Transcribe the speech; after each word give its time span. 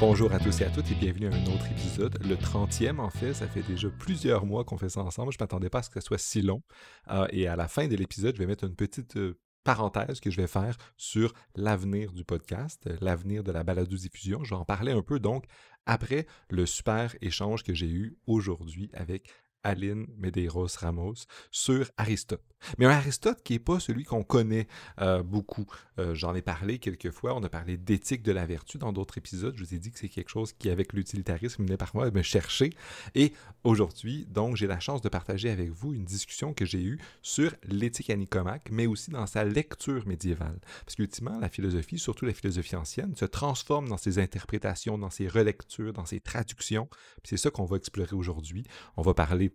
Bonjour 0.00 0.32
à 0.32 0.38
tous 0.38 0.62
et 0.62 0.64
à 0.64 0.70
toutes 0.70 0.90
et 0.90 0.94
bienvenue 0.94 1.26
à 1.26 1.34
un 1.34 1.44
autre 1.44 1.70
épisode, 1.70 2.18
le 2.26 2.34
30e 2.34 3.00
en 3.00 3.10
fait, 3.10 3.34
ça 3.34 3.46
fait 3.46 3.62
déjà 3.62 3.90
plusieurs 3.90 4.46
mois 4.46 4.64
qu'on 4.64 4.78
fait 4.78 4.88
ça 4.88 5.02
ensemble, 5.02 5.30
je 5.30 5.36
ne 5.36 5.42
m'attendais 5.42 5.68
pas 5.68 5.80
à 5.80 5.82
ce 5.82 5.90
que 5.90 6.00
ce 6.00 6.06
soit 6.06 6.16
si 6.16 6.40
long. 6.40 6.62
Euh, 7.10 7.26
et 7.32 7.46
à 7.48 7.54
la 7.54 7.68
fin 7.68 7.86
de 7.86 7.94
l'épisode, 7.96 8.34
je 8.34 8.40
vais 8.40 8.46
mettre 8.46 8.64
une 8.64 8.74
petite 8.74 9.18
euh, 9.18 9.38
parenthèse 9.62 10.18
que 10.18 10.30
je 10.30 10.40
vais 10.40 10.46
faire 10.46 10.78
sur 10.96 11.34
l'avenir 11.54 12.14
du 12.14 12.24
podcast, 12.24 12.88
l'avenir 13.02 13.44
de 13.44 13.52
la 13.52 13.62
balado-diffusion, 13.62 14.42
je 14.42 14.54
vais 14.54 14.60
en 14.60 14.64
parler 14.64 14.92
un 14.92 15.02
peu 15.02 15.20
donc 15.20 15.44
après 15.84 16.26
le 16.48 16.64
super 16.64 17.14
échange 17.20 17.62
que 17.62 17.74
j'ai 17.74 17.90
eu 17.90 18.16
aujourd'hui 18.26 18.90
avec 18.94 19.28
Aline 19.62 20.06
Medeiros 20.18 20.76
Ramos 20.78 21.26
sur 21.50 21.90
Aristote. 21.96 22.42
Mais 22.78 22.86
un 22.86 22.90
Aristote 22.90 23.42
qui 23.42 23.54
n'est 23.54 23.58
pas 23.58 23.80
celui 23.80 24.04
qu'on 24.04 24.22
connaît 24.22 24.66
euh, 25.00 25.22
beaucoup. 25.22 25.66
Euh, 25.98 26.14
j'en 26.14 26.34
ai 26.34 26.42
parlé 26.42 26.78
quelques 26.78 27.10
fois, 27.10 27.34
on 27.34 27.42
a 27.42 27.48
parlé 27.48 27.76
d'éthique 27.76 28.22
de 28.22 28.32
la 28.32 28.46
vertu 28.46 28.78
dans 28.78 28.92
d'autres 28.92 29.18
épisodes. 29.18 29.54
Je 29.56 29.64
vous 29.64 29.74
ai 29.74 29.78
dit 29.78 29.90
que 29.90 29.98
c'est 29.98 30.08
quelque 30.08 30.28
chose 30.28 30.52
qui, 30.52 30.70
avec 30.70 30.92
l'utilitarisme, 30.92 31.64
venait 31.64 31.76
parfois 31.76 32.10
me 32.10 32.22
chercher. 32.22 32.70
Et 33.14 33.32
aujourd'hui, 33.64 34.26
donc, 34.26 34.56
j'ai 34.56 34.66
la 34.66 34.80
chance 34.80 35.00
de 35.00 35.08
partager 35.08 35.50
avec 35.50 35.70
vous 35.70 35.94
une 35.94 36.04
discussion 36.04 36.52
que 36.52 36.64
j'ai 36.64 36.82
eue 36.82 36.98
sur 37.22 37.54
l'éthique 37.64 38.10
à 38.10 38.16
Nicomaque, 38.16 38.68
mais 38.70 38.86
aussi 38.86 39.10
dans 39.10 39.26
sa 39.26 39.44
lecture 39.44 40.06
médiévale. 40.06 40.58
Parce 40.84 40.96
qu'ultimement, 40.96 41.38
la 41.38 41.48
philosophie, 41.48 41.98
surtout 41.98 42.26
la 42.26 42.34
philosophie 42.34 42.76
ancienne, 42.76 43.14
se 43.16 43.24
transforme 43.24 43.88
dans 43.88 43.96
ses 43.96 44.18
interprétations, 44.18 44.98
dans 44.98 45.10
ses 45.10 45.28
relectures, 45.28 45.92
dans 45.92 46.06
ses 46.06 46.20
traductions. 46.20 46.88
C'est 47.24 47.36
ça 47.36 47.50
qu'on 47.50 47.64
va 47.64 47.76
explorer 47.76 48.14
aujourd'hui. 48.14 48.64
On 48.96 49.02
va 49.02 49.14
parler 49.14 49.49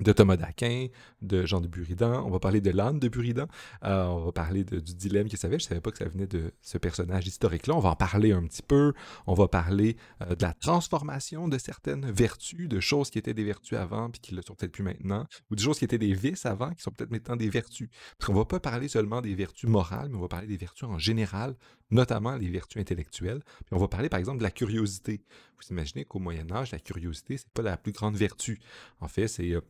de 0.00 0.12
Thomas 0.12 0.36
d'Aquin, 0.36 0.86
de 1.22 1.44
Jean 1.44 1.60
de 1.60 1.66
Buridan, 1.66 2.24
on 2.24 2.30
va 2.30 2.38
parler 2.38 2.60
de 2.60 2.70
l'âne 2.70 3.00
de 3.00 3.08
Buridan, 3.08 3.46
euh, 3.84 4.04
on 4.04 4.26
va 4.26 4.32
parler 4.32 4.62
du 4.64 4.94
dilemme 4.94 5.28
qu'il 5.28 5.38
savait, 5.38 5.58
je 5.58 5.64
ne 5.64 5.68
savais 5.68 5.80
pas 5.80 5.90
que 5.90 5.98
ça 5.98 6.08
venait 6.08 6.26
de 6.26 6.52
ce 6.62 6.78
personnage 6.78 7.26
historique-là, 7.26 7.74
on 7.74 7.80
va 7.80 7.90
en 7.90 7.96
parler 7.96 8.32
un 8.32 8.44
petit 8.44 8.62
peu, 8.62 8.92
on 9.26 9.34
va 9.34 9.48
parler 9.48 9.96
euh, 10.22 10.36
de 10.36 10.42
la 10.42 10.54
transformation 10.54 11.48
de 11.48 11.58
certaines 11.58 12.10
vertus, 12.10 12.68
de 12.68 12.80
choses 12.80 13.10
qui 13.10 13.18
étaient 13.18 13.34
des 13.34 13.44
vertus 13.44 13.76
avant 13.76 14.10
puis 14.10 14.20
qui 14.20 14.32
ne 14.32 14.36
le 14.36 14.42
sont 14.46 14.54
peut-être 14.54 14.72
plus 14.72 14.84
maintenant, 14.84 15.26
ou 15.50 15.56
des 15.56 15.62
choses 15.62 15.78
qui 15.78 15.84
étaient 15.84 15.98
des 15.98 16.14
vices 16.14 16.46
avant 16.46 16.70
qui 16.74 16.82
sont 16.82 16.92
peut-être 16.92 17.10
maintenant 17.10 17.36
des 17.36 17.48
vertus. 17.48 17.88
Parce 18.18 18.26
qu'on 18.26 18.34
ne 18.34 18.38
va 18.38 18.44
pas 18.44 18.60
parler 18.60 18.88
seulement 18.88 19.20
des 19.20 19.34
vertus 19.34 19.68
morales, 19.68 20.08
mais 20.10 20.16
on 20.16 20.20
va 20.20 20.28
parler 20.28 20.46
des 20.46 20.56
vertus 20.56 20.88
en 20.88 20.98
général, 20.98 21.56
notamment 21.90 22.36
les 22.36 22.50
vertus 22.50 22.80
intellectuelles. 22.80 23.42
Puis 23.44 23.72
on 23.72 23.78
va 23.78 23.88
parler 23.88 24.08
par 24.08 24.20
exemple 24.20 24.38
de 24.38 24.44
la 24.44 24.50
curiosité. 24.50 25.24
Vous 25.56 25.72
imaginez 25.72 26.04
qu'au 26.04 26.20
Moyen 26.20 26.50
Âge, 26.52 26.70
la 26.70 26.78
curiosité, 26.78 27.36
c'est 27.36 27.48
pas 27.48 27.62
la 27.62 27.76
plus 27.76 27.92
grande 27.92 28.16
vertu. 28.16 28.60
En 29.00 29.08
fait, 29.08 29.26
c'est... 29.26 29.50
Euh, 29.50 29.60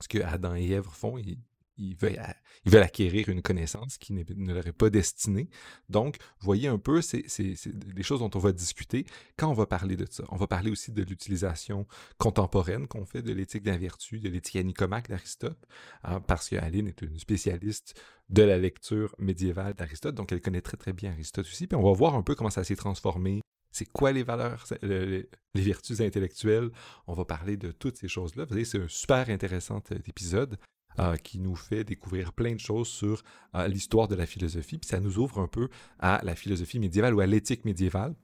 ce 0.00 0.08
que 0.08 0.18
Adam 0.18 0.54
et 0.54 0.70
Ève 0.70 0.86
font, 0.90 1.18
ils, 1.18 1.96
veulent, 1.96 2.82
acquérir 2.82 3.28
une 3.28 3.42
connaissance 3.42 3.98
qui 3.98 4.12
ne 4.12 4.52
leur 4.52 4.66
est 4.66 4.72
pas 4.72 4.90
destinée. 4.90 5.48
Donc, 5.88 6.16
voyez 6.40 6.68
un 6.68 6.78
peu, 6.78 7.02
c'est 7.02 7.24
des 7.66 8.02
choses 8.02 8.20
dont 8.20 8.30
on 8.34 8.38
va 8.38 8.52
discuter 8.52 9.06
quand 9.36 9.50
on 9.50 9.54
va 9.54 9.66
parler 9.66 9.96
de 9.96 10.06
ça. 10.08 10.24
On 10.28 10.36
va 10.36 10.46
parler 10.46 10.70
aussi 10.70 10.92
de 10.92 11.02
l'utilisation 11.02 11.86
contemporaine 12.18 12.86
qu'on 12.86 13.04
fait 13.04 13.22
de 13.22 13.32
l'éthique 13.32 13.62
de 13.62 13.70
la 13.70 13.78
vertu, 13.78 14.20
de 14.20 14.28
l'éthique 14.28 14.56
anicomaque 14.56 15.08
d'Aristote, 15.08 15.66
hein, 16.04 16.20
parce 16.20 16.48
qu'Aline 16.48 16.88
est 16.88 17.02
une 17.02 17.18
spécialiste 17.18 18.00
de 18.28 18.42
la 18.42 18.58
lecture 18.58 19.14
médiévale 19.18 19.74
d'Aristote, 19.74 20.14
donc 20.14 20.32
elle 20.32 20.40
connaît 20.40 20.62
très 20.62 20.76
très 20.76 20.92
bien 20.92 21.12
Aristote 21.12 21.46
aussi. 21.46 21.66
Puis 21.66 21.76
on 21.76 21.82
va 21.82 21.92
voir 21.92 22.14
un 22.14 22.22
peu 22.22 22.34
comment 22.34 22.50
ça 22.50 22.64
s'est 22.64 22.76
transformé 22.76 23.40
c'est 23.76 23.84
quoi 23.84 24.10
les 24.10 24.22
valeurs, 24.22 24.64
les, 24.82 25.28
vertus 25.54 26.00
intellectuelles? 26.00 26.70
On 27.06 27.12
va 27.12 27.26
parler 27.26 27.58
de 27.58 27.72
toutes 27.72 27.96
ces 27.96 28.08
choses-là. 28.08 28.44
Vous 28.44 28.50
voyez, 28.50 28.64
c'est 28.64 28.80
un 28.80 28.88
super 28.88 29.28
intéressant 29.28 29.82
euh, 29.92 29.98
épisode 30.06 30.56
euh, 30.98 31.16
qui 31.16 31.38
nous 31.38 31.56
fait 31.56 31.84
découvrir 31.84 32.32
plein 32.32 32.54
de 32.54 32.60
choses 32.60 32.88
sur 32.88 33.22
euh, 33.54 33.68
l'histoire 33.68 34.08
de 34.08 34.14
la 34.14 34.24
philosophie. 34.24 34.78
Puis 34.78 34.88
ça 34.88 34.98
nous 34.98 35.18
ouvre 35.18 35.40
un 35.40 35.46
peu 35.46 35.68
à 35.98 36.20
la 36.24 36.34
philosophie 36.34 36.78
médiévale 36.78 37.14
ou 37.14 37.20
à 37.20 37.26
l'éthique 37.26 37.66
médiévale. 37.66 38.14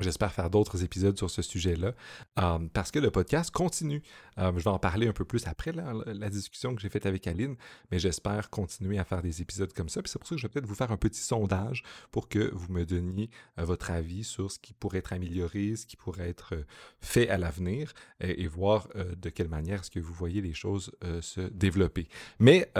J'espère 0.00 0.32
faire 0.32 0.48
d'autres 0.48 0.82
épisodes 0.82 1.18
sur 1.18 1.28
ce 1.28 1.42
sujet-là 1.42 1.92
euh, 2.38 2.58
parce 2.72 2.90
que 2.90 2.98
le 2.98 3.10
podcast 3.10 3.50
continue. 3.50 4.02
Euh, 4.38 4.50
je 4.56 4.64
vais 4.64 4.70
en 4.70 4.78
parler 4.78 5.06
un 5.06 5.12
peu 5.12 5.26
plus 5.26 5.46
après 5.46 5.70
la, 5.70 6.30
discussion 6.30 6.74
que 6.74 6.80
j'ai 6.80 6.88
faite 6.88 7.04
avec 7.04 7.26
Aline, 7.26 7.56
mais 7.90 7.98
j'espère 7.98 8.48
continuer 8.48 8.98
à 8.98 9.04
faire 9.04 9.20
des 9.20 9.42
épisodes 9.42 9.70
comme 9.74 9.90
ça. 9.90 10.00
Puis 10.00 10.10
c'est 10.10 10.18
pour 10.18 10.26
ça 10.26 10.34
que 10.34 10.40
je 10.40 10.46
vais 10.46 10.50
peut-être 10.50 10.66
vous 10.66 10.74
faire 10.74 10.92
un 10.92 10.96
petit 10.96 11.20
sondage 11.20 11.82
pour 12.10 12.30
que 12.30 12.50
vous 12.54 12.72
me 12.72 12.86
donniez 12.86 13.28
euh, 13.58 13.64
votre 13.64 13.90
avis 13.90 14.24
sur 14.24 14.50
ce 14.50 14.58
qui 14.58 14.72
pourrait 14.72 14.98
être 14.98 15.12
amélioré, 15.12 15.76
ce 15.76 15.84
qui 15.84 15.96
pourrait 15.96 16.30
être 16.30 16.54
fait 17.00 17.28
à 17.28 17.36
l'avenir 17.36 17.92
et, 18.20 18.46
voir 18.46 18.88
de 18.94 19.28
quelle 19.28 19.48
manière 19.48 19.80
est-ce 19.80 19.90
que 19.90 20.00
vous 20.00 20.14
voyez 20.14 20.40
les 20.40 20.54
choses 20.54 20.90
se 21.20 21.40
développer. 21.40 22.08
Mais 22.38 22.70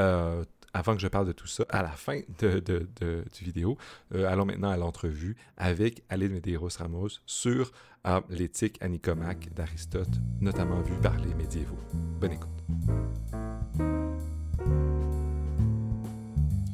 avant 0.74 0.94
que 0.94 1.00
je 1.00 1.08
parle 1.08 1.26
de 1.26 1.32
tout 1.32 1.46
ça 1.46 1.64
à 1.68 1.82
la 1.82 1.90
fin 1.90 2.20
de, 2.38 2.60
du 3.00 3.44
vidéo, 3.44 3.76
euh, 4.14 4.26
allons 4.26 4.44
maintenant 4.44 4.70
à 4.70 4.76
l'entrevue 4.76 5.36
avec 5.56 6.02
Aline 6.08 6.32
Medeiros 6.32 6.68
Ramos 6.78 7.08
sur 7.26 7.72
euh, 8.06 8.20
l'éthique 8.30 8.82
anicomaque 8.82 9.52
d'Aristote, 9.54 10.20
notamment 10.40 10.80
vue 10.80 10.96
par 11.02 11.16
les 11.18 11.34
médiévaux. 11.34 11.78
Bonne 12.20 12.32
écoute. 12.32 12.50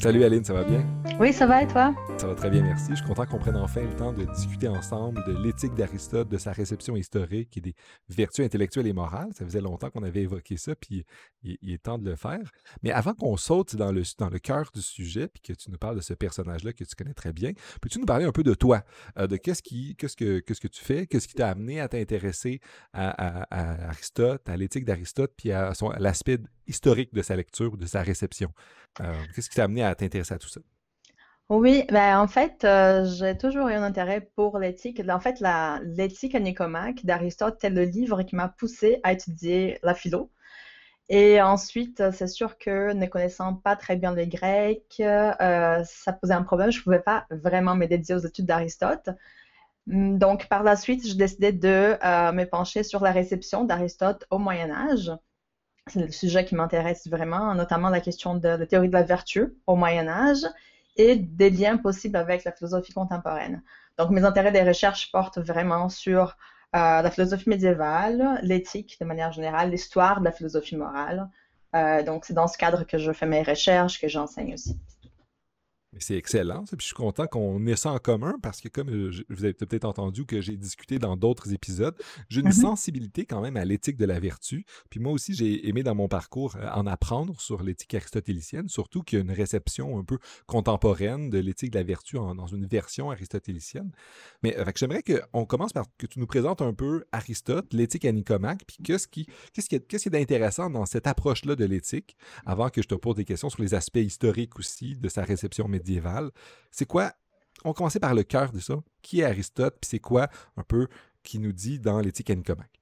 Salut 0.01 0.23
Aline, 0.23 0.45
ça 0.45 0.55
va 0.55 0.65
bien? 0.65 0.98
Oui, 1.21 1.33
ça 1.33 1.47
va 1.47 1.63
et 1.63 1.67
toi? 1.67 1.95
Ça 2.17 2.29
va 2.29 2.35
très 2.35 2.49
bien, 2.49 2.63
merci. 2.63 2.91
Je 2.91 2.97
suis 2.97 3.05
content 3.05 3.27
qu'on 3.27 3.39
prenne 3.39 3.57
enfin 3.57 3.83
le 3.83 3.97
temps 3.97 4.13
de 4.13 4.25
discuter 4.25 4.69
ensemble 4.69 5.25
de 5.27 5.37
l'éthique 5.37 5.75
d'Aristote, 5.75 6.29
de 6.29 6.39
sa 6.39 6.53
réception 6.53 6.97
historique 6.97 7.57
et 7.57 7.61
des 7.61 7.75
vertus 8.09 8.45
intellectuelles 8.45 8.87
et 8.87 8.93
morales. 8.93 9.31
Ça 9.35 9.45
faisait 9.45 9.61
longtemps 9.61 9.91
qu'on 9.91 10.05
avait 10.05 10.23
évoqué 10.23 10.57
ça, 10.57 10.77
puis 10.77 11.05
il, 11.43 11.73
est 11.73 11.83
temps 11.83 11.99
de 11.99 12.09
le 12.09 12.15
faire. 12.15 12.53
Mais 12.83 12.93
avant 12.93 13.15
qu'on 13.15 13.37
saute 13.37 13.75
dans 13.75 13.91
le, 13.91 14.39
cœur 14.39 14.71
du 14.73 14.81
sujet, 14.81 15.27
puis 15.27 15.43
que 15.43 15.53
tu 15.53 15.71
nous 15.73 15.79
parles 15.79 15.97
de 15.97 16.01
ce 16.01 16.15
personnage-là 16.15 16.73
que 16.73 16.85
tu 16.85 16.95
connais 16.95 17.15
très 17.15 17.33
bien, 17.33 17.53
peux-tu 17.83 17.99
nous 17.99 18.07
parler 18.07 18.25
un 18.25 18.33
peu 18.33 18.45
de 18.45 18.55
toi, 18.55 18.85
euh, 19.19 19.27
de 19.27 19.37
qu'est-ce, 19.37 19.63
que, 19.63 20.69
tu 20.69 20.85
fais, 20.85 21.07
qu'est-ce 21.07 21.27
qui 21.27 21.35
t'a 21.35 21.49
amené 21.49 21.81
à 21.81 21.89
t'intéresser 21.89 22.61
à, 22.93 23.89
Aristote, 23.89 24.49
à 24.49 24.57
l'éthique 24.57 24.85
d'Aristote, 24.85 25.33
puis 25.37 25.51
à 25.51 25.73
l'aspect 25.99 26.39
historique 26.69 27.13
de 27.13 27.23
sa 27.23 27.35
lecture 27.35 27.73
ou 27.73 27.77
de 27.77 27.87
sa 27.87 28.03
réception? 28.03 28.53
Euh, 29.01 29.15
qu'est-ce 29.35 29.51
qui 29.51 29.57
t'a 29.57 29.65
amené 29.65 29.83
à 29.83 29.95
t'intéresser 29.95 30.35
à 30.35 30.39
tout 30.39 30.49
ça? 30.49 30.61
Oui, 31.51 31.85
ben, 31.91 32.19
en 32.21 32.27
fait, 32.29 32.65
euh, 32.65 33.07
j'ai 33.07 33.37
toujours 33.39 33.69
eu 33.69 33.73
un 33.73 33.83
intérêt 33.83 34.21
pour 34.37 34.59
l'éthique. 34.59 35.01
En 35.09 35.19
fait, 35.21 35.43
l'éthique 35.83 36.35
à 36.35 36.41
Nicomaque 36.41 37.05
d'Aristote, 37.07 37.57
c'est 37.61 37.71
le 37.71 37.85
livre 37.85 38.23
qui 38.23 38.37
m'a 38.37 38.49
poussé 38.49 39.01
à 39.03 39.13
étudier 39.13 39.79
la 39.83 39.95
philo. 39.95 40.31
Et 41.11 41.41
ensuite, 41.43 42.03
c'est 42.13 42.29
sûr 42.29 42.59
que 42.59 42.93
ne 42.95 43.07
connaissant 43.07 43.55
pas 43.55 43.77
très 43.77 43.97
bien 43.97 44.15
les 44.15 44.29
Grecs, 44.29 44.97
euh, 45.01 45.83
ça 45.85 46.13
posait 46.15 46.35
un 46.35 46.43
problème. 46.43 46.71
Je 46.73 46.81
ne 46.81 46.85
pouvais 46.85 47.01
pas 47.01 47.27
vraiment 47.31 47.75
me 47.77 47.87
dédier 47.87 48.15
aux 48.15 48.19
études 48.19 48.47
d'Aristote. 48.47 49.11
Hum, 49.91 50.19
donc, 50.19 50.49
par 50.49 50.63
la 50.65 50.77
suite, 50.77 51.07
je 51.09 51.15
décidais 51.17 51.53
de 51.53 51.97
me 52.33 52.45
pencher 52.45 52.83
sur 52.85 53.03
la 53.05 53.13
réception 53.13 53.65
d'Aristote 53.65 54.27
au 54.31 54.39
Moyen 54.39 54.71
Âge 54.71 55.13
c'est 55.89 56.01
le 56.07 56.13
sujet 56.13 56.45
qui 56.45 56.55
m'intéresse 56.55 57.09
vraiment, 57.09 57.55
notamment 57.55 57.89
la 57.91 58.01
question 58.01 58.35
de 58.35 58.49
la 58.49 58.67
théorie 58.67 58.89
de 58.89 58.93
la 58.93 59.03
vertu 59.03 59.55
au 59.67 59.77
Moyen 59.77 60.09
Âge 60.09 60.45
et 60.99 61.17
des 61.17 61.51
liens 61.51 61.79
possibles 61.79 62.17
avec 62.17 62.45
la 62.45 62.53
philosophie 62.53 62.93
contemporaine. 62.93 63.63
Donc 63.97 64.11
mes 64.11 64.25
intérêts 64.25 64.53
des 64.53 64.63
recherches 64.63 65.11
portent 65.11 65.39
vraiment 65.39 65.89
sur 65.89 66.37
euh, 66.77 67.03
la 67.03 67.11
philosophie 67.11 67.49
médiévale, 67.49 68.41
l'éthique 68.43 68.99
de 69.01 69.07
manière 69.07 69.33
générale, 69.33 69.71
l'histoire 69.71 70.21
de 70.21 70.25
la 70.27 70.33
philosophie 70.33 70.77
morale. 70.77 71.31
Euh, 71.75 72.03
donc 72.03 72.25
c'est 72.25 72.35
dans 72.35 72.49
ce 72.49 72.59
cadre 72.59 72.85
que 72.85 72.99
je 72.99 73.13
fais 73.13 73.27
mes 73.27 73.43
recherches, 73.43 74.01
que 74.01 74.09
j'enseigne 74.09 74.55
aussi. 74.55 74.79
C'est 75.97 76.17
excellent. 76.17 76.65
Puis 76.65 76.77
je 76.81 76.87
suis 76.87 76.95
content 76.95 77.27
qu'on 77.27 77.67
ait 77.67 77.77
ça 77.77 77.93
en 77.93 77.99
commun 77.99 78.37
parce 78.43 78.61
que, 78.61 78.69
comme 78.69 78.91
euh, 78.91 79.11
vous 79.31 79.45
avez 79.45 79.55
peut-être 79.55 79.87
entendu 79.87 80.27
que 80.27 80.41
j'ai 80.43 80.57
discuté 80.57 80.99
dans 80.99 81.17
d'autres 81.17 81.53
épisodes, 81.55 81.97
j'ai 82.29 82.41
une 82.41 82.49
mm-hmm. 82.49 82.61
sensibilité 82.61 83.25
quand 83.25 83.41
même 83.41 83.57
à 83.57 83.65
l'éthique 83.65 83.97
de 83.97 84.05
la 84.05 84.21
vertu. 84.21 84.67
Puis 84.91 85.01
moi 85.01 85.13
aussi, 85.13 85.33
j'ai 85.33 85.67
aimé 85.67 85.83
dans 85.83 85.95
mon 85.95 86.07
parcours 86.07 86.57
euh, 86.57 86.69
en 86.75 86.87
apprendre 86.87 87.41
sur 87.41 87.63
l'éthique 87.63 87.95
aristotélicienne, 87.95 88.69
surtout 88.69 89.03
qu'il 89.03 89.19
y 89.19 89.23
a 89.23 89.25
une 89.25 89.33
réception 89.33 89.99
un 89.99 90.05
peu 90.05 90.19
contemporaine 90.47 91.31
de 91.31 91.39
l'éthique 91.39 91.71
de 91.71 91.79
la 91.79 91.85
vertu 91.85 92.17
dans 92.17 92.47
une 92.47 92.67
version 92.67 93.11
aristotélicienne. 93.11 93.91
Mais 94.43 94.59
euh, 94.59 94.65
j'aimerais 94.77 95.03
qu'on 95.03 95.47
commence 95.47 95.73
par 95.73 95.87
que 95.97 96.07
tu 96.07 96.21
nous 96.21 96.27
présentes 96.27 96.61
un 96.61 96.75
peu 96.75 97.05
Aristote, 97.13 97.73
l'éthique 97.73 98.05
à 98.05 98.13
Nicomaque, 98.13 98.65
puis 98.67 98.77
qu'est-ce 98.85 99.09
qui, 99.09 99.27
qu'est-ce 99.55 99.69
qui, 99.69 99.77
est, 99.77 99.87
qui 99.87 99.97
est 99.97 100.15
intéressant 100.15 100.69
dans 100.69 100.85
cette 100.85 101.07
approche-là 101.07 101.57
de 101.57 101.65
l'éthique, 101.65 102.17
avant 102.45 102.69
que 102.69 102.83
je 102.83 102.89
te 102.89 102.95
pose 102.95 103.17
des 103.17 103.25
questions 103.25 103.49
sur 103.49 103.63
les 103.63 103.73
aspects 103.73 103.97
historiques 103.97 104.59
aussi 104.59 104.95
de 104.95 105.09
sa 105.09 105.23
réception 105.23 105.67
c'est 106.71 106.87
quoi 106.87 107.13
On 107.65 107.73
commençait 107.73 108.01
par 108.01 108.15
le 108.15 108.23
cœur 108.23 108.53
de 108.53 108.61
ça. 108.61 108.77
Qui 109.03 109.21
est 109.21 109.25
Aristote 109.25 109.77
Puis 109.81 109.89
c'est 109.89 109.99
quoi 109.99 110.29
un 110.57 110.63
peu 110.63 110.89
qui 111.23 111.39
nous 111.39 111.53
dit 111.53 111.79
dans 111.79 112.01
l'éthique 112.01 112.31
anicomaque 112.31 112.79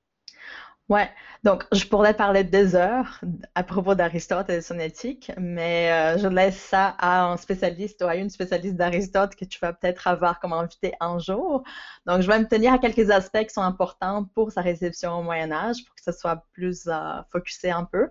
Ouais, 0.88 1.10
donc 1.42 1.64
je 1.72 1.84
pourrais 1.84 2.14
parler 2.14 2.44
deux 2.44 2.76
heures 2.76 3.20
à 3.56 3.64
propos 3.64 3.96
d'Aristote 3.96 4.48
et 4.50 4.56
de 4.56 4.60
son 4.60 4.78
éthique, 4.78 5.32
mais 5.36 5.90
euh, 5.90 6.18
je 6.18 6.28
laisse 6.28 6.56
ça 6.56 6.94
à 7.00 7.24
un 7.24 7.36
spécialiste 7.36 8.02
ou 8.02 8.06
à 8.06 8.14
une 8.14 8.30
spécialiste 8.30 8.76
d'Aristote 8.76 9.34
que 9.34 9.44
tu 9.44 9.58
vas 9.58 9.72
peut-être 9.72 10.06
avoir 10.06 10.38
comme 10.38 10.52
invité 10.52 10.92
un 11.00 11.18
jour. 11.18 11.64
Donc 12.06 12.20
je 12.20 12.28
vais 12.28 12.38
me 12.38 12.46
tenir 12.46 12.72
à 12.72 12.78
quelques 12.78 13.10
aspects 13.10 13.42
qui 13.42 13.52
sont 13.52 13.62
importants 13.62 14.26
pour 14.32 14.52
sa 14.52 14.60
réception 14.60 15.18
au 15.18 15.22
Moyen 15.22 15.50
Âge, 15.50 15.84
pour 15.84 15.96
que 15.96 16.02
ce 16.04 16.12
soit 16.12 16.44
plus 16.52 16.86
euh, 16.86 17.20
focusé 17.32 17.72
un 17.72 17.84
peu. 17.84 18.08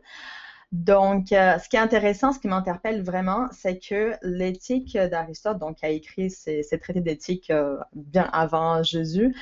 Donc, 0.71 1.31
euh, 1.31 1.57
ce 1.59 1.69
qui 1.69 1.75
est 1.75 1.79
intéressant, 1.79 2.33
ce 2.33 2.39
qui 2.39 2.47
m'interpelle 2.47 3.03
vraiment, 3.03 3.47
c'est 3.51 3.79
que 3.79 4.13
l'éthique 4.23 4.97
d'Aristote, 4.97 5.57
donc 5.57 5.77
qui 5.77 5.85
a 5.85 5.89
écrit 5.89 6.29
ses, 6.29 6.63
traités 6.81 7.01
d'éthique 7.01 7.49
euh, 7.51 7.77
bien 7.93 8.29
avant 8.33 8.83
Jésus, 8.83 9.35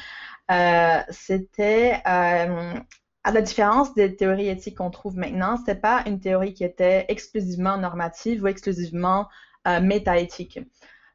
euh, 0.52 1.00
c'était, 1.10 2.02
à 2.06 3.32
la 3.32 3.42
différence 3.42 3.94
des 3.94 4.16
théories 4.16 4.50
éthiques 4.50 4.78
qu'on 4.78 4.92
trouve 4.92 5.18
maintenant, 5.18 5.58
c'était 5.58 5.76
pas 5.76 6.04
une 6.06 6.20
théorie 6.20 6.54
qui 6.54 6.66
était 6.66 7.06
exclusivement 7.08 7.78
normative 7.78 8.44
ou 8.44 8.48
exclusivement 8.48 9.28
métaéthique. 9.82 10.60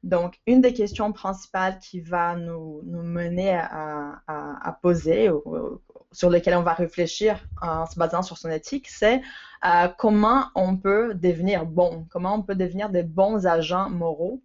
Donc, 0.02 0.40
une 0.46 0.62
des 0.62 0.72
questions 0.72 1.12
principales 1.12 1.78
qui 1.80 2.00
va 2.00 2.34
nous, 2.34 2.80
mener 2.84 3.54
à, 3.54 4.22
à 4.26 4.72
poser, 4.80 5.30
sur 6.12 6.30
lesquelles 6.30 6.56
on 6.56 6.62
va 6.62 6.74
réfléchir 6.74 7.44
en 7.60 7.86
se 7.86 7.98
basant 7.98 8.22
sur 8.22 8.38
son 8.38 8.50
éthique, 8.50 8.88
c'est 8.88 9.20
euh, 9.64 9.88
comment 9.98 10.46
on 10.54 10.76
peut 10.76 11.14
devenir 11.14 11.66
bon, 11.66 12.06
comment 12.10 12.34
on 12.34 12.42
peut 12.42 12.54
devenir 12.54 12.90
des 12.90 13.02
bons 13.02 13.46
agents 13.46 13.90
moraux. 13.90 14.42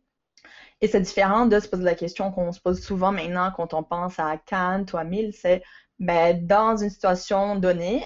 Et 0.82 0.88
c'est 0.88 1.02
différent 1.02 1.46
de 1.46 1.60
se 1.60 1.68
poser 1.68 1.84
la 1.84 1.96
question 1.96 2.32
qu'on 2.32 2.52
se 2.52 2.60
pose 2.60 2.82
souvent 2.82 3.12
maintenant 3.12 3.52
quand 3.56 3.74
on 3.74 3.84
pense 3.84 4.20
à 4.20 4.38
Kant 4.38 4.86
ou 4.94 4.98
à 4.98 5.04
Mill, 5.04 5.34
c'est 5.34 5.64
ben, 6.00 6.46
dans 6.46 6.76
une 6.76 6.90
situation 6.90 7.56
donnée, 7.56 8.04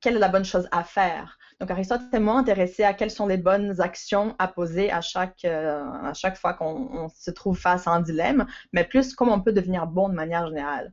quelle 0.00 0.16
est 0.16 0.18
la 0.18 0.28
bonne 0.28 0.44
chose 0.44 0.68
à 0.72 0.84
faire? 0.84 1.38
Donc, 1.60 1.70
Aristote 1.70 2.02
est 2.12 2.18
moins 2.18 2.38
intéressé 2.38 2.82
à 2.82 2.92
quelles 2.92 3.10
sont 3.10 3.26
les 3.26 3.36
bonnes 3.36 3.80
actions 3.80 4.34
à 4.40 4.48
poser 4.48 4.90
à 4.90 5.00
chaque, 5.00 5.44
euh, 5.44 5.84
à 6.02 6.12
chaque 6.12 6.36
fois 6.36 6.54
qu'on 6.54 7.08
se 7.08 7.30
trouve 7.30 7.56
face 7.56 7.86
à 7.86 7.92
un 7.92 8.00
dilemme, 8.00 8.46
mais 8.72 8.84
plus 8.84 9.14
comment 9.14 9.34
on 9.34 9.40
peut 9.40 9.52
devenir 9.52 9.86
bon 9.86 10.08
de 10.08 10.14
manière 10.14 10.48
générale. 10.48 10.92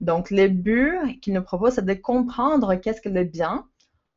Donc, 0.00 0.30
le 0.30 0.48
but 0.48 1.20
qu'il 1.20 1.34
nous 1.34 1.42
propose, 1.42 1.74
c'est 1.74 1.84
de 1.84 1.94
comprendre 1.94 2.74
qu'est-ce 2.76 3.00
que 3.00 3.08
le 3.08 3.24
bien 3.24 3.66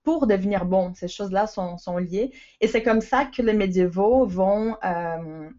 pour 0.03 0.27
devenir 0.27 0.65
bon. 0.65 0.93
Ces 0.95 1.07
choses-là 1.07 1.47
sont, 1.47 1.97
liées. 1.97 2.31
Et 2.59 2.67
c'est 2.67 2.83
comme 2.83 3.01
ça 3.01 3.25
que 3.25 3.41
les 3.41 3.53
médiévaux 3.53 4.25
vont, 4.25 4.77
euh, 4.83 5.49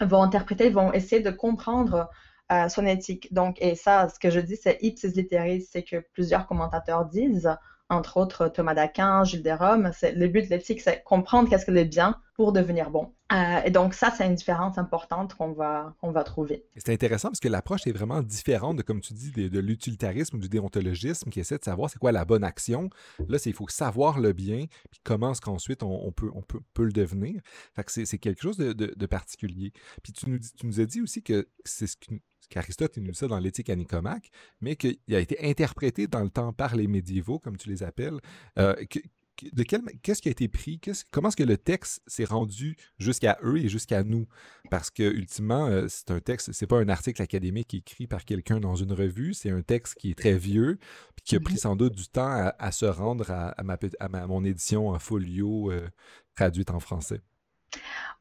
vont 0.00 0.22
interpréter, 0.22 0.70
vont 0.70 0.92
essayer 0.92 1.22
de 1.22 1.30
comprendre 1.30 2.08
euh, 2.52 2.68
son 2.68 2.86
éthique. 2.86 3.32
Donc, 3.32 3.56
et 3.60 3.74
ça, 3.74 4.08
ce 4.08 4.18
que 4.18 4.30
je 4.30 4.40
dis, 4.40 4.56
c'est 4.56 4.78
ipsis 4.82 5.14
literis, 5.14 5.62
c'est 5.62 5.82
que 5.82 6.02
plusieurs 6.12 6.46
commentateurs 6.46 7.04
disent 7.06 7.50
entre 7.90 8.18
autres 8.18 8.48
Thomas 8.48 8.74
d'Aquin, 8.74 9.24
Gilles 9.24 9.42
de 9.42 9.50
Rome. 9.50 9.90
Le 10.02 10.26
but 10.28 10.44
de 10.44 10.50
l'éthique, 10.50 10.80
c'est 10.80 11.02
comprendre 11.04 11.48
qu'est-ce 11.48 11.66
que 11.66 11.70
le 11.70 11.84
bien 11.84 12.20
pour 12.34 12.52
devenir 12.52 12.90
bon. 12.90 13.12
Euh, 13.32 13.60
et 13.64 13.70
donc 13.70 13.94
ça, 13.94 14.12
c'est 14.16 14.24
une 14.24 14.36
différence 14.36 14.78
importante 14.78 15.34
qu'on 15.34 15.52
va, 15.52 15.94
va 16.02 16.24
trouver. 16.24 16.64
C'est 16.76 16.92
intéressant 16.92 17.28
parce 17.28 17.40
que 17.40 17.48
l'approche 17.48 17.86
est 17.86 17.92
vraiment 17.92 18.22
différente 18.22 18.76
de, 18.76 18.82
comme 18.82 19.00
tu 19.00 19.12
dis, 19.12 19.32
de, 19.32 19.58
l'utilitarisme 19.58 20.36
ou 20.36 20.38
du 20.38 20.48
déontologisme 20.48 21.30
qui 21.30 21.40
essaie 21.40 21.58
de 21.58 21.64
savoir 21.64 21.90
c'est 21.90 21.98
quoi 21.98 22.12
la 22.12 22.24
bonne 22.24 22.44
action. 22.44 22.90
Là, 23.28 23.38
il 23.44 23.52
faut 23.52 23.68
savoir 23.68 24.20
le 24.20 24.32
bien, 24.32 24.66
puis 24.90 25.00
comment 25.02 25.32
est-ce 25.32 25.40
qu'ensuite 25.40 25.82
on, 25.82 26.12
peut, 26.12 26.30
on 26.32 26.42
peut, 26.42 26.60
peut, 26.74 26.84
le 26.84 26.92
devenir. 26.92 27.40
Fait 27.74 28.06
c'est 28.06 28.18
quelque 28.18 28.40
chose 28.40 28.56
de, 28.56 28.72
de, 28.72 29.06
particulier. 29.06 29.72
Puis 30.02 30.12
tu 30.12 30.30
nous, 30.30 30.38
tu 30.38 30.66
nous 30.66 30.80
as 30.80 30.86
dit 30.86 31.02
aussi 31.02 31.22
que 31.22 31.48
c'est 31.64 31.86
ce 31.86 31.96
qu'Aristote 32.48 32.96
nous 32.98 33.14
ça 33.14 33.26
dans 33.26 33.38
l'éthique 33.38 33.70
à 33.70 33.76
Nicomaque, 33.76 34.30
mais 34.60 34.76
qu'il 34.76 34.98
a 35.12 35.20
été 35.20 35.48
interprété 35.48 36.06
dans 36.06 36.22
le 36.22 36.30
temps 36.30 36.52
par 36.52 36.76
les 36.76 36.86
médiévaux, 36.86 37.38
comme 37.38 37.56
tu 37.56 37.68
les 37.68 37.82
appelles. 37.82 38.18
Euh, 38.58 38.74
qu'est-ce 40.02 40.22
qui 40.22 40.28
a 40.28 40.32
été 40.32 40.48
pris, 40.48 40.80
comment 41.10 41.28
est-ce 41.28 41.36
que 41.36 41.42
le 41.42 41.58
texte 41.58 42.02
s'est 42.06 42.24
rendu 42.24 42.76
jusqu'à 42.98 43.38
eux 43.42 43.58
et 43.58 43.68
jusqu'à 43.68 44.02
nous? 44.02 44.26
Parce 44.70 44.90
que 44.90 45.02
ultimement, 45.02 45.66
euh, 45.66 45.86
c'est 45.88 46.10
un 46.10 46.20
texte, 46.20 46.52
c'est 46.52 46.66
pas 46.66 46.78
un 46.78 46.88
article 46.88 47.22
académique 47.22 47.74
écrit 47.74 48.06
par 48.06 48.24
quelqu'un 48.24 48.60
dans 48.60 48.74
une 48.74 48.92
revue, 48.92 49.34
c'est 49.34 49.50
un 49.50 49.62
texte 49.62 49.94
qui 49.94 50.10
est 50.10 50.18
très 50.18 50.36
vieux, 50.36 50.78
puis 51.16 51.24
qui 51.24 51.36
a 51.36 51.40
pris 51.40 51.58
sans 51.58 51.76
doute 51.76 51.94
du 51.94 52.08
temps 52.08 52.52
à, 52.58 52.72
se 52.72 52.86
rendre 52.86 53.30
à, 53.30 53.54
ma, 53.62 53.78
à 54.00 54.26
mon 54.26 54.44
édition 54.44 54.88
en 54.88 54.98
folio 54.98 55.70
euh, 55.70 55.88
traduite 56.34 56.70
en 56.70 56.80
français. 56.80 57.20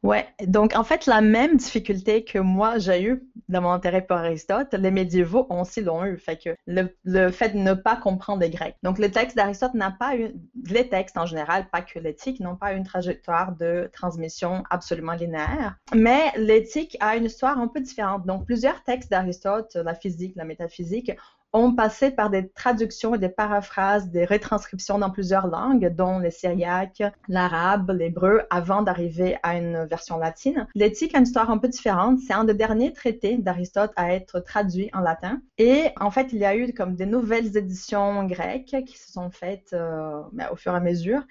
Ouais, 0.04 0.28
donc 0.46 0.76
en 0.76 0.84
fait, 0.84 1.08
la 1.08 1.22
même 1.22 1.58
difficulté 1.58 2.24
que 2.24 2.38
moi 2.38 2.78
j'ai 2.78 3.04
eu 3.04 3.24
dans 3.50 3.62
mon 3.62 3.72
intérêt 3.72 4.06
pour 4.06 4.18
Aristote, 4.18 4.74
les 4.74 4.92
médiévaux 4.92 5.48
aussi 5.50 5.82
l'ont 5.82 6.06
eu. 6.06 6.18
Fait 6.18 6.38
que 6.38 6.56
le, 6.68 7.32
fait 7.32 7.50
de 7.50 7.58
ne 7.58 7.74
pas 7.74 7.96
comprendre 7.96 8.42
les 8.42 8.50
Grecs. 8.50 8.76
Donc 8.84 9.00
le 9.00 9.10
texte 9.10 9.36
d'Aristote 9.36 9.74
n'a 9.74 9.92
pas 9.92 10.16
eu, 10.16 10.34
les 10.66 10.88
textes 10.88 11.18
en 11.18 11.26
général, 11.26 11.68
pas 11.72 11.82
que 11.82 11.98
l'éthique, 11.98 12.40
n'ont 12.40 12.56
pas 12.56 12.74
une 12.74 12.84
trajectoire 12.84 13.56
de 13.56 13.90
transmission 13.92 14.64
absolument 14.70 15.14
linéaire. 15.14 15.78
Mais 15.96 16.32
l'éthique 16.38 16.96
a 17.00 17.16
une 17.16 17.26
histoire 17.26 17.58
un 17.58 17.68
peu 17.68 17.80
différente. 17.80 18.26
Donc 18.26 18.46
plusieurs 18.46 18.84
textes 18.84 19.10
d'Aristote, 19.10 19.76
la 19.76 19.96
physique, 19.96 20.34
la 20.36 20.46
métaphysique, 20.46 21.12
ont 21.58 21.74
passé 21.74 22.12
par 22.12 22.30
des 22.30 22.50
traductions 22.50 23.16
et 23.16 23.18
des 23.18 23.30
paraphrases, 23.30 24.10
des 24.10 24.26
retranscriptions 24.26 25.00
dans 25.00 25.10
plusieurs 25.10 25.48
langues, 25.48 25.94
dont 25.96 26.20
le 26.20 26.30
syriaque, 26.30 27.04
l'arabe, 27.28 27.92
l'hébreu, 27.92 28.44
avant 28.50 28.82
d'arriver 28.82 29.38
à 29.44 29.58
une 29.58 29.86
version 29.86 30.18
latine. 30.18 30.68
L'éthique 30.76 31.16
a 31.16 31.18
une 31.18 31.24
histoire 31.24 31.50
un 31.50 31.58
peu 31.58 31.68
différente. 31.68 32.20
C'est 32.20 32.34
un 32.34 32.44
des 32.44 32.54
derniers 32.54 32.94
traités 32.94 33.38
d'Aristote 33.38 33.92
à 33.96 34.14
être 34.14 34.40
traduit 34.40 34.90
en 34.94 35.00
latin. 35.00 35.42
Et 35.58 35.86
en 36.00 36.12
fait, 36.12 36.32
il 36.32 36.40
y 36.40 36.46
a 36.46 36.56
eu 36.56 36.72
comme 36.74 36.96
des 36.96 37.06
nouvelles 37.06 37.58
éditions 37.58 38.26
grecques 38.26 38.76
qui 38.86 38.98
se 38.98 39.12
sont 39.12 39.32
faites 39.32 39.74
euh, 39.74 40.22
ben, 40.32 40.48
au 40.52 40.56
fur 40.56 40.74
et 40.74 40.78
à 40.78 40.80
mesure. 40.80 41.22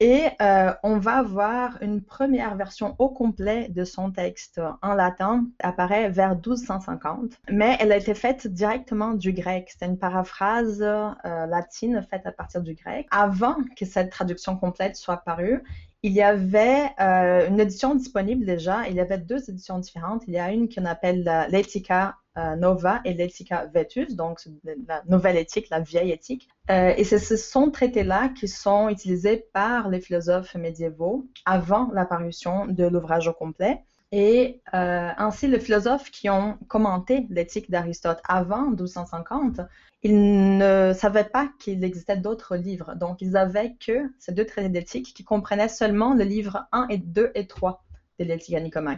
Et 0.00 0.26
euh, 0.40 0.72
on 0.82 0.98
va 0.98 1.22
voir 1.22 1.78
une 1.80 2.02
première 2.02 2.56
version 2.56 2.96
au 2.98 3.08
complet 3.08 3.68
de 3.68 3.84
son 3.84 4.10
texte 4.10 4.60
en 4.82 4.94
latin, 4.94 5.46
apparaît 5.60 6.10
vers 6.10 6.34
1250, 6.34 7.38
mais 7.50 7.76
elle 7.78 7.92
a 7.92 7.98
été 7.98 8.14
faite 8.14 8.48
directement 8.48 9.14
du 9.14 9.32
grec. 9.32 9.72
C'est 9.78 9.86
une 9.86 9.98
paraphrase 9.98 10.82
euh, 10.82 11.46
latine 11.46 12.04
faite 12.10 12.26
à 12.26 12.32
partir 12.32 12.62
du 12.62 12.74
grec. 12.74 13.06
Avant 13.12 13.56
que 13.76 13.84
cette 13.84 14.10
traduction 14.10 14.56
complète 14.56 14.96
soit 14.96 15.18
parue, 15.18 15.62
il 16.02 16.12
y 16.12 16.22
avait 16.22 16.90
euh, 17.00 17.48
une 17.48 17.60
édition 17.60 17.94
disponible 17.94 18.44
déjà. 18.44 18.88
Il 18.88 18.96
y 18.96 19.00
avait 19.00 19.18
deux 19.18 19.48
éditions 19.48 19.78
différentes. 19.78 20.24
Il 20.26 20.34
y 20.34 20.38
a 20.38 20.50
une 20.50 20.68
qu'on 20.68 20.84
appelle 20.84 21.46
l'Etica 21.48 22.16
euh, 22.38 22.56
Nova 22.56 23.00
et 23.04 23.14
l'Etica 23.14 23.66
Vetus, 23.66 24.16
donc 24.16 24.40
la 24.86 25.02
nouvelle 25.08 25.36
éthique, 25.36 25.70
la 25.70 25.80
vieille 25.80 26.12
éthique. 26.12 26.48
Euh, 26.70 26.94
et 26.96 27.04
c'est 27.04 27.18
ce 27.18 27.36
sont 27.36 27.70
traités-là 27.70 28.28
qui 28.30 28.48
sont 28.48 28.88
utilisés 28.88 29.44
par 29.52 29.88
les 29.88 30.00
philosophes 30.00 30.54
médiévaux 30.54 31.26
avant 31.44 31.90
l'apparition 31.92 32.66
de 32.66 32.84
l'ouvrage 32.84 33.28
au 33.28 33.32
complet. 33.32 33.82
Et 34.14 34.60
ainsi, 34.72 35.48
les 35.48 35.58
philosophes 35.58 36.10
qui 36.10 36.28
ont 36.28 36.58
commenté 36.68 37.26
l'éthique 37.30 37.70
d'Aristote 37.70 38.20
avant 38.28 38.68
1250 38.68 39.62
ils 40.02 40.56
ne 40.58 40.92
savaient 40.94 41.28
pas 41.28 41.48
qu'il 41.58 41.84
existait 41.84 42.16
d'autres 42.16 42.56
livres. 42.56 42.94
Donc, 42.96 43.22
ils 43.22 43.36
avaient 43.36 43.74
que 43.74 44.12
ces 44.18 44.32
deux 44.32 44.44
traités 44.44 44.68
d'éthique 44.68 45.14
qui 45.14 45.22
comprenaient 45.22 45.68
seulement 45.68 46.14
le 46.14 46.24
livre 46.24 46.66
1 46.72 46.88
et 46.88 46.98
2 46.98 47.30
et 47.34 47.46
3 47.46 47.84
de 48.18 48.24
l'éthique 48.24 48.56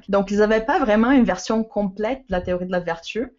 Donc, 0.08 0.31
ils 0.31 0.38
n'avaient 0.38 0.64
pas 0.64 0.78
vraiment 0.78 1.11
une 1.11 1.25
version 1.25 1.64
complète 1.64 2.20
de 2.28 2.32
la 2.32 2.40
théorie 2.40 2.66
de 2.66 2.72
la 2.72 2.81
vertu 2.81 3.32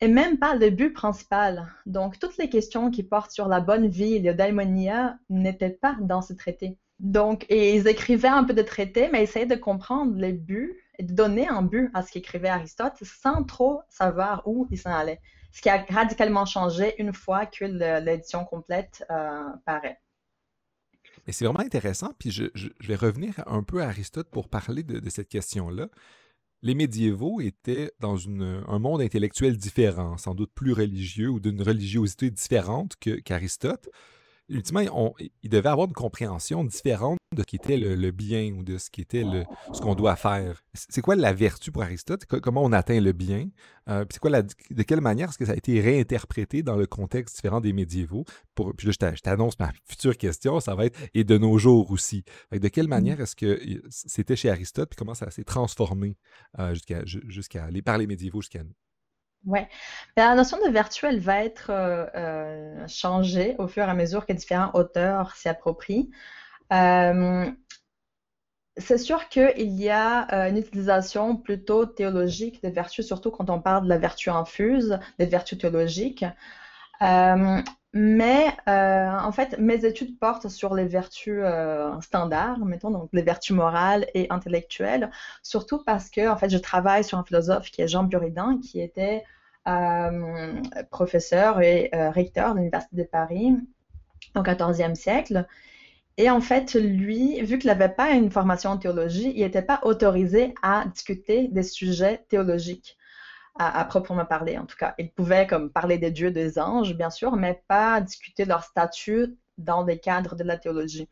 et 0.00 0.08
même 0.08 0.38
pas 0.38 0.54
le 0.54 0.70
but 0.70 0.92
principal. 0.92 1.66
Donc, 1.86 2.18
toutes 2.18 2.36
les 2.36 2.48
questions 2.48 2.90
qui 2.90 3.02
portent 3.02 3.30
sur 3.30 3.48
la 3.48 3.60
bonne 3.60 3.88
vie 3.88 4.14
et 4.14 4.20
le 4.20 4.34
daimonia 4.34 5.16
n'étaient 5.30 5.70
pas 5.70 5.96
dans 6.00 6.22
ce 6.22 6.32
traité. 6.32 6.78
Donc, 6.98 7.46
et 7.48 7.74
ils 7.74 7.88
écrivaient 7.88 8.28
un 8.28 8.44
peu 8.44 8.54
de 8.54 8.62
traités, 8.62 9.08
mais 9.12 9.22
essayaient 9.22 9.46
de 9.46 9.54
comprendre 9.54 10.14
les 10.16 10.32
buts 10.32 10.76
et 10.98 11.02
de 11.02 11.12
donner 11.12 11.48
un 11.48 11.62
but 11.62 11.90
à 11.94 12.02
ce 12.02 12.12
qu'écrivait 12.12 12.48
Aristote 12.48 13.02
sans 13.02 13.44
trop 13.44 13.82
savoir 13.88 14.42
où 14.46 14.66
il 14.70 14.78
s'en 14.78 14.92
allait 14.92 15.20
ce 15.54 15.62
qui 15.62 15.68
a 15.68 15.84
radicalement 15.88 16.46
changé 16.46 17.00
une 17.00 17.14
fois 17.14 17.46
que 17.46 17.64
l'édition 17.64 18.44
complète 18.44 19.06
euh, 19.10 19.44
paraît. 19.64 20.00
Mais 21.26 21.32
c'est 21.32 21.44
vraiment 21.44 21.60
intéressant, 21.60 22.12
puis 22.18 22.30
je, 22.30 22.44
vais 22.80 22.96
revenir 22.96 23.42
un 23.46 23.62
peu 23.62 23.82
à 23.82 23.88
Aristote 23.88 24.28
pour 24.30 24.48
parler 24.48 24.82
de, 24.82 25.08
cette 25.10 25.28
question-là. 25.28 25.88
Les 26.62 26.74
médiévaux 26.74 27.40
étaient 27.40 27.92
dans 28.00 28.16
un 28.28 28.78
monde 28.78 29.02
intellectuel 29.02 29.56
différent, 29.56 30.16
sans 30.16 30.34
doute 30.34 30.52
plus 30.54 30.72
religieux 30.72 31.28
ou 31.28 31.40
d'une 31.40 31.60
religiosité 31.62 32.30
différente 32.30 32.96
qu'Aristote 32.96 33.88
ultimement, 34.48 35.14
il 35.42 35.50
devait 35.50 35.68
avoir 35.68 35.86
une 35.86 35.94
compréhension 35.94 36.64
différente 36.64 37.18
de 37.34 37.42
ce 37.42 37.46
qui 37.46 37.56
était 37.56 37.76
le, 37.76 38.10
bien 38.10 38.52
ou 38.52 38.62
de 38.62 38.78
ce 38.78 38.90
qui 38.90 39.00
était 39.00 39.24
le, 39.24 39.44
ce 39.72 39.80
qu'on 39.80 39.94
doit 39.94 40.16
faire. 40.16 40.62
C'est 40.74 41.00
quoi 41.00 41.16
la 41.16 41.32
vertu 41.32 41.72
pour 41.72 41.82
Aristote? 41.82 42.26
Comment 42.26 42.62
on 42.62 42.72
atteint 42.72 43.00
le 43.00 43.12
bien? 43.12 43.48
Euh, 43.88 44.04
c'est 44.10 44.20
quoi 44.20 44.30
la, 44.30 44.42
de 44.42 44.82
quelle 44.82 45.00
manière 45.00 45.28
est-ce 45.28 45.38
que 45.38 45.44
ça 45.44 45.52
a 45.52 45.56
été 45.56 45.80
réinterprété 45.80 46.62
dans 46.62 46.76
le 46.76 46.86
contexte 46.86 47.36
différent 47.36 47.60
des 47.60 47.72
médiévaux? 47.72 48.24
Pour, 48.54 48.74
puis 48.74 48.86
là, 48.86 49.12
je 49.14 49.20
t'annonce 49.20 49.58
ma 49.58 49.72
future 49.84 50.16
question, 50.16 50.60
ça 50.60 50.74
va 50.74 50.86
être 50.86 50.98
et 51.12 51.24
de 51.24 51.36
nos 51.36 51.58
jours 51.58 51.90
aussi. 51.90 52.24
de 52.52 52.68
quelle 52.68 52.86
mmh. 52.86 52.90
manière 52.90 53.20
est-ce 53.20 53.36
que 53.36 53.60
c'était 53.90 54.36
chez 54.36 54.50
Aristote, 54.50 54.90
puis 54.90 54.96
comment 54.96 55.14
ça 55.14 55.30
s'est 55.30 55.44
transformé 55.44 56.16
euh, 56.58 56.72
jusqu'à, 56.74 57.04
jusqu'à 57.04 57.70
les, 57.70 57.82
par 57.82 57.98
les 57.98 58.06
médiévaux 58.06 58.40
jusqu'à 58.40 58.62
nous? 58.62 58.74
Oui. 59.46 59.60
La 60.16 60.34
notion 60.34 60.58
de 60.64 60.70
vertu, 60.70 61.06
elle 61.06 61.20
va 61.20 61.44
être 61.44 61.70
euh, 61.70 62.06
euh, 62.14 62.88
changée 62.88 63.56
au 63.58 63.68
fur 63.68 63.84
et 63.84 63.90
à 63.90 63.94
mesure 63.94 64.24
que 64.26 64.32
différents 64.32 64.70
auteurs 64.72 65.36
s'y 65.36 65.48
approprient. 65.48 66.10
Euh, 66.72 67.50
c'est 68.76 68.98
sûr 68.98 69.28
qu'il 69.28 69.80
y 69.80 69.90
a 69.90 70.48
une 70.48 70.56
utilisation 70.56 71.36
plutôt 71.36 71.86
théologique 71.86 72.60
des 72.62 72.70
vertus, 72.70 73.06
surtout 73.06 73.30
quand 73.30 73.48
on 73.50 73.60
parle 73.60 73.84
de 73.84 73.88
la 73.88 73.98
vertu 73.98 74.30
infuse, 74.30 74.98
des 75.18 75.26
vertus 75.26 75.58
théologiques. 75.58 76.24
mais 77.00 78.56
en 78.66 79.32
fait, 79.32 79.58
mes 79.58 79.84
études 79.84 80.18
portent 80.18 80.48
sur 80.48 80.74
les 80.74 80.86
vertus 80.86 81.44
standards, 82.00 82.64
mettons, 82.64 82.90
donc 82.90 83.10
les 83.12 83.22
vertus 83.22 83.54
morales 83.54 84.06
et 84.12 84.26
intellectuelles, 84.30 85.08
surtout 85.44 85.80
parce 85.84 86.10
que 86.10 86.28
en 86.28 86.36
fait, 86.36 86.48
je 86.48 86.58
travaille 86.58 87.04
sur 87.04 87.18
un 87.18 87.24
philosophe 87.24 87.70
qui 87.70 87.80
est 87.80 87.86
Jean 87.86 88.02
Buridan, 88.02 88.58
qui 88.58 88.80
était 88.80 89.22
professeur 90.90 91.60
et 91.60 91.90
recteur 91.92 92.52
de 92.52 92.58
l'Université 92.58 92.96
de 92.96 93.04
Paris 93.04 93.56
au 94.34 94.42
XIVe 94.42 94.94
siècle. 94.94 95.46
Et 96.16 96.30
en 96.30 96.40
fait, 96.40 96.74
lui, 96.74 97.40
vu 97.42 97.58
qu'il 97.58 97.68
n'avait 97.68 97.88
pas 97.88 98.10
une 98.12 98.30
formation 98.30 98.70
en 98.70 98.78
théologie, 98.78 99.32
il 99.34 99.42
n'était 99.42 99.62
pas 99.62 99.80
autorisé 99.82 100.54
à 100.62 100.84
discuter 100.86 101.48
des 101.48 101.64
sujets 101.64 102.24
théologiques, 102.28 102.96
à, 103.58 103.84
proprement 103.84 104.24
parler 104.24 104.56
en 104.58 104.66
tout 104.66 104.76
cas. 104.76 104.94
Il 104.98 105.10
pouvait 105.10 105.46
comme 105.46 105.70
parler 105.70 105.98
des 105.98 106.10
dieux, 106.10 106.30
des 106.30 106.58
anges, 106.58 106.94
bien 106.94 107.10
sûr, 107.10 107.36
mais 107.36 107.62
pas 107.66 108.00
discuter 108.00 108.44
leur 108.44 108.62
statut 108.62 109.36
dans 109.58 109.84
des 109.84 109.98
cadres 109.98 110.36
de 110.36 110.44
la 110.44 110.56
théologie. 110.56 111.08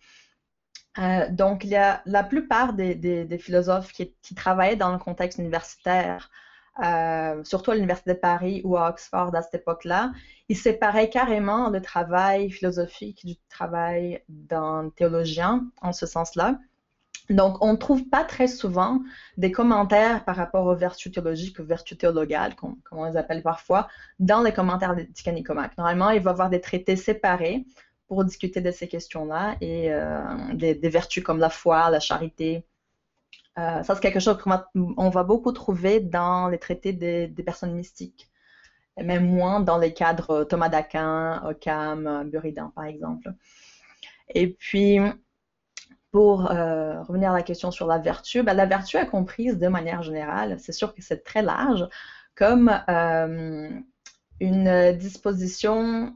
Euh, 0.98 1.28
donc, 1.30 1.64
la 1.64 2.24
plupart 2.24 2.74
des, 2.74 3.38
philosophes 3.40 3.92
qui, 3.92 4.14
qui, 4.22 4.34
travaillaient 4.34 4.76
dans 4.76 4.92
le 4.92 4.98
contexte 4.98 5.38
universitaire 5.38 6.30
euh, 6.82 7.44
surtout 7.44 7.70
à 7.70 7.74
l'Université 7.74 8.14
de 8.14 8.18
Paris 8.18 8.62
ou 8.64 8.76
à 8.76 8.88
Oxford 8.90 9.34
à 9.34 9.42
cette 9.42 9.60
époque-là, 9.60 10.12
ils 10.48 10.56
séparaient 10.56 11.10
carrément 11.10 11.68
le 11.68 11.82
travail 11.82 12.50
philosophique 12.50 13.24
du 13.26 13.36
travail 13.48 14.22
d'un 14.28 14.90
théologien 14.96 15.66
en 15.82 15.92
ce 15.92 16.06
sens-là. 16.06 16.58
Donc, 17.30 17.62
on 17.62 17.72
ne 17.72 17.76
trouve 17.76 18.08
pas 18.08 18.24
très 18.24 18.48
souvent 18.48 19.00
des 19.36 19.52
commentaires 19.52 20.24
par 20.24 20.36
rapport 20.36 20.66
aux 20.66 20.74
vertus 20.74 21.12
théologiques 21.12 21.58
ou 21.58 21.64
vertus 21.64 21.96
théologales, 21.96 22.54
comme, 22.56 22.76
on 22.90 23.04
les 23.04 23.16
appelle 23.16 23.42
parfois, 23.42 23.88
dans 24.18 24.42
les 24.42 24.52
commentaires 24.52 24.96
de 24.96 25.06
Nicomaque. 25.30 25.76
Normalement, 25.78 26.10
il 26.10 26.20
va 26.20 26.30
y 26.30 26.32
avoir 26.32 26.50
des 26.50 26.60
traités 26.60 26.96
séparés 26.96 27.64
pour 28.08 28.24
discuter 28.24 28.60
de 28.60 28.70
ces 28.70 28.88
questions-là 28.88 29.56
et 29.60 29.92
euh, 29.92 30.20
des, 30.52 30.74
vertus 30.88 31.22
comme 31.22 31.38
la 31.38 31.48
foi, 31.48 31.88
la 31.90 32.00
charité, 32.00 32.66
euh, 33.58 33.82
ça, 33.82 33.94
c'est 33.94 34.00
quelque 34.00 34.20
chose 34.20 34.38
qu'on 34.38 35.10
va, 35.10 35.22
beaucoup 35.24 35.52
trouver 35.52 36.00
dans 36.00 36.48
les 36.48 36.58
traités 36.58 36.92
des, 36.92 37.28
personnes 37.44 37.74
mystiques, 37.74 38.30
même 38.96 39.26
moins 39.26 39.60
dans 39.60 39.78
les 39.78 39.92
cadres 39.92 40.44
Thomas 40.44 40.70
d'Aquin, 40.70 41.42
Occam, 41.44 42.28
Buridan, 42.30 42.70
par 42.74 42.84
exemple. 42.84 43.32
Et 44.34 44.48
puis, 44.48 44.98
pour 46.12 46.50
euh, 46.50 47.02
revenir 47.02 47.32
à 47.32 47.34
la 47.34 47.42
question 47.42 47.70
sur 47.70 47.86
la 47.86 47.98
vertu, 47.98 48.42
ben, 48.42 48.54
la 48.54 48.66
vertu 48.66 48.96
est 48.96 49.06
comprise 49.06 49.58
de 49.58 49.68
manière 49.68 50.02
générale, 50.02 50.58
c'est 50.58 50.72
sûr 50.72 50.94
que 50.94 51.02
c'est 51.02 51.22
très 51.22 51.42
large, 51.42 51.86
comme 52.34 52.70
euh, 52.88 53.68
une 54.40 54.92
disposition, 54.96 56.14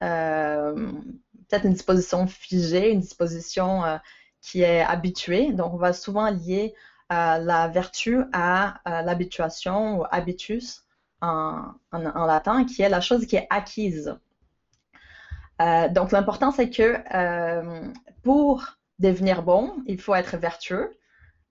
peut-être 0.00 1.66
une 1.66 1.74
disposition 1.74 2.26
figée, 2.26 2.90
une 2.90 3.00
disposition 3.00 3.82
qui 4.42 4.62
est 4.62 4.82
habitué. 4.82 5.52
Donc, 5.52 5.74
on 5.74 5.76
va 5.76 5.92
souvent 5.92 6.30
lier 6.30 6.74
euh, 7.12 7.38
la 7.38 7.68
vertu 7.68 8.22
à 8.32 8.80
euh, 8.88 9.02
l'habituation 9.02 9.98
ou 9.98 10.04
habitus 10.10 10.84
en, 11.20 11.74
latin, 11.92 12.64
qui 12.64 12.82
est 12.82 12.88
la 12.88 13.00
chose 13.00 13.26
qui 13.26 13.36
est 13.36 13.46
acquise. 13.50 14.16
Euh, 15.60 15.88
donc, 15.88 16.12
l'important, 16.12 16.50
c'est 16.50 16.70
que 16.70 16.96
pour 18.22 18.64
devenir 18.98 19.42
bon, 19.42 19.74
il 19.86 20.00
faut 20.00 20.14
être 20.14 20.36
vertueux. 20.36 20.96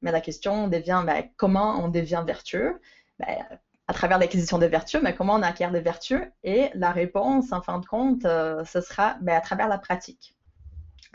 Mais 0.01 0.12
la 0.12 0.22
question 0.22 0.67
devient 0.69 1.03
ben, 1.05 1.29
comment 1.36 1.84
on 1.84 1.89
devient 1.89 2.24
vertueux? 2.25 2.79
Ben, 3.19 3.46
À 3.88 3.93
travers 3.93 4.17
l'acquisition 4.17 4.60
des 4.60 4.69
vertus, 4.69 5.01
mais 5.03 5.13
comment 5.13 5.36
on 5.36 5.41
acquiert 5.41 5.72
des 5.72 5.81
vertus? 5.81 6.22
Et 6.43 6.69
la 6.74 6.91
réponse, 6.91 7.51
en 7.51 7.62
fin 7.62 7.79
de 7.79 7.86
compte, 7.86 8.24
ce 8.24 8.81
sera 8.81 9.17
ben, 9.22 9.36
à 9.36 9.41
travers 9.41 9.67
la 9.67 9.77
pratique. 9.77 10.38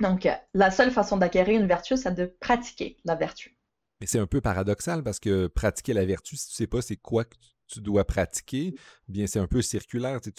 Donc, 0.01 0.29
la 0.55 0.71
seule 0.71 0.91
façon 0.91 1.17
d'acquérir 1.17 1.61
une 1.61 1.67
vertu, 1.67 1.97
c'est 1.97 2.15
de 2.15 2.27
pratiquer 2.41 2.97
la 3.05 3.15
vertu. 3.15 3.57
Mais 4.01 4.07
c'est 4.07 4.19
un 4.19 4.27
peu 4.27 4.41
paradoxal 4.41 5.03
parce 5.03 5.21
que 5.21 5.47
pratiquer 5.47 5.93
la 5.93 6.05
vertu, 6.05 6.37
si 6.37 6.49
tu 6.49 6.55
sais 6.55 6.67
pas 6.67 6.83
c'est 6.83 6.97
quoi 6.97 7.25
que 7.25 7.37
tu 7.67 7.81
dois 7.81 8.05
pratiquer, 8.05 8.75
bien 9.09 9.27
c'est 9.27 9.39
un 9.39 9.47
peu 9.47 9.63
circulaire. 9.63 10.21
Tu. 10.21 10.33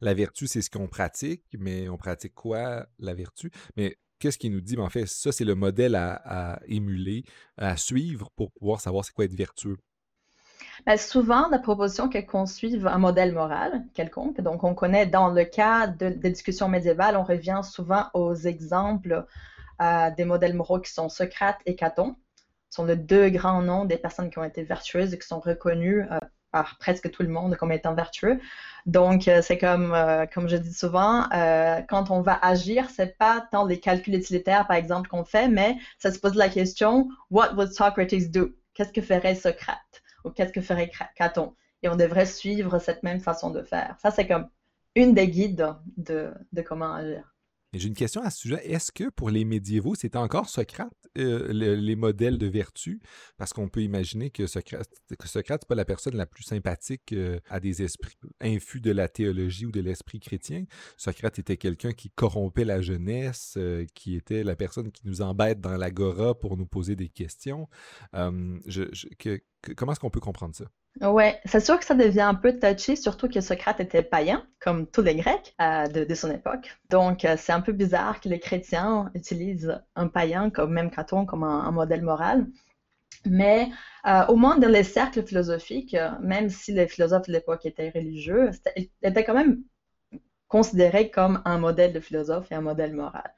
La 0.00 0.14
vertu, 0.14 0.46
c'est 0.46 0.62
ce 0.62 0.70
qu'on 0.70 0.88
pratique, 0.88 1.44
mais 1.58 1.88
on 1.88 1.96
pratique 1.96 2.34
quoi, 2.34 2.88
la 2.98 3.14
vertu? 3.14 3.50
Mais 3.76 3.96
qu'est-ce 4.18 4.38
qui 4.38 4.50
nous 4.50 4.60
dit? 4.60 4.76
Ben, 4.76 4.82
en 4.82 4.90
fait, 4.90 5.06
ça, 5.06 5.30
c'est 5.30 5.44
le 5.44 5.54
modèle 5.54 5.94
à, 5.94 6.60
émuler, 6.66 7.24
à 7.56 7.76
suivre 7.76 8.30
pour 8.36 8.50
pouvoir 8.52 8.80
savoir 8.80 9.04
c'est 9.04 9.12
quoi 9.12 9.26
être 9.26 9.34
vertueux? 9.34 9.76
Ben, 10.86 10.96
souvent, 10.96 11.48
la 11.48 11.58
proposition 11.58 12.10
est 12.10 12.24
qu'on 12.26 12.44
un 12.44 12.98
modèle 12.98 13.32
moral 13.32 13.84
quelconque. 13.94 14.40
Donc, 14.40 14.64
on 14.64 14.74
connaît 14.74 15.06
dans 15.06 15.28
le 15.28 15.44
cas 15.44 15.86
de, 15.86 16.08
des 16.08 16.30
discussions 16.30 16.68
médiévales, 16.68 17.16
on 17.16 17.22
revient 17.24 17.60
souvent 17.62 18.06
aux 18.14 18.34
exemples 18.34 19.26
euh, 19.82 20.10
des 20.16 20.24
modèles 20.24 20.54
moraux 20.54 20.80
qui 20.80 20.92
sont 20.92 21.08
Socrate 21.08 21.58
et 21.66 21.74
Caton, 21.76 22.16
Ce 22.70 22.76
sont 22.76 22.84
les 22.86 22.96
deux 22.96 23.28
grands 23.30 23.62
noms 23.62 23.84
des 23.84 23.96
personnes 23.98 24.30
qui 24.30 24.38
ont 24.38 24.44
été 24.44 24.62
vertueuses 24.62 25.14
et 25.14 25.18
qui 25.18 25.26
sont 25.26 25.40
reconnues 25.40 26.02
euh, 26.02 26.18
par 26.52 26.78
presque 26.78 27.10
tout 27.10 27.22
le 27.22 27.28
monde 27.28 27.56
comme 27.56 27.72
étant 27.72 27.94
vertueux. 27.94 28.40
Donc, 28.86 29.26
euh, 29.28 29.42
c'est 29.42 29.58
comme, 29.58 29.96
comme 30.32 30.48
je 30.48 30.56
dis 30.56 30.72
souvent, 30.74 31.28
quand 31.88 32.10
on 32.10 32.20
va 32.20 32.38
agir, 32.42 32.90
c'est 32.90 33.16
pas 33.18 33.46
tant 33.50 33.64
les 33.66 33.80
calculs 33.80 34.14
utilitaires, 34.14 34.66
par 34.66 34.76
exemple, 34.76 35.08
qu'on 35.08 35.24
fait, 35.24 35.48
mais 35.48 35.76
ça 35.98 36.12
se 36.12 36.18
pose 36.18 36.34
la 36.36 36.48
question, 36.48 37.08
what 37.30 37.54
would 37.54 37.72
Socrates 37.72 38.30
do? 38.30 38.50
Qu'est-ce 38.74 38.92
que 38.92 39.02
ferait 39.02 39.34
Socrate? 39.34 39.93
Qu'est-ce 40.30 40.52
que 40.52 40.60
ferait 40.60 40.90
Caton? 41.16 41.54
Et 41.82 41.88
on 41.88 41.96
devrait 41.96 42.26
suivre 42.26 42.78
cette 42.78 43.02
même 43.02 43.20
façon 43.20 43.50
de 43.50 43.62
faire. 43.62 43.96
Ça, 44.00 44.10
c'est 44.10 44.26
comme 44.26 44.48
une 44.94 45.14
des 45.14 45.28
guides 45.28 45.74
de, 45.96 46.32
de 46.52 46.62
comment 46.62 46.94
agir. 46.94 47.33
J'ai 47.74 47.88
une 47.88 47.94
question 47.94 48.22
à 48.22 48.30
ce 48.30 48.38
sujet. 48.38 48.60
Est-ce 48.70 48.92
que 48.92 49.10
pour 49.10 49.30
les 49.30 49.44
médiévaux, 49.44 49.96
c'était 49.96 50.18
encore 50.18 50.48
Socrate, 50.48 50.92
euh, 51.18 51.52
les 51.52 51.96
modèles 51.96 52.38
de 52.38 52.46
vertu? 52.46 53.00
Parce 53.36 53.52
qu'on 53.52 53.68
peut 53.68 53.82
imaginer 53.82 54.30
que 54.30 54.46
Socrate, 54.46 54.88
que 55.18 55.28
Socrate 55.28 55.62
n'est 55.62 55.66
pas 55.66 55.74
la 55.74 55.84
personne 55.84 56.16
la 56.16 56.26
plus 56.26 56.44
sympathique 56.44 57.12
euh, 57.12 57.40
à 57.48 57.58
des 57.58 57.82
esprits 57.82 58.16
infus 58.40 58.80
de 58.80 58.92
la 58.92 59.08
théologie 59.08 59.66
ou 59.66 59.72
de 59.72 59.80
l'esprit 59.80 60.20
chrétien. 60.20 60.66
Socrate 60.96 61.40
était 61.40 61.56
quelqu'un 61.56 61.92
qui 61.92 62.10
corrompait 62.10 62.64
la 62.64 62.80
jeunesse, 62.80 63.54
euh, 63.56 63.84
qui 63.94 64.14
était 64.14 64.44
la 64.44 64.54
personne 64.54 64.92
qui 64.92 65.02
nous 65.06 65.20
embête 65.20 65.60
dans 65.60 65.76
l'agora 65.76 66.38
pour 66.38 66.56
nous 66.56 66.66
poser 66.66 66.94
des 66.94 67.08
questions. 67.08 67.68
comment 68.12 69.92
est-ce 69.92 70.00
qu'on 70.00 70.10
peut 70.10 70.20
comprendre 70.20 70.54
ça? 70.54 70.66
Ouais, 71.00 71.40
c'est 71.44 71.58
sûr 71.60 71.78
que 71.78 71.84
ça 71.84 71.94
devient 71.96 72.20
un 72.20 72.34
peu 72.34 72.56
touchy, 72.56 72.96
surtout 72.96 73.28
que 73.28 73.40
Socrate 73.40 73.80
était 73.80 74.02
païen, 74.02 74.46
comme 74.60 74.86
tous 74.86 75.02
les 75.02 75.16
Grecs 75.16 75.54
euh, 75.60 75.88
de, 75.88 76.14
son 76.14 76.30
époque. 76.30 76.78
Donc, 76.88 77.24
euh, 77.24 77.34
c'est 77.36 77.52
un 77.52 77.60
peu 77.60 77.72
bizarre 77.72 78.20
que 78.20 78.28
les 78.28 78.38
chrétiens 78.38 79.10
utilisent 79.14 79.82
un 79.96 80.06
païen, 80.06 80.50
comme 80.50 80.72
même 80.72 80.92
Caton, 80.92 81.26
comme 81.26 81.42
un, 81.42 81.70
modèle 81.72 82.02
moral. 82.02 82.46
Mais 83.26 83.70
euh, 84.06 84.24
au 84.28 84.36
moins 84.36 84.58
dans 84.58 84.68
les 84.70 84.84
cercles 84.84 85.24
philosophiques, 85.26 85.96
même 86.20 86.48
si 86.48 86.72
les 86.72 86.86
philosophes 86.86 87.26
de 87.26 87.32
l'époque 87.32 87.66
étaient 87.66 87.90
religieux, 87.90 88.50
ils 88.76 88.90
étaient 89.02 89.24
quand 89.24 89.34
même 89.34 89.62
considérés 90.48 91.10
comme 91.10 91.42
un 91.44 91.58
modèle 91.58 91.92
de 91.92 92.00
philosophe 92.00 92.52
et 92.52 92.54
un 92.54 92.60
modèle 92.60 92.94
moral. 92.94 93.34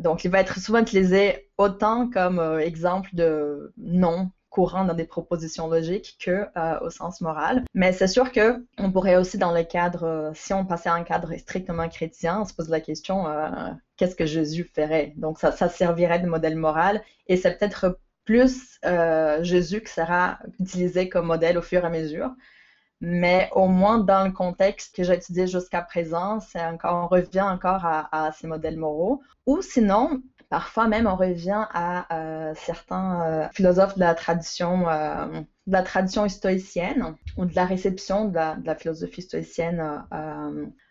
donc, 0.00 0.24
il 0.24 0.30
va 0.30 0.40
être 0.40 0.58
souvent 0.58 0.80
utilisé 0.80 1.50
autant 1.56 2.10
comme 2.10 2.40
exemple 2.60 3.10
de 3.14 3.72
non 3.78 4.30
courant 4.58 4.84
dans 4.84 4.94
des 4.94 5.04
propositions 5.04 5.68
logiques 5.68 6.18
que 6.18 6.46
euh, 6.56 6.80
au 6.80 6.90
sens 6.90 7.20
moral. 7.20 7.62
Mais 7.74 7.92
c'est 7.92 8.08
sûr 8.08 8.32
que 8.32 8.66
on 8.76 8.90
pourrait 8.90 9.14
aussi 9.14 9.38
dans 9.38 9.52
le 9.52 9.62
cadre, 9.62 10.02
euh, 10.02 10.30
si 10.34 10.52
on 10.52 10.66
passait 10.66 10.88
à 10.88 10.94
un 10.94 11.04
cadre 11.04 11.32
strictement 11.36 11.88
chrétien, 11.88 12.44
se 12.44 12.52
poser 12.54 12.72
la 12.72 12.80
question 12.80 13.28
euh, 13.28 13.50
qu'est-ce 13.96 14.16
que 14.16 14.26
Jésus 14.26 14.68
ferait? 14.74 15.12
Donc 15.14 15.38
ça, 15.38 15.52
servirait 15.68 16.18
de 16.18 16.26
modèle 16.26 16.56
moral 16.56 17.04
et 17.28 17.36
c'est 17.36 17.56
peut-être 17.56 18.00
plus 18.24 18.80
Jésus 19.42 19.80
qui 19.80 19.92
sera 19.92 20.40
utilisé 20.58 21.08
comme 21.08 21.26
modèle 21.26 21.56
au 21.56 21.62
fur 21.62 21.84
et 21.84 21.86
à 21.86 21.90
mesure. 21.90 22.30
Mais 23.00 23.48
au 23.52 23.68
moins 23.68 23.98
dans 23.98 24.24
le 24.24 24.32
contexte 24.32 24.94
que 24.96 25.04
j'ai 25.04 25.14
étudié 25.14 25.46
jusqu'à 25.46 25.82
présent, 25.82 26.40
c'est 26.40 26.64
encore, 26.64 27.04
on 27.04 27.06
revient 27.06 27.42
encore 27.42 27.86
à 27.86 28.32
ces 28.32 28.48
modèles 28.48 28.76
moraux. 28.76 29.22
Ou 29.46 29.62
sinon, 29.62 30.20
Parfois 30.50 30.88
même, 30.88 31.06
on 31.06 31.16
revient 31.16 31.66
à 31.74 32.06
euh, 32.16 32.54
certains 32.56 33.22
euh, 33.26 33.48
philosophes 33.52 33.96
de 33.96 34.00
la 34.00 34.14
tradition, 34.14 34.88
euh, 34.88 35.26
de 35.66 35.72
la 35.72 35.82
tradition 35.82 36.26
stoïcienne 36.26 37.16
ou 37.36 37.44
de 37.44 37.54
la 37.54 37.66
réception 37.66 38.26
de 38.26 38.34
la, 38.34 38.74
philosophie 38.74 39.20
stoïcienne 39.20 40.04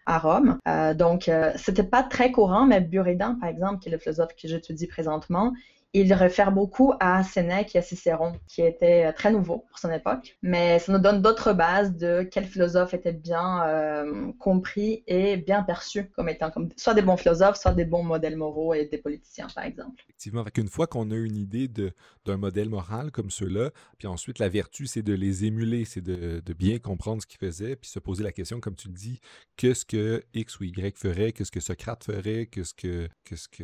à 0.06 0.20
Rome. 0.20 0.60
donc, 0.96 1.32
c'était 1.56 1.84
pas 1.84 2.04
très 2.04 2.32
courant, 2.32 2.66
mais 2.68 2.82
Buridan, 2.82 3.36
par 3.40 3.50
exemple, 3.50 3.80
qui 3.80 3.90
est 3.90 3.92
le 3.92 3.98
philosophe 3.98 4.36
que 4.40 4.48
j'étudie 4.48 4.88
présentement, 4.88 5.54
il 6.02 6.14
réfère 6.14 6.52
beaucoup 6.52 6.94
à 7.00 7.24
Sénèque 7.24 7.76
et 7.76 7.80
à 7.80 7.82
Cicéron, 7.82 8.34
qui 8.48 8.62
étaient 8.62 9.12
très 9.14 9.32
nouveaux 9.32 9.66
pour 9.70 9.80
son 9.80 9.92
époque, 9.92 10.38
mais 10.42 10.80
ça 10.80 10.92
nous 10.92 11.00
donne 11.00 11.22
d'autres 11.22 11.54
bases 11.54 11.96
de 11.96 12.24
quels 12.24 12.46
philosophes 12.46 12.94
étaient 12.94 13.14
bien 13.14 13.66
euh, 13.68 14.32
compris 14.40 15.04
et 15.08 15.38
bien 15.38 15.64
perçus 15.64 16.10
comme 16.12 16.30
étant 16.30 16.52
comme 16.52 16.70
soit 16.78 16.94
des 16.94 17.02
bons 17.02 17.18
philosophes, 17.18 17.58
soit 17.58 17.74
des 17.74 17.86
bons 17.86 18.04
modèles 18.04 18.36
moraux 18.36 18.74
et 18.74 18.86
des 18.86 18.98
politiciens, 18.98 19.48
par 19.54 19.64
exemple. 19.64 20.04
Effectivement, 20.08 20.46
une 20.58 20.68
fois 20.68 20.88
qu'on 20.88 21.12
a 21.12 21.16
une 21.16 21.38
idée 21.38 21.68
d'un 21.68 22.38
modèle 22.38 22.70
moral 22.70 23.12
comme 23.12 23.30
ceux-là, 23.30 23.72
puis 23.98 24.08
ensuite 24.08 24.40
la 24.40 24.50
vertu, 24.50 24.88
c'est 24.88 25.04
de 25.04 25.14
les 25.14 25.46
émuler, 25.46 25.86
c'est 25.86 26.02
de, 26.02 26.42
bien 26.54 26.80
comprendre 26.80 27.22
ce 27.22 27.28
qu'ils 27.28 27.40
faisaient, 27.40 27.76
puis 27.76 27.90
se 27.90 28.00
poser 28.00 28.24
la 28.24 28.32
question, 28.32 28.60
comme 28.60 28.76
tu 28.76 28.88
le 28.88 28.94
dis, 28.96 29.20
qu'est-ce 29.56 29.86
que 29.86 30.24
X 30.34 30.60
ou 30.60 30.64
Y 30.64 30.98
ferait, 30.98 31.32
qu'est-ce 31.32 31.52
que 31.52 31.60
Socrate 31.60 32.04
ferait, 32.04 32.48
qu'est-ce 32.48 32.74
que, 32.74 33.08
que 33.24 33.64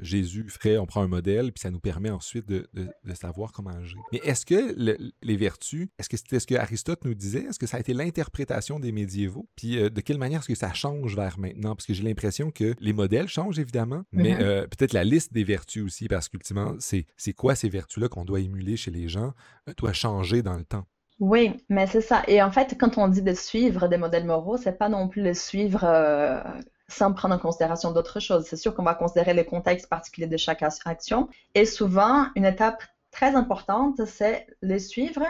Jésus 0.00 0.48
ferait, 0.48 0.78
on 0.78 0.86
prend 0.86 1.02
un 1.02 1.08
modèle, 1.08 1.52
puis 1.52 1.60
ça 1.60 1.69
nous 1.70 1.80
permet 1.80 2.10
ensuite 2.10 2.46
de, 2.46 2.68
de, 2.74 3.14
savoir 3.14 3.52
comment 3.52 3.70
agir. 3.70 3.98
Mais 4.12 4.20
est-ce 4.24 4.46
que 4.46 4.74
les 5.22 5.36
vertus, 5.36 5.88
est-ce 5.98 6.08
que 6.08 6.16
c'était 6.16 6.40
ce 6.40 6.46
que 6.46 6.54
Aristote 6.54 7.04
nous 7.04 7.14
disait, 7.14 7.44
est-ce 7.44 7.58
que 7.58 7.66
ça 7.66 7.76
a 7.76 7.80
été 7.80 7.92
l'interprétation 7.92 8.78
des 8.78 8.92
médiévaux, 8.92 9.48
puis 9.56 9.78
euh, 9.78 9.90
de 9.90 10.00
quelle 10.00 10.18
manière 10.18 10.40
est-ce 10.40 10.48
que 10.48 10.54
ça 10.54 10.72
change 10.72 11.16
vers 11.16 11.38
maintenant? 11.38 11.74
Parce 11.74 11.86
que 11.86 11.94
j'ai 11.94 12.02
l'impression 12.02 12.50
que 12.50 12.74
les 12.80 12.92
modèles 12.92 13.28
changent 13.28 13.58
évidemment, 13.58 14.02
mais 14.12 14.34
mm-hmm. 14.34 14.42
euh, 14.42 14.66
peut-être 14.66 14.92
la 14.92 15.04
liste 15.04 15.32
des 15.32 15.44
vertus 15.44 15.84
aussi, 15.84 16.08
parce 16.08 16.28
qu'ultimement, 16.28 16.74
c'est, 16.78 17.06
c'est 17.16 17.32
quoi 17.32 17.54
ces 17.54 17.68
vertus-là 17.68 18.08
qu'on 18.08 18.24
doit 18.24 18.40
émuler 18.40 18.76
chez 18.76 18.90
les 18.90 19.08
gens, 19.08 19.32
euh, 19.68 19.72
doit 19.76 19.92
changer 19.92 20.42
dans 20.42 20.56
le 20.56 20.64
temps? 20.64 20.86
Oui, 21.18 21.52
mais 21.68 21.86
c'est 21.86 22.00
ça. 22.00 22.22
Et 22.28 22.42
en 22.42 22.50
fait, 22.50 22.76
quand 22.78 22.96
on 22.96 23.06
dit 23.06 23.20
de 23.20 23.34
suivre 23.34 23.88
des 23.88 23.98
modèles 23.98 24.24
moraux, 24.24 24.56
c'est 24.56 24.78
pas 24.78 24.88
non 24.88 25.08
plus 25.08 25.22
le 25.22 25.34
suivre 25.34 25.84
sans 26.90 27.12
prendre 27.12 27.34
en 27.34 27.38
considération 27.38 27.92
d'autres 27.92 28.20
choses. 28.20 28.46
C'est 28.46 28.56
sûr 28.56 28.74
qu'on 28.74 28.82
va 28.82 28.94
considérer 28.94 29.34
le 29.34 29.44
contexte 29.44 29.88
particulier 29.88 30.26
de 30.26 30.36
chaque 30.36 30.62
action. 30.62 31.28
Et 31.54 31.64
souvent, 31.64 32.26
une 32.36 32.44
étape 32.44 32.82
très 33.10 33.34
importante, 33.34 34.04
c'est 34.06 34.46
les 34.62 34.78
suivre, 34.78 35.24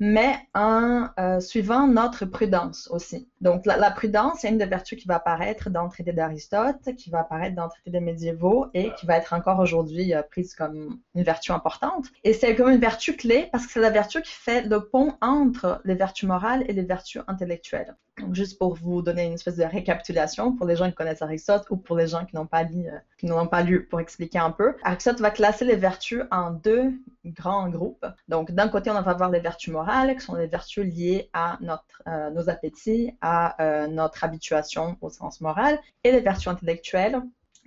mais 0.00 0.34
en 0.54 1.08
euh, 1.18 1.40
suivant 1.40 1.86
notre 1.86 2.24
prudence 2.24 2.88
aussi. 2.90 3.28
Donc, 3.42 3.66
la, 3.66 3.90
prudence, 3.90 4.38
c'est 4.40 4.48
une 4.48 4.56
des 4.56 4.64
vertus 4.64 4.98
qui 4.98 5.06
va 5.06 5.16
apparaître 5.16 5.68
dans 5.68 5.84
le 5.84 5.90
traité 5.90 6.14
d'Aristote, 6.14 6.94
qui 6.96 7.10
va 7.10 7.20
apparaître 7.20 7.54
dans 7.54 7.64
le 7.64 7.70
traité 7.70 7.90
des 7.90 8.00
médiévaux 8.00 8.68
et 8.72 8.92
qui 8.94 9.04
va 9.04 9.18
être 9.18 9.34
encore 9.34 9.60
aujourd'hui 9.60 10.14
euh, 10.14 10.22
prise 10.22 10.54
comme 10.54 10.98
une 11.14 11.22
vertu 11.22 11.52
importante. 11.52 12.06
Et 12.24 12.32
c'est 12.32 12.56
comme 12.56 12.70
une 12.70 12.80
vertu 12.80 13.14
clé 13.14 13.50
parce 13.52 13.66
que 13.66 13.72
c'est 13.72 13.80
la 13.80 13.90
vertu 13.90 14.22
qui 14.22 14.32
fait 14.32 14.62
le 14.62 14.86
pont 14.86 15.16
entre 15.20 15.82
les 15.84 15.94
vertus 15.94 16.26
morales 16.26 16.64
et 16.66 16.72
les 16.72 16.82
vertus 16.82 17.22
intellectuelles. 17.28 17.94
Juste 18.32 18.58
pour 18.58 18.74
vous 18.74 19.02
donner 19.02 19.24
une 19.24 19.34
espèce 19.34 19.56
de 19.56 19.64
récapitulation 19.64 20.56
pour 20.56 20.66
les 20.66 20.76
gens 20.76 20.88
qui 20.88 20.94
connaissent 20.94 21.22
Aristote 21.22 21.66
ou 21.70 21.76
pour 21.76 21.96
les 21.96 22.06
gens 22.06 22.24
qui 22.24 22.36
n'ont 22.36 22.46
pas 22.46 22.62
lu, 22.62 22.86
euh, 22.86 22.98
qui 23.18 23.26
n'ont 23.26 23.46
pas 23.46 23.62
lu 23.62 23.84
pour 23.86 24.00
expliquer 24.00 24.38
un 24.38 24.50
peu. 24.50 24.74
Aristote 24.82 25.20
va 25.20 25.30
classer 25.30 25.64
les 25.64 25.76
vertus 25.76 26.22
en 26.30 26.50
deux 26.50 26.92
grands 27.24 27.68
groupes. 27.68 28.06
Donc, 28.28 28.52
d'un 28.52 28.68
côté, 28.68 28.90
on 28.90 29.00
va 29.00 29.14
voir 29.14 29.30
les 29.30 29.40
vertus 29.40 29.72
morales, 29.72 30.16
qui 30.16 30.24
sont 30.24 30.34
les 30.34 30.46
vertus 30.46 30.84
liées 30.84 31.30
à 31.32 31.58
notre, 31.60 32.02
euh, 32.06 32.30
nos 32.30 32.48
appétits, 32.48 33.12
à 33.20 33.62
euh, 33.62 33.86
notre 33.86 34.24
habituation 34.24 34.96
au 35.00 35.10
sens 35.10 35.40
moral, 35.40 35.78
et 36.04 36.12
les 36.12 36.20
vertus 36.20 36.48
intellectuelles, 36.48 37.20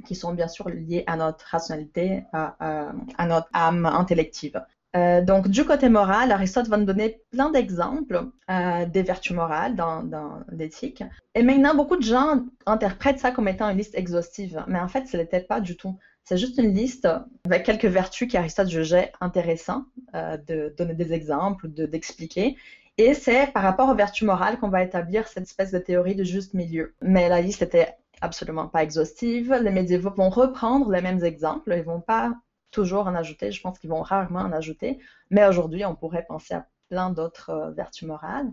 qui 0.06 0.16
sont 0.16 0.34
bien 0.34 0.48
sûr 0.48 0.70
liées 0.70 1.04
à 1.06 1.16
notre 1.16 1.46
rationalité, 1.46 2.24
à 2.34 3.26
notre 3.28 3.48
âme 3.54 3.86
intellective. 3.86 4.60
Euh, 4.96 5.22
donc, 5.22 5.48
du 5.48 5.66
côté 5.66 5.90
moral, 5.90 6.32
Aristote 6.32 6.68
va 6.68 6.78
nous 6.78 6.86
donner 6.86 7.22
plein 7.32 7.50
d'exemples 7.50 8.28
euh, 8.52 8.86
des 8.86 9.02
vertus 9.02 9.36
morales 9.36 9.76
dans, 9.76 10.44
l'éthique. 10.52 11.04
Et 11.34 11.42
maintenant, 11.42 11.74
beaucoup 11.74 11.98
de 11.98 12.04
gens 12.04 12.44
interprètent 12.66 13.20
ça 13.20 13.32
comme 13.32 13.48
étant 13.48 13.70
une 13.70 13.78
liste 13.78 13.96
exhaustive, 13.96 14.64
mais 14.68 14.80
en 14.80 14.88
fait, 14.88 15.08
ce 15.08 15.18
n'était 15.18 15.42
pas 15.42 15.60
du 15.60 15.76
tout. 15.76 15.98
C'est 16.26 16.38
juste 16.38 16.58
une 16.58 16.74
liste 16.74 17.08
avec 17.46 17.64
quelques 17.64 17.86
vertus 17.86 18.32
qu'Aristote 18.32 18.70
jugeait 18.70 19.12
intéressantes 19.20 19.86
euh, 20.16 20.38
de 20.38 20.74
donner 20.78 20.94
des 20.94 21.12
exemples, 21.12 21.68
d'expliquer. 21.68 22.56
et 22.98 23.14
c'est 23.16 23.52
par 23.52 23.64
rapport 23.64 23.90
aux 23.90 23.96
vertus 23.96 24.24
morales 24.24 24.60
qu'on 24.60 24.70
va 24.70 24.84
établir 24.84 25.28
cette 25.28 25.44
espèce 25.44 25.72
de 25.72 25.80
théorie 25.80 26.16
de 26.16 26.24
juste 26.24 26.54
milieu. 26.54 26.94
Mais 27.02 27.28
la 27.30 27.42
liste 27.42 27.64
était 27.64 27.96
absolument 28.22 28.68
pas 28.68 28.84
exhaustive. 28.84 29.54
Les 29.62 29.72
médiévaux 29.72 30.14
vont 30.16 30.30
reprendre 30.30 30.90
les 30.92 31.02
mêmes 31.02 31.24
exemples, 31.26 31.74
ils 31.76 31.84
vont 31.84 32.00
pas 32.00 32.34
toujours 32.74 33.08
en 33.08 33.15
ajouter. 33.15 33.51
Je 33.51 33.62
pense 33.62 33.80
qu'ils 33.80 33.89
vont 33.89 34.01
rarement 34.01 34.42
en 34.42 34.51
ajouter. 34.51 35.00
Mais 35.30 35.46
aujourd'hui, 35.46 35.86
on 35.86 35.96
pourrait 35.96 36.25
penser 36.27 36.56
à 36.56 36.68
plein 36.89 37.10
d'autres 37.10 37.50
euh, 37.50 37.72
vertus 37.72 38.08
morales. 38.08 38.51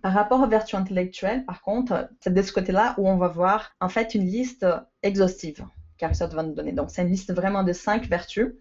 Par 0.00 0.12
rapport 0.12 0.40
aux 0.40 0.46
vertus 0.46 0.74
intellectuelles, 0.74 1.44
par 1.44 1.60
contre, 1.60 2.08
c'est 2.20 2.32
de 2.32 2.42
ce 2.42 2.52
côté-là 2.52 2.94
où 2.98 3.08
on 3.08 3.16
va 3.16 3.28
voir 3.28 3.72
en 3.80 3.88
fait 3.88 4.14
une 4.14 4.24
liste 4.24 4.64
exhaustive 5.02 5.64
qu'Aristote 5.98 6.34
va 6.34 6.44
nous 6.44 6.54
donner. 6.54 6.72
Donc, 6.72 6.90
c'est 6.90 7.02
une 7.02 7.10
liste 7.10 7.32
vraiment 7.32 7.64
de 7.64 7.72
cinq 7.72 8.06
vertus 8.06 8.54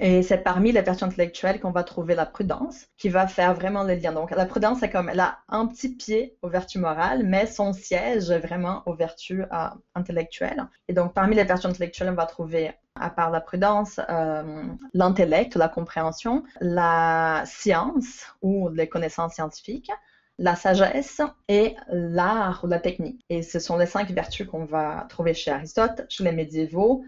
et 0.00 0.22
c'est 0.22 0.38
parmi 0.38 0.70
les 0.72 0.82
vertus 0.82 1.02
intellectuelles 1.02 1.60
qu'on 1.60 1.70
va 1.70 1.82
trouver 1.82 2.14
la 2.14 2.26
prudence, 2.26 2.86
qui 2.96 3.08
va 3.08 3.26
faire 3.26 3.54
vraiment 3.54 3.82
le 3.82 3.94
lien. 3.94 4.12
Donc, 4.12 4.30
la 4.30 4.46
prudence, 4.46 4.80
c'est 4.80 4.90
comme 4.90 5.08
elle 5.08 5.20
a 5.20 5.38
un 5.48 5.66
petit 5.66 5.94
pied 5.94 6.36
aux 6.42 6.48
vertus 6.48 6.80
morales, 6.80 7.24
mais 7.24 7.46
son 7.46 7.72
siège 7.72 8.30
est 8.30 8.38
vraiment 8.38 8.82
aux 8.86 8.94
vertus 8.94 9.44
euh, 9.52 9.68
intellectuelles. 9.94 10.68
Et 10.88 10.92
donc, 10.92 11.14
parmi 11.14 11.34
les 11.34 11.44
vertus 11.44 11.66
intellectuelles, 11.66 12.10
on 12.10 12.14
va 12.14 12.26
trouver, 12.26 12.72
à 13.00 13.10
part 13.10 13.30
la 13.30 13.40
prudence, 13.40 14.00
euh, 14.08 14.64
l'intellect, 14.94 15.56
la 15.56 15.68
compréhension, 15.68 16.44
la 16.60 17.42
science 17.46 18.26
ou 18.42 18.68
les 18.68 18.88
connaissances 18.88 19.34
scientifiques, 19.34 19.90
la 20.38 20.54
sagesse 20.54 21.20
et 21.48 21.74
l'art 21.88 22.60
ou 22.62 22.68
la 22.68 22.78
technique. 22.78 23.24
Et 23.28 23.42
ce 23.42 23.58
sont 23.58 23.76
les 23.76 23.86
cinq 23.86 24.10
vertus 24.10 24.46
qu'on 24.46 24.64
va 24.64 25.06
trouver 25.08 25.34
chez 25.34 25.50
Aristote, 25.50 26.02
chez 26.08 26.24
les 26.24 26.32
médiévaux, 26.32 27.04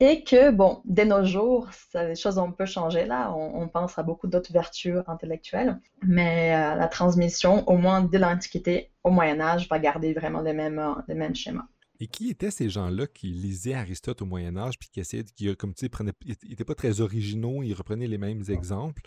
et 0.00 0.24
que, 0.24 0.50
bon, 0.50 0.80
dès 0.84 1.04
nos 1.04 1.24
jours, 1.24 1.68
les 1.94 2.16
choses 2.16 2.36
ont 2.38 2.48
un 2.48 2.50
peu 2.50 2.66
changé 2.66 3.06
là. 3.06 3.32
On, 3.32 3.68
pense 3.68 3.96
à 3.96 4.02
beaucoup 4.02 4.26
d'autres 4.26 4.52
vertus 4.52 4.96
intellectuelles, 5.06 5.78
mais 6.02 6.52
euh, 6.54 6.74
la 6.74 6.88
transmission, 6.88 7.66
au 7.68 7.76
moins 7.76 8.02
de 8.02 8.18
l'Antiquité 8.18 8.90
au 9.04 9.10
Moyen 9.10 9.40
Âge, 9.40 9.68
va 9.68 9.78
garder 9.78 10.12
vraiment 10.12 10.40
les 10.40 10.52
mêmes, 10.52 10.94
les 11.06 11.14
mêmes 11.14 11.36
schémas. 11.36 11.66
Et 12.00 12.08
qui 12.08 12.28
étaient 12.28 12.50
ces 12.50 12.68
gens-là 12.68 13.06
qui 13.06 13.28
lisaient 13.28 13.74
Aristote 13.74 14.22
au 14.22 14.26
Moyen 14.26 14.56
Âge, 14.56 14.78
puis 14.78 14.88
qui 14.88 15.00
essayaient, 15.00 15.24
qui, 15.24 15.54
comme 15.56 15.74
tu 15.74 15.86
sais, 15.86 16.04
n'étaient 16.48 16.64
pas 16.64 16.74
très 16.74 17.00
originaux, 17.00 17.62
ils 17.62 17.74
reprenaient 17.74 18.08
les 18.08 18.18
mêmes 18.18 18.42
exemples, 18.48 19.02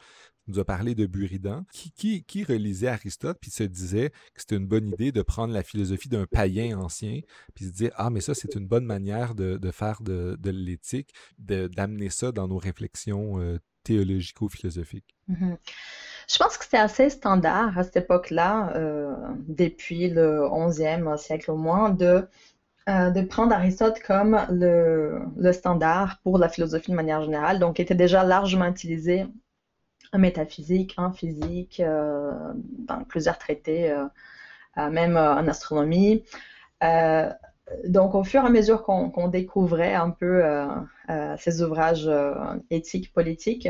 nous 0.47 0.59
a 0.59 0.65
parlé 0.65 0.95
de 0.95 1.05
Buridan, 1.05 1.65
qui, 1.71 2.23
qui, 2.23 2.43
relisait 2.43 2.87
Aristote 2.87 3.37
puis 3.41 3.51
se 3.51 3.63
disait 3.63 4.11
que 4.33 4.41
c'était 4.41 4.55
une 4.55 4.67
bonne 4.67 4.87
idée 4.87 5.11
de 5.11 5.21
prendre 5.21 5.53
la 5.53 5.63
philosophie 5.63 6.09
d'un 6.09 6.25
païen 6.25 6.77
ancien 6.79 7.19
puis 7.53 7.65
se 7.65 7.71
dire 7.71 7.91
ah 7.95 8.09
mais 8.09 8.21
ça 8.21 8.33
c'est 8.33 8.55
une 8.55 8.67
bonne 8.67 8.85
manière 8.85 9.35
de, 9.35 9.59
faire 9.71 10.01
de, 10.01 10.37
de 10.39 10.49
l'éthique, 10.49 11.13
d'amener 11.37 12.09
ça 12.09 12.31
dans 12.31 12.47
nos 12.47 12.57
réflexions 12.57 13.39
euh, 13.39 13.57
théologico-philosophiques. 13.83 15.15
Mm-hmm. 15.29 15.57
Je 16.29 16.37
pense 16.37 16.57
que 16.57 16.65
c'était 16.65 16.77
assez 16.77 17.09
standard 17.09 17.77
à 17.77 17.83
cette 17.83 17.97
époque-là, 17.97 18.75
euh, 18.75 19.15
depuis 19.47 20.09
le 20.09 20.41
11e 20.41 21.17
siècle 21.17 21.51
au 21.51 21.57
moins, 21.57 21.89
de 21.89 22.27
euh, 22.87 23.09
de 23.09 23.21
prendre 23.21 23.53
Aristote 23.53 23.99
comme 23.99 24.39
le, 24.49 25.51
standard 25.51 26.19
pour 26.23 26.37
la 26.37 26.47
philosophie 26.47 26.91
de 26.91 26.95
manière 26.95 27.21
générale, 27.21 27.59
donc 27.59 27.81
était 27.81 27.95
déjà 27.95 28.23
largement 28.23 28.65
utilisé 28.67 29.25
en 30.13 30.19
métaphysique, 30.19 30.93
en 30.95 31.11
physique, 31.11 31.81
euh, 31.81 32.31
dans 32.55 33.03
plusieurs 33.03 33.37
traités, 33.37 33.91
euh, 33.91 34.89
même 34.89 35.17
en 35.17 35.47
astronomie. 35.47 36.23
donc, 37.85 38.15
au 38.15 38.23
fur 38.23 38.43
et 38.43 38.45
à 38.45 38.49
mesure 38.49 38.83
qu'on 38.83 39.27
découvrait 39.27 39.95
un 39.95 40.11
peu 40.11 40.43
ces 41.37 41.61
ouvrages 41.61 42.09
éthiques, 42.69 43.11
politiques, 43.11 43.67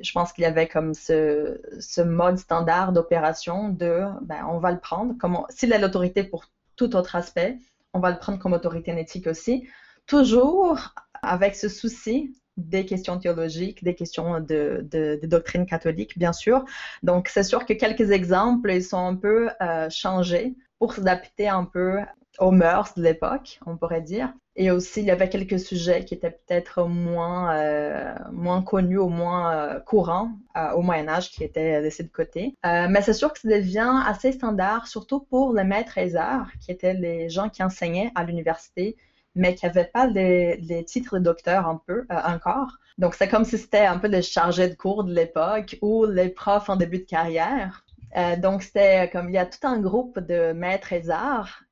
je 0.00 0.12
pense 0.12 0.32
qu'il 0.32 0.42
y 0.42 0.46
avait 0.46 0.68
comme 0.68 0.92
ce, 0.94 2.02
mode 2.02 2.38
standard 2.38 2.92
d'opération 2.92 3.70
de, 3.70 4.02
ben, 4.22 4.44
on 4.50 4.58
va 4.58 4.72
le 4.72 4.80
prendre, 4.80 5.16
comme 5.18 5.38
s'il 5.48 5.72
a 5.72 5.78
l'autorité 5.78 6.24
pour 6.24 6.44
tout 6.76 6.96
autre 6.96 7.16
aspect, 7.16 7.56
on 7.94 8.00
va 8.00 8.10
le 8.10 8.18
prendre 8.18 8.38
comme 8.38 8.52
autorité 8.52 8.98
éthique 8.98 9.26
aussi, 9.26 9.68
toujours 10.06 10.94
avec 11.22 11.54
ce 11.54 11.68
souci 11.68 12.34
des 12.56 12.84
questions 12.84 13.18
théologiques, 13.18 13.82
des 13.82 13.94
questions 13.94 14.40
de, 14.40 14.86
de, 14.90 15.18
de 15.20 15.26
doctrine 15.26 15.64
catholique, 15.64 16.18
bien 16.18 16.32
sûr. 16.32 16.64
Donc, 17.02 17.28
c'est 17.28 17.42
sûr 17.44 17.64
que 17.64 17.72
quelques 17.72 18.10
exemples, 18.10 18.70
ils 18.70 18.84
sont 18.84 19.06
un 19.06 19.16
peu 19.16 19.48
euh, 19.62 19.88
changés 19.88 20.54
pour 20.78 20.92
s'adapter 20.92 21.48
un 21.48 21.64
peu 21.64 22.00
aux 22.38 22.50
mœurs 22.50 22.94
de 22.94 23.02
l'époque, 23.02 23.58
on 23.66 23.76
pourrait 23.76 24.02
dire. 24.02 24.32
Et 24.54 24.70
aussi, 24.70 25.00
il 25.00 25.06
y 25.06 25.10
avait 25.10 25.30
quelques 25.30 25.58
sujets 25.58 26.04
qui 26.04 26.12
étaient 26.12 26.30
peut-être 26.30 26.84
moins, 26.84 27.56
euh, 27.56 28.14
moins 28.32 28.62
connus 28.62 28.98
ou 28.98 29.08
moins 29.08 29.54
euh, 29.54 29.80
courants 29.80 30.32
euh, 30.56 30.72
au 30.72 30.82
Moyen 30.82 31.08
Âge, 31.08 31.30
qui 31.30 31.42
étaient 31.42 31.80
laissés 31.80 32.02
de 32.02 32.10
côté. 32.10 32.54
Mais 32.64 33.00
c'est 33.00 33.14
sûr 33.14 33.32
que 33.32 33.40
ça 33.40 33.48
devient 33.48 34.02
assez 34.06 34.32
standard, 34.32 34.86
surtout 34.86 35.20
pour 35.20 35.54
les 35.54 35.64
maîtres 35.64 35.96
et 35.96 36.14
arts, 36.16 36.50
qui 36.60 36.70
étaient 36.70 36.94
les 36.94 37.30
gens 37.30 37.48
qui 37.48 37.62
enseignaient 37.62 38.10
à 38.14 38.24
l'université 38.24 38.96
mais 39.34 39.54
qui 39.54 39.64
n'avaient 39.64 39.86
pas 39.86 40.06
les, 40.06 40.84
titres 40.86 41.18
de 41.18 41.24
docteur 41.24 41.66
un 41.66 41.80
peu 41.86 42.04
encore. 42.10 42.76
Donc, 42.98 43.14
c'est 43.14 43.28
comme 43.28 43.46
si 43.46 43.56
c'était 43.56 43.86
un 43.86 43.96
peu 43.96 44.08
les 44.08 44.20
chargés 44.20 44.68
de 44.68 44.74
cours 44.74 45.04
de 45.04 45.14
l'époque 45.14 45.78
ou 45.80 46.04
les 46.04 46.28
profs 46.28 46.68
en 46.68 46.76
début 46.76 46.98
de 46.98 47.04
carrière. 47.04 47.86
Donc, 48.42 48.62
c'était 48.62 49.08
comme 49.10 49.30
il 49.30 49.32
y 49.32 49.38
a 49.38 49.46
tout 49.46 49.66
un 49.66 49.80
groupe 49.80 50.18
de 50.18 50.52
maîtres 50.52 50.92
et 50.92 51.08
arts 51.08 51.62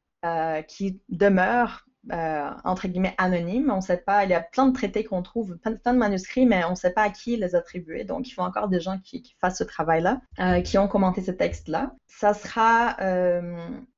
qui 0.69 1.03
demeurent 1.11 1.85
entre 2.11 2.89
guillemets 2.89 3.15
anonyme. 3.19 3.71
On 3.75 3.81
sait 3.81 3.99
pas, 3.99 4.25
il 4.25 4.31
y 4.31 4.35
a 4.35 4.41
plein 4.41 4.67
de 4.67 4.73
traités 4.73 5.05
qu'on 5.05 5.23
trouve, 5.23 5.57
plein, 5.59 5.93
de 5.93 5.99
manuscrits, 5.99 6.47
mais 6.47 6.65
on 6.65 6.71
ne 6.71 6.75
sait 6.75 6.93
pas 6.93 7.03
à 7.03 7.11
qui 7.11 7.37
les 7.37 7.55
attribuer. 7.55 8.05
Donc, 8.05 8.29
il 8.29 8.33
faut 8.33 8.43
encore 8.43 8.69
des 8.69 8.81
gens 8.81 8.99
qui, 8.99 9.37
fassent 9.41 9.59
ce 9.59 9.65
travail-là, 9.65 10.21
qui 10.63 10.79
ont 10.79 10.89
commenté 10.89 11.23
ce 11.23 11.31
texte-là. 11.31 11.93
Ça 12.07 12.35
sera 12.35 12.97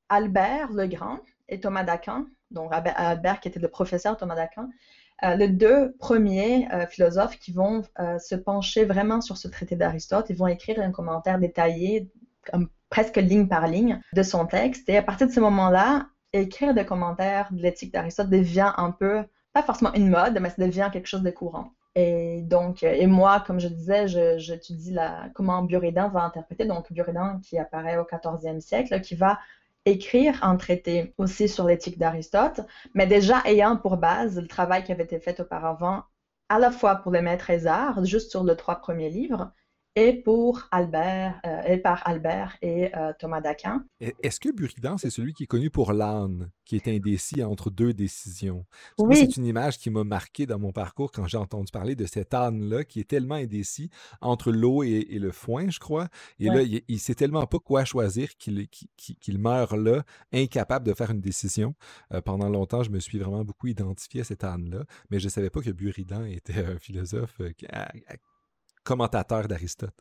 Albert 0.09 0.71
le 0.73 0.87
Grand 0.87 1.19
et 1.49 1.59
Thomas 1.59 1.83
d'Aquin, 1.83 2.27
donc 2.51 2.71
Albert 2.71 3.39
qui 3.39 3.47
était 3.47 3.59
le 3.59 3.67
professeur 3.67 4.17
Thomas 4.17 4.35
d'Aquin, 4.35 4.69
euh, 5.23 5.35
les 5.35 5.47
deux 5.47 5.95
premiers 5.99 6.67
euh, 6.73 6.85
philosophes 6.85 7.37
qui 7.37 7.51
vont 7.51 7.83
euh, 7.99 8.19
se 8.19 8.35
pencher 8.35 8.83
vraiment 8.83 9.21
sur 9.21 9.37
ce 9.37 9.47
traité 9.47 9.75
d'Aristote. 9.75 10.29
Ils 10.29 10.35
vont 10.35 10.47
écrire 10.47 10.79
un 10.81 10.91
commentaire 10.91 11.39
détaillé, 11.39 12.11
presque 12.89 13.17
ligne 13.17 13.47
par 13.47 13.67
ligne, 13.67 14.01
de 14.13 14.23
son 14.23 14.45
texte. 14.45 14.89
Et 14.89 14.97
à 14.97 15.03
partir 15.03 15.27
de 15.27 15.31
ce 15.31 15.39
moment-là, 15.39 16.07
écrire 16.33 16.73
des 16.73 16.85
commentaires 16.85 17.47
de 17.51 17.61
l'éthique 17.61 17.93
d'Aristote 17.93 18.29
devient 18.29 18.73
un 18.77 18.91
peu, 18.91 19.23
pas 19.53 19.63
forcément 19.63 19.93
une 19.93 20.09
mode, 20.09 20.37
mais 20.41 20.49
ça 20.49 20.65
devient 20.65 20.89
quelque 20.91 21.07
chose 21.07 21.21
de 21.21 21.31
courant. 21.31 21.73
Et 21.95 22.41
donc, 22.41 22.81
et 22.81 23.05
moi, 23.05 23.43
comme 23.45 23.59
je 23.59 23.67
disais, 23.67 24.07
j'étudie 24.39 24.95
comment 25.35 25.61
Buridan 25.61 26.09
va 26.09 26.23
interpréter. 26.23 26.65
Donc, 26.65 26.91
Buridan 26.91 27.39
qui 27.39 27.59
apparaît 27.59 27.97
au 27.97 28.03
14e 28.03 28.59
siècle, 28.59 28.99
qui 29.01 29.13
va 29.13 29.39
écrire 29.85 30.43
un 30.43 30.55
traité 30.55 31.13
aussi 31.17 31.47
sur 31.47 31.65
l'éthique 31.65 31.99
d'Aristote, 31.99 32.61
mais 32.95 33.05
déjà 33.05 33.41
ayant 33.45 33.77
pour 33.77 33.97
base 33.97 34.39
le 34.39 34.47
travail 34.47 34.83
qui 34.83 34.91
avait 34.91 35.03
été 35.03 35.19
fait 35.19 35.39
auparavant, 35.39 36.03
à 36.49 36.57
la 36.57 36.71
fois 36.71 36.95
pour 36.95 37.11
les 37.11 37.21
maîtres 37.21 37.67
arts, 37.67 38.03
juste 38.05 38.31
sur 38.31 38.43
les 38.43 38.55
trois 38.55 38.75
premiers 38.75 39.09
livres, 39.09 39.51
et 39.95 40.13
pour 40.13 40.67
Albert, 40.71 41.39
euh, 41.45 41.61
et 41.63 41.77
par 41.77 42.01
Albert 42.07 42.57
et 42.61 42.95
euh, 42.95 43.13
Thomas 43.19 43.41
d'Aquin. 43.41 43.85
Est-ce 43.99 44.39
que 44.39 44.49
Buridan, 44.49 44.97
c'est 44.97 45.11
celui 45.11 45.33
qui 45.33 45.43
est 45.43 45.47
connu 45.47 45.69
pour 45.69 45.93
l'âne, 45.93 46.49
qui 46.65 46.75
est 46.75 46.87
indécis 46.87 47.43
entre 47.43 47.69
deux 47.69 47.93
décisions? 47.93 48.65
Oui. 48.97 49.17
C'est 49.17 49.37
une 49.37 49.45
image 49.45 49.77
qui 49.77 49.91
m'a 49.91 50.03
marqué 50.03 50.47
dans 50.47 50.57
mon 50.57 50.71
parcours 50.71 51.11
quand 51.11 51.27
j'ai 51.27 51.37
entendu 51.37 51.71
parler 51.71 51.95
de 51.95 52.05
cet 52.05 52.33
âne-là 52.33 52.83
qui 52.83 52.99
est 52.99 53.07
tellement 53.07 53.35
indécis 53.35 53.89
entre 54.21 54.51
l'eau 54.51 54.81
et, 54.83 55.05
le 55.11 55.31
foin, 55.31 55.69
je 55.69 55.79
crois. 55.79 56.07
Et 56.39 56.45
là, 56.45 56.63
il, 56.63 56.83
ne 56.89 56.97
sait 56.97 57.15
tellement 57.15 57.45
pas 57.45 57.59
quoi 57.59 57.85
choisir 57.85 58.35
qu'il 58.37 59.37
meurt 59.37 59.73
là, 59.73 60.03
incapable 60.33 60.87
de 60.87 60.93
faire 60.93 61.11
une 61.11 61.21
décision. 61.21 61.75
Euh, 62.13 62.21
pendant 62.21 62.49
longtemps, 62.49 62.83
je 62.83 62.89
me 62.89 62.99
suis 62.99 63.19
vraiment 63.19 63.43
beaucoup 63.43 63.67
identifié 63.67 64.21
à 64.21 64.23
cet 64.23 64.43
âne-là, 64.43 64.85
mais 65.11 65.19
je 65.19 65.25
ne 65.25 65.29
savais 65.29 65.49
pas 65.51 65.61
que 65.61 65.69
Buridan 65.69 66.25
était 66.25 66.65
un 66.65 66.79
philosophe 66.79 67.39
commentateur 68.83 69.47
d'Aristote. 69.47 69.95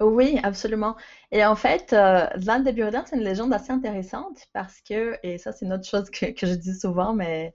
Oui, 0.00 0.38
absolument. 0.44 0.96
Et 1.32 1.44
en 1.44 1.56
fait, 1.56 1.92
euh, 1.92 2.26
l'âne 2.36 2.62
de 2.62 2.70
c'est 3.06 3.16
une 3.16 3.24
légende 3.24 3.52
assez 3.52 3.72
intéressante 3.72 4.46
parce 4.52 4.80
que, 4.80 5.18
et 5.24 5.38
ça 5.38 5.50
c'est 5.50 5.66
une 5.66 5.72
autre 5.72 5.88
chose 5.88 6.08
que, 6.10 6.26
je 6.40 6.54
dis 6.54 6.74
souvent, 6.78 7.14
mais 7.14 7.52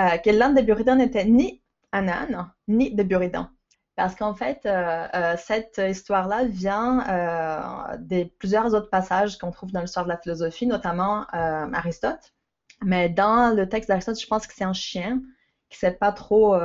euh, 0.00 0.18
que 0.18 0.30
l'âne 0.30 0.56
de 0.56 0.62
Buridan 0.62 0.96
n'était 0.96 1.24
ni 1.24 1.62
un 1.92 2.08
âne, 2.08 2.50
ni 2.66 2.92
de 2.92 3.02
Buridan. 3.04 3.48
Parce 3.94 4.16
qu'en 4.16 4.34
fait, 4.34 4.66
euh, 4.66 5.36
cette 5.38 5.78
histoire-là 5.78 6.44
vient 6.46 7.96
des 8.00 8.24
plusieurs 8.24 8.74
autres 8.74 8.90
passages 8.90 9.38
qu'on 9.38 9.52
trouve 9.52 9.70
dans 9.70 9.80
l'histoire 9.80 10.04
de 10.04 10.10
la 10.10 10.18
philosophie, 10.18 10.66
notamment 10.66 11.26
Aristote. 11.30 12.34
Mais 12.82 13.08
dans 13.08 13.54
le 13.54 13.68
texte 13.68 13.88
d'Aristote, 13.88 14.20
je 14.20 14.26
pense 14.26 14.48
que 14.48 14.54
c'est 14.56 14.64
un 14.64 14.72
chien 14.72 15.22
qui 15.70 15.76
ne 15.76 15.90
sait 15.90 15.96
pas 15.96 16.10
trop 16.10 16.56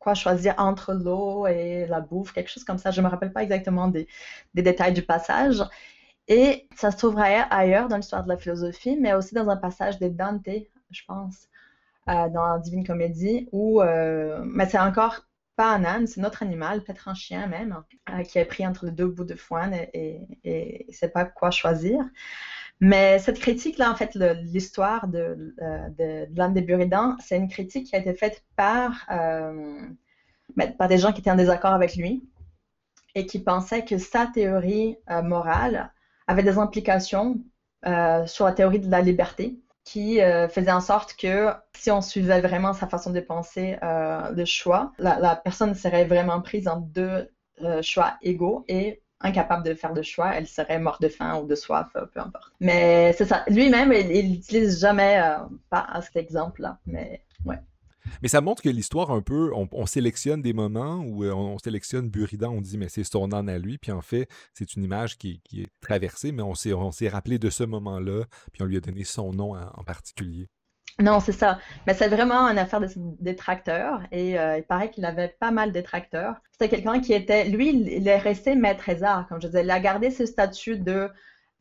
quoi 0.00 0.14
choisir 0.14 0.54
entre 0.58 0.94
l'eau 0.94 1.46
et 1.46 1.86
la 1.86 2.00
bouffe, 2.00 2.32
quelque 2.32 2.50
chose 2.50 2.64
comme 2.64 2.78
ça. 2.78 2.90
Je 2.90 3.00
ne 3.00 3.06
me 3.06 3.10
rappelle 3.10 3.32
pas 3.32 3.42
exactement 3.44 3.86
des, 3.86 4.08
détails 4.54 4.94
du 4.94 5.02
passage. 5.02 5.62
Et 6.26 6.66
ça 6.74 6.90
se 6.90 6.96
trouverait 6.96 7.44
ailleurs 7.50 7.88
dans 7.88 7.96
l'histoire 7.96 8.24
de 8.24 8.28
la 8.28 8.36
philosophie, 8.36 8.96
mais 8.96 9.12
aussi 9.12 9.34
dans 9.34 9.48
un 9.48 9.56
passage 9.56 9.98
de 9.98 10.08
Dante, 10.08 10.48
je 10.90 11.02
pense, 11.06 11.48
euh, 12.08 12.28
dans 12.30 12.46
la 12.52 12.58
Divine 12.58 12.86
Comédie, 12.86 13.48
où, 13.52 13.82
euh, 13.82 14.42
mais 14.44 14.66
c'est 14.66 14.78
encore 14.78 15.20
pas 15.56 15.74
un 15.74 15.84
âne, 15.84 16.06
c'est 16.06 16.20
notre 16.20 16.42
animal, 16.42 16.82
peut-être 16.82 17.08
un 17.08 17.14
chien 17.14 17.46
même, 17.46 17.82
euh, 18.10 18.22
qui 18.22 18.38
est 18.38 18.44
pris 18.44 18.66
entre 18.66 18.86
les 18.86 18.92
deux 18.92 19.08
bouts 19.08 19.24
de 19.24 19.34
foin 19.34 19.70
et 19.92 20.26
ne 20.44 20.92
sait 20.92 21.08
pas 21.08 21.24
quoi 21.26 21.50
choisir. 21.50 22.00
Mais 22.80 23.18
cette 23.18 23.38
critique-là, 23.38 23.90
en 23.90 23.94
fait, 23.94 24.14
l'histoire 24.14 25.06
de, 25.06 25.54
euh, 25.60 25.88
de, 25.90 26.32
de 26.32 26.38
l'âne 26.38 26.54
des 26.54 26.62
Buridan, 26.62 27.16
c'est 27.20 27.36
une 27.36 27.48
critique 27.48 27.86
qui 27.86 27.96
a 27.96 27.98
été 27.98 28.14
faite 28.14 28.42
par, 28.56 29.04
euh, 29.10 29.82
ben, 30.56 30.74
par 30.76 30.88
des 30.88 30.96
gens 30.96 31.12
qui 31.12 31.20
étaient 31.20 31.30
en 31.30 31.36
désaccord 31.36 31.74
avec 31.74 31.94
lui 31.94 32.26
et 33.14 33.26
qui 33.26 33.38
pensaient 33.38 33.84
que 33.84 33.98
sa 33.98 34.26
théorie 34.28 34.96
euh, 35.10 35.20
morale 35.22 35.92
avait 36.26 36.42
des 36.42 36.58
implications 36.58 37.38
sur 38.26 38.44
la 38.44 38.52
théorie 38.52 38.78
de 38.78 38.90
la 38.90 39.00
liberté, 39.00 39.58
qui 39.84 40.18
faisait 40.50 40.70
en 40.70 40.82
sorte 40.82 41.16
que 41.16 41.48
si 41.74 41.90
on 41.90 42.02
suivait 42.02 42.42
vraiment 42.42 42.74
sa 42.74 42.86
façon 42.86 43.10
de 43.10 43.20
penser 43.20 43.78
le 43.82 44.44
choix, 44.44 44.92
la, 44.98 45.18
la, 45.18 45.34
personne 45.34 45.74
serait 45.74 46.04
vraiment 46.04 46.42
prise 46.42 46.68
en 46.68 46.76
deux 46.76 47.30
choix 47.80 48.18
égaux 48.20 48.66
et 48.68 49.00
incapable 49.20 49.64
de 49.64 49.74
faire 49.74 49.92
de 49.92 50.02
choix, 50.02 50.34
elle 50.34 50.46
serait 50.46 50.78
morte 50.78 51.02
de 51.02 51.08
faim 51.08 51.40
ou 51.42 51.46
de 51.46 51.54
soif, 51.54 51.88
euh, 51.96 52.06
peu 52.06 52.20
importe. 52.20 52.52
Mais 52.60 53.12
c'est 53.12 53.26
ça. 53.26 53.44
Lui-même, 53.48 53.92
il 53.92 54.30
n'utilise 54.30 54.80
jamais 54.80 55.20
euh, 55.22 55.38
pas 55.68 55.86
cet 56.02 56.16
exemple-là. 56.16 56.78
Mais. 56.86 57.24
Mais 58.22 58.28
ça 58.28 58.40
montre 58.40 58.62
que 58.62 58.68
l'histoire, 58.68 59.10
un 59.12 59.20
peu, 59.20 59.52
on, 59.54 59.86
sélectionne 59.86 60.42
des 60.42 60.54
moments 60.54 60.96
où 60.96 61.22
euh, 61.22 61.32
on, 61.32 61.58
sélectionne 61.58 62.08
Buridan, 62.08 62.50
on 62.50 62.60
dit, 62.60 62.76
mais 62.76 62.88
c'est 62.88 63.04
son 63.04 63.30
âne 63.32 63.48
à 63.48 63.58
lui. 63.58 63.78
Puis 63.78 63.92
en 63.92 64.00
fait, 64.00 64.26
c'est 64.52 64.74
une 64.74 64.82
image 64.82 65.16
qui, 65.16 65.40
est 65.56 65.68
traversée, 65.80 66.32
mais 66.32 66.42
on 66.42 66.54
s'est 66.54 67.08
rappelé 67.08 67.38
de 67.38 67.50
ce 67.50 67.62
moment-là, 67.62 68.24
puis 68.52 68.62
on 68.62 68.64
lui 68.64 68.78
a 68.78 68.80
donné 68.80 69.04
son 69.04 69.32
nom 69.32 69.54
en 69.54 69.84
particulier. 69.84 70.48
Non, 70.98 71.20
c'est 71.20 71.32
ça. 71.32 71.58
Mais 71.86 71.94
c'est 71.94 72.08
vraiment 72.08 72.48
une 72.48 72.58
affaire 72.58 72.80
de 72.80 72.88
détracteurs. 73.20 74.00
Et 74.12 74.38
euh, 74.38 74.58
il 74.58 74.64
paraît 74.64 74.90
qu'il 74.90 75.04
avait 75.04 75.28
pas 75.28 75.50
mal 75.50 75.68
de 75.70 75.74
détracteurs. 75.74 76.36
C'était 76.52 76.68
quelqu'un 76.68 77.00
qui 77.00 77.12
était, 77.12 77.44
lui, 77.44 77.70
il 77.70 78.06
est 78.08 78.18
resté 78.18 78.54
maître 78.54 78.90
art, 79.02 79.26
comme 79.28 79.40
je 79.40 79.46
disais. 79.46 79.62
Il 79.62 79.70
a 79.70 79.80
gardé 79.80 80.10
ce 80.10 80.26
statut 80.26 80.78
de 80.78 81.10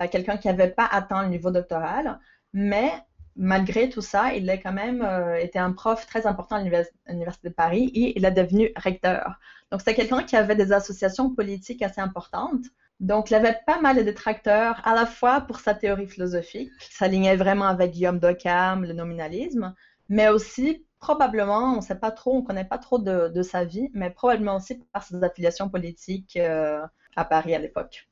euh, 0.02 0.08
quelqu'un 0.12 0.38
qui 0.38 0.48
n'avait 0.48 0.70
pas 0.72 0.88
atteint 0.92 1.24
le 1.24 1.30
niveau 1.30 1.52
doctoral. 1.52 2.20
Mais 2.54 2.92
malgré 3.36 3.89
tout 3.89 4.02
ça, 4.02 4.34
il 4.34 4.50
a 4.50 4.58
quand 4.58 4.74
même 4.74 5.02
euh, 5.02 5.36
été 5.38 5.60
un 5.60 5.72
prof 5.72 6.06
très 6.06 6.26
important 6.28 6.56
à 6.56 6.60
l'Université 6.60 7.50
de 7.50 7.54
Paris 7.54 7.92
et 7.94 8.18
il 8.18 8.26
est 8.26 8.32
devenu 8.32 8.72
recteur. 8.76 9.39
Donc, 9.72 9.82
c'est 9.82 9.94
quelqu'un 9.94 10.24
qui 10.24 10.36
avait 10.36 10.56
des 10.56 10.74
associations 10.74 11.34
politiques 11.34 11.82
assez 11.82 12.02
importantes. 12.02 12.65
Donc, 13.00 13.32
il 13.32 13.36
avait 13.36 13.58
pas 13.66 13.80
mal 13.80 13.96
de 13.96 14.02
détracteurs, 14.02 14.82
à 14.86 14.94
la 14.94 15.06
fois 15.06 15.42
pour 15.42 15.60
sa 15.60 15.74
théorie 15.74 16.08
philosophique, 16.08 16.72
qui 16.82 16.94
s'alignait 16.94 17.38
vraiment 17.38 17.68
avec 17.68 17.92
Guillaume 17.92 18.20
d'Occam, 18.20 18.84
le 18.84 18.94
nominalisme, 18.94 19.74
mais 20.10 20.28
aussi 20.28 20.86
probablement, 21.00 21.74
on 21.74 21.78
ne 21.78 21.82
sait 21.82 22.00
pas 22.00 22.12
trop, 22.12 22.36
on 22.36 22.42
ne 22.42 22.46
connaît 22.46 22.66
pas 22.66 22.78
trop 22.78 23.00
de, 23.00 23.42
sa 23.42 23.64
vie, 23.64 23.90
mais 23.94 24.10
probablement 24.10 24.58
aussi 24.58 24.80
par 24.92 25.04
ses 25.04 25.24
affiliations 25.24 25.70
politiques 25.70 26.36
euh, 26.36 26.86
à 27.16 27.26
Paris 27.26 27.56
à 27.56 27.60
l'époque. 27.60 28.10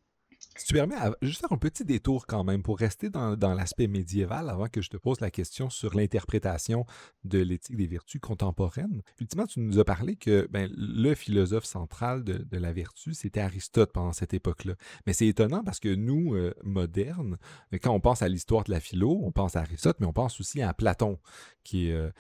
Si 0.56 0.66
tu 0.66 0.74
permets, 0.74 0.96
juste 1.22 1.42
faire 1.42 1.52
un 1.52 1.58
petit 1.58 1.86
détour 1.86 2.26
quand 2.26 2.44
même 2.44 2.64
pour 2.64 2.80
rester 2.80 3.10
dans, 3.10 3.36
l'aspect 3.54 3.88
médiéval 3.88 4.50
avant 4.50 4.68
que 4.68 4.82
je 4.82 4.90
te 4.90 4.98
pose 4.98 5.20
la 5.22 5.32
question 5.32 5.70
sur 5.70 5.96
l'interprétation 5.96 6.86
de 7.24 7.40
l'éthique 7.40 7.78
des 7.78 7.88
vertus 7.88 8.22
contemporaines. 8.22 9.02
Ultimement, 9.20 9.46
tu 9.46 9.60
nous 9.60 9.80
as 9.80 9.86
parlé 9.86 10.16
que 10.16 10.48
ben, 10.50 10.72
le 10.76 11.14
philosophe 11.14 11.66
central 11.66 12.24
de, 12.24 12.58
la 12.58 12.74
vertu, 12.74 13.14
c'était 13.14 13.42
Aristote 13.42 13.92
pendant 13.92 14.14
cette 14.14 14.34
époque-là. 14.34 14.74
Mais 15.06 15.14
c'est 15.14 15.28
étonnant 15.28 15.64
parce 15.64 15.80
que 15.80 15.94
nous, 15.94 16.36
euh, 16.36 16.54
modernes, 16.64 17.38
quand 17.82 17.94
on 17.94 18.00
pense 18.00 18.22
à 18.22 18.28
l'histoire 18.28 18.64
de 18.64 18.72
la 18.72 18.80
philo, 18.80 19.20
on 19.24 19.32
pense 19.32 19.56
à 19.56 19.60
Aristote, 19.62 19.98
mais 20.00 20.08
on 20.08 20.14
pense 20.14 20.40
aussi 20.40 20.62
à 20.62 20.74
Platon, 20.74 21.20
qui. 21.64 21.92
Euh, 21.92 22.12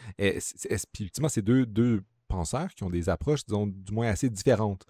deux 1.65 2.03
penseurs 2.27 2.73
qui 2.75 2.83
ont 2.83 2.89
des 2.89 3.09
approches, 3.09 3.45
disons, 3.45 3.67
du 3.67 3.93
moins 3.93 4.07
assez 4.07 4.29
différentes 4.29 4.85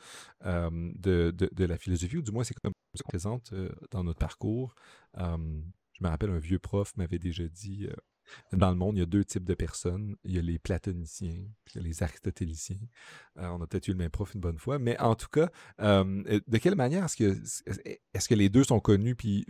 euh, 0.46 0.70
de, 0.96 1.32
de, 1.32 1.66
la 1.66 1.78
philosophie, 1.78 2.18
ou 2.18 2.22
du 2.22 2.32
moins 2.32 2.44
c'est 2.44 2.56
comme 2.56 2.74
ça 2.94 3.04
présente 3.04 3.54
euh, 3.54 3.70
dans 3.92 4.04
notre 4.04 4.20
parcours. 4.20 4.76
je 5.16 5.24
me 6.02 6.08
rappelle, 6.08 6.32
un 6.32 6.40
vieux 6.40 6.60
prof 6.60 6.96
m'avait 6.98 7.20
déjà 7.20 7.48
dit, 7.48 7.88
euh, 7.88 7.96
dans 8.52 8.70
le 8.70 8.76
monde, 8.76 8.98
il 8.98 9.00
y 9.00 9.04
a 9.04 9.06
deux 9.06 9.24
types 9.24 9.46
de 9.46 9.54
personnes. 9.54 10.18
Il 10.26 10.36
y 10.36 10.40
a 10.40 10.42
les 10.42 10.60
platoniciens, 10.60 11.46
puis 11.64 11.80
les 11.80 12.04
aristotéliciens. 12.04 12.76
on 13.38 13.62
a 13.62 13.68
peut-être 13.68 13.88
eu 13.88 13.92
le 13.92 13.98
même 13.98 14.12
prof 14.12 14.34
une 14.34 14.42
bonne 14.42 14.60
fois, 14.60 14.80
mais 14.80 15.00
en 15.00 15.16
tout 15.16 15.30
cas, 15.30 15.50
de 15.80 16.58
quelle 16.58 16.76
manière 16.76 17.06
est-ce 17.06 17.16
que, 17.16 17.42
est-ce 18.14 18.28
que 18.28 18.36
les 18.36 18.50
deux 18.50 18.66
sont 18.66 18.82
connus, 18.82 19.16
puis 19.16 19.46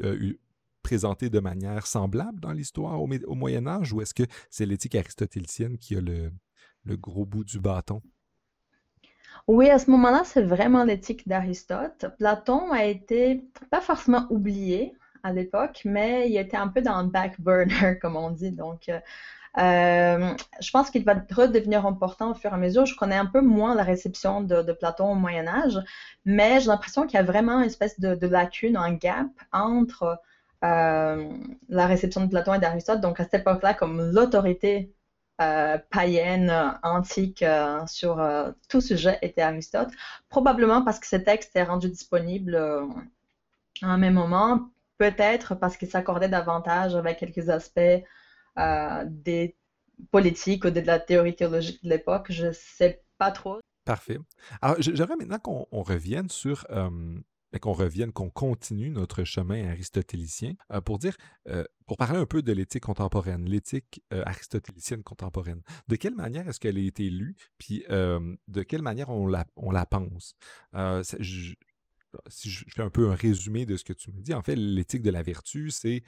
présentés 0.83 1.29
de 1.29 1.39
manière 1.39 1.87
semblable 1.87 2.39
dans 2.39 2.53
l'histoire 2.53 3.01
au, 3.01 3.09
au 3.09 3.35
Moyen 3.35 3.65
Âge, 3.65 3.91
ou 3.93 4.01
est-ce 4.01 4.13
que 4.13 4.23
c'est 4.51 4.65
l'éthique 4.65 4.95
aristotélicienne 4.95 5.77
qui 5.79 5.97
a 5.97 6.01
le, 6.01 6.31
le 6.87 6.97
gros 6.97 7.25
bout 7.25 7.43
du 7.43 7.59
bâton? 7.59 8.01
Oui, 9.47 9.69
à 9.69 9.79
ce 9.79 9.89
moment-là, 9.91 10.23
c'est 10.25 10.41
vraiment 10.41 10.83
l'éthique 10.83 11.27
d'Aristote. 11.27 12.05
Platon 12.17 12.71
a 12.71 12.83
été 12.83 13.45
pas 13.69 13.81
forcément 13.81 14.25
oublié 14.29 14.93
à 15.23 15.31
l'époque, 15.31 15.81
mais 15.85 16.29
il 16.29 16.37
était 16.37 16.57
un 16.57 16.67
peu 16.67 16.81
dans 16.81 17.01
le 17.01 17.09
back 17.09 17.39
burner, 17.39 17.97
comme 18.01 18.15
on 18.15 18.31
dit. 18.31 18.51
Donc, 18.51 18.89
euh, 18.89 18.99
euh, 19.57 20.33
je 20.59 20.71
pense 20.71 20.89
qu'il 20.89 21.03
va 21.03 21.15
redevenir 21.31 21.85
important 21.85 22.31
au 22.31 22.35
fur 22.35 22.51
et 22.51 22.53
à 22.53 22.57
mesure. 22.57 22.85
Je 22.85 22.95
connais 22.95 23.15
un 23.15 23.25
peu 23.25 23.41
moins 23.41 23.73
la 23.75 23.83
réception 23.83 24.41
de, 24.41 24.71
Platon 24.73 25.11
au 25.11 25.15
Moyen 25.15 25.47
Âge, 25.47 25.79
mais 26.25 26.59
j'ai 26.59 26.67
l'impression 26.67 27.07
qu'il 27.07 27.15
y 27.15 27.21
a 27.21 27.23
vraiment 27.23 27.59
une 27.59 27.65
espèce 27.65 27.99
de, 27.99 28.27
lacune, 28.27 28.77
un 28.77 28.93
gap 28.93 29.27
entre 29.51 30.19
euh, 30.63 31.29
la 31.69 31.87
réception 31.87 32.21
de 32.21 32.29
Platon 32.29 32.53
et 32.53 32.59
d'Aristote. 32.59 33.01
Donc, 33.01 33.19
à 33.19 33.23
cette 33.23 33.41
époque-là, 33.41 33.73
comme 33.73 34.11
l'autorité 34.11 34.93
païenne, 35.37 36.79
antique, 36.83 37.43
sur 37.85 38.27
tout 38.69 38.81
sujet 38.81 39.19
était 39.21 39.41
Aristote. 39.41 39.89
Probablement 40.29 40.81
parce 40.83 40.99
que 40.99 41.07
ce 41.07 41.15
texte 41.15 41.55
est 41.55 41.63
rendu 41.63 41.89
disponible 41.89 42.55
à 42.55 43.87
un 43.87 43.97
même 43.97 44.15
moment, 44.15 44.71
peut-être 44.97 45.53
parce 45.55 45.77
qu'il 45.77 45.89
s'accordait 45.89 46.29
davantage 46.29 46.95
avec 46.95 47.19
quelques 47.19 47.49
aspects 47.49 47.79
des 49.05 49.55
politiques 50.11 50.65
ou 50.65 50.69
de 50.71 50.79
la 50.81 50.99
théorie 50.99 51.35
théologique 51.35 51.83
de 51.83 51.89
l'époque. 51.89 52.27
Je 52.29 52.47
ne 52.47 52.51
sais 52.51 53.03
pas 53.17 53.31
trop. 53.31 53.59
Parfait. 53.85 54.17
Alors, 54.61 54.75
j'aimerais 54.79 55.15
maintenant 55.15 55.39
qu'on 55.39 55.83
revienne 55.83 56.29
sur 56.29 56.65
qu'on 57.61 57.73
revienne, 57.73 58.11
qu'on 58.11 58.29
continue 58.29 58.89
notre 58.89 59.23
chemin 59.23 59.69
aristotélicien 59.69 60.53
euh, 60.71 60.81
pour 60.81 60.99
dire, 60.99 61.15
euh, 61.47 61.63
pour 61.85 61.97
parler 61.97 62.19
un 62.19 62.25
peu 62.25 62.41
de 62.41 62.51
l'éthique 62.51 62.83
contemporaine, 62.83 63.45
l'éthique 63.45 64.03
euh, 64.13 64.23
aristotélicienne 64.25 65.03
contemporaine. 65.03 65.61
De 65.87 65.95
quelle 65.95 66.15
manière 66.15 66.47
est-ce 66.47 66.59
qu'elle 66.59 66.77
a 66.77 66.81
été 66.81 67.09
lue, 67.09 67.35
puis 67.57 67.83
de 67.89 68.63
quelle 68.63 68.81
manière 68.81 69.09
on 69.09 69.27
la, 69.27 69.85
pense? 69.85 70.35
si 72.29 72.49
je 72.49 72.63
fais 72.73 72.81
un 72.81 72.89
peu 72.89 73.11
un 73.11 73.15
résumé 73.15 73.65
de 73.65 73.77
ce 73.77 73.83
que 73.83 73.93
tu 73.93 74.11
me 74.11 74.21
dis, 74.21 74.33
en 74.33 74.41
fait, 74.41 74.55
l'éthique 74.55 75.03
de 75.03 75.11
la 75.11 75.21
vertu, 75.21 75.71
c'est 75.71 76.03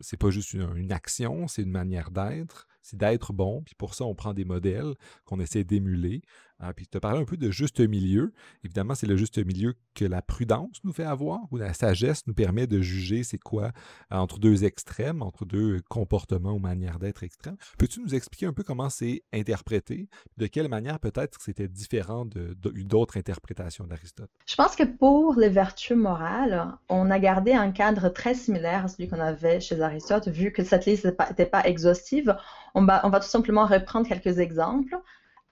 c'est 0.00 0.16
pas 0.18 0.30
juste 0.30 0.52
une 0.54 0.92
action, 0.92 1.48
c'est 1.48 1.62
une 1.62 1.70
manière 1.70 2.10
d'être, 2.10 2.66
c'est 2.82 2.96
d'être 2.96 3.32
bon, 3.32 3.62
puis 3.62 3.74
pour 3.74 3.94
ça, 3.94 4.04
on 4.04 4.14
prend 4.14 4.34
des 4.34 4.44
modèles 4.44 4.94
qu'on 5.24 5.40
essaie 5.40 5.64
d'émuler. 5.64 6.22
Ah, 6.58 6.72
puis 6.72 6.86
tu 6.86 6.96
as 6.96 7.00
parlé 7.00 7.20
un 7.20 7.24
peu 7.24 7.36
de 7.36 7.50
juste 7.50 7.80
milieu. 7.80 8.32
Évidemment, 8.64 8.94
c'est 8.94 9.06
le 9.06 9.16
juste 9.16 9.38
milieu 9.44 9.74
que 9.94 10.06
la 10.06 10.22
prudence 10.22 10.78
nous 10.84 10.92
fait 10.92 11.04
avoir, 11.04 11.40
ou 11.50 11.58
la 11.58 11.74
sagesse 11.74 12.26
nous 12.26 12.34
permet 12.34 12.66
de 12.66 12.80
juger 12.80 13.24
c'est 13.24 13.38
quoi 13.38 13.72
euh, 14.12 14.16
entre 14.16 14.38
deux 14.38 14.64
extrêmes, 14.64 15.20
entre 15.22 15.44
deux 15.44 15.82
comportements 15.88 16.52
ou 16.52 16.58
manières 16.58 16.98
d'être 16.98 17.24
extrêmes. 17.24 17.56
Peux-tu 17.78 18.00
nous 18.00 18.14
expliquer 18.14 18.46
un 18.46 18.54
peu 18.54 18.62
comment 18.62 18.88
c'est 18.88 19.22
interprété, 19.34 20.08
de 20.38 20.46
quelle 20.46 20.68
manière 20.68 20.98
peut-être 20.98 21.38
c'était 21.42 21.68
différent 21.68 22.24
d'autres 22.26 23.18
interprétations 23.18 23.86
d'Aristote? 23.86 24.30
Je 24.46 24.54
pense 24.54 24.76
que 24.76 24.84
pour 24.84 25.34
les 25.34 25.50
vertus 25.50 25.96
morales, 25.96 26.68
on 26.88 27.10
a 27.10 27.18
gardé 27.18 27.52
un 27.52 27.70
cadre 27.70 28.08
très 28.08 28.34
similaire 28.34 28.86
à 28.86 28.88
celui 28.88 29.08
qu'on 29.08 29.20
avait 29.20 29.60
chez 29.60 29.80
Aristote, 29.80 30.28
vu 30.28 30.52
que 30.52 30.64
cette 30.64 30.86
liste 30.86 31.04
n'était 31.04 31.46
pas, 31.46 31.66
exhaustive. 31.66 32.36
On 32.74 32.84
va 32.84 33.20
tout 33.20 33.28
simplement 33.28 33.66
reprendre 33.66 34.08
quelques 34.08 34.38
exemples. 34.38 34.96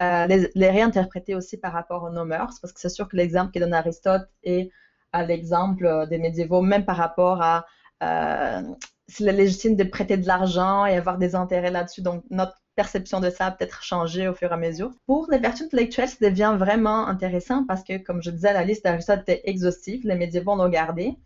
Euh, 0.02 0.26
les, 0.26 0.70
réinterpréter 0.70 1.36
aussi 1.36 1.56
par 1.56 1.72
rapport 1.72 2.02
aux 2.02 2.10
nos 2.10 2.24
mœurs, 2.24 2.58
parce 2.60 2.72
que 2.72 2.80
c'est 2.80 2.88
sûr 2.88 3.08
que 3.08 3.16
l'exemple 3.16 3.52
que 3.52 3.60
donne 3.60 3.74
Aristote 3.74 4.28
est 4.42 4.70
à 5.12 5.24
l'exemple 5.24 6.08
des 6.08 6.18
médiévaux, 6.18 6.62
même 6.62 6.84
par 6.84 6.96
rapport 6.96 7.40
à 7.40 7.64
euh, 8.02 8.62
s'il 9.08 9.28
est 9.28 9.32
légitime 9.32 9.76
de 9.76 9.84
prêter 9.84 10.16
de 10.16 10.26
l'argent 10.26 10.84
et 10.86 10.96
avoir 10.96 11.18
des 11.18 11.34
intérêts 11.36 11.70
là-dessus. 11.70 12.02
Donc, 12.02 12.24
notre 12.30 12.56
perception 12.74 13.20
de 13.20 13.30
ça 13.30 13.46
a 13.46 13.50
peut-être 13.52 13.82
changé 13.82 14.26
au 14.26 14.34
fur 14.34 14.50
et 14.50 14.54
à 14.54 14.56
mesure. 14.56 14.90
Pour 15.06 15.28
les 15.30 15.38
vertus 15.38 15.66
intellectuelles, 15.66 16.08
ça 16.08 16.16
devient 16.20 16.56
vraiment 16.58 17.06
intéressant 17.06 17.64
parce 17.64 17.84
que, 17.84 17.98
comme 17.98 18.22
je 18.22 18.30
disais, 18.30 18.52
la 18.52 18.64
liste 18.64 18.84
d'Aristote 18.84 19.20
était 19.20 19.42
exhaustive, 19.44 20.00
les 20.04 20.16
médiévaux 20.16 20.56
l'ont 20.56 20.68
gardée. 20.68 21.16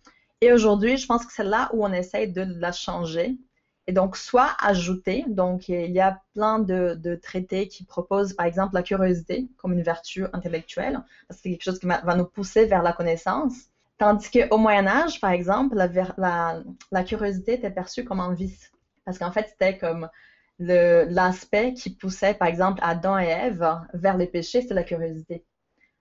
Et 0.40 0.52
aujourd'hui, 0.52 0.98
je 0.98 1.06
pense 1.06 1.24
que 1.24 1.32
c'est 1.32 1.44
là 1.44 1.70
où 1.72 1.84
on 1.84 1.92
essaye 1.92 2.30
de 2.30 2.42
la 2.42 2.72
changer 2.72 3.38
et 3.88 3.92
donc, 3.92 4.18
soit 4.18 4.54
ajouter, 4.60 5.24
donc 5.28 5.70
il 5.70 5.92
y 5.92 5.98
a 5.98 6.20
plein 6.34 6.58
de, 6.58 7.18
traités 7.22 7.68
qui 7.68 7.84
proposent, 7.84 8.34
par 8.34 8.44
exemple, 8.44 8.74
la 8.74 8.82
curiosité 8.82 9.48
comme 9.56 9.72
une 9.72 9.82
vertu 9.82 10.26
intellectuelle, 10.34 11.00
parce 11.26 11.38
que 11.38 11.44
c'est 11.44 11.50
quelque 11.52 11.64
chose 11.64 11.78
qui 11.78 11.86
va, 11.86 12.14
nous 12.14 12.26
pousser 12.26 12.66
vers 12.66 12.82
la 12.82 12.92
connaissance. 12.92 13.54
Tandis 13.96 14.30
qu'au 14.30 14.58
Moyen 14.58 14.86
Âge, 14.86 15.22
par 15.22 15.30
exemple, 15.30 15.74
la, 15.74 17.04
curiosité 17.04 17.54
était 17.54 17.70
perçue 17.70 18.04
comme 18.04 18.20
un 18.20 18.34
vice, 18.34 18.72
parce 19.06 19.18
qu'en 19.18 19.32
fait, 19.32 19.46
c'était 19.48 19.78
comme 19.78 20.10
l'aspect 20.58 21.72
qui 21.72 21.88
poussait, 21.88 22.34
par 22.34 22.46
exemple, 22.46 22.80
Adam 22.82 23.18
et 23.18 23.28
Ève 23.28 23.66
vers 23.94 24.18
les 24.18 24.26
péchés, 24.26 24.60
c'est 24.60 24.74
la 24.74 24.84
curiosité. 24.84 25.46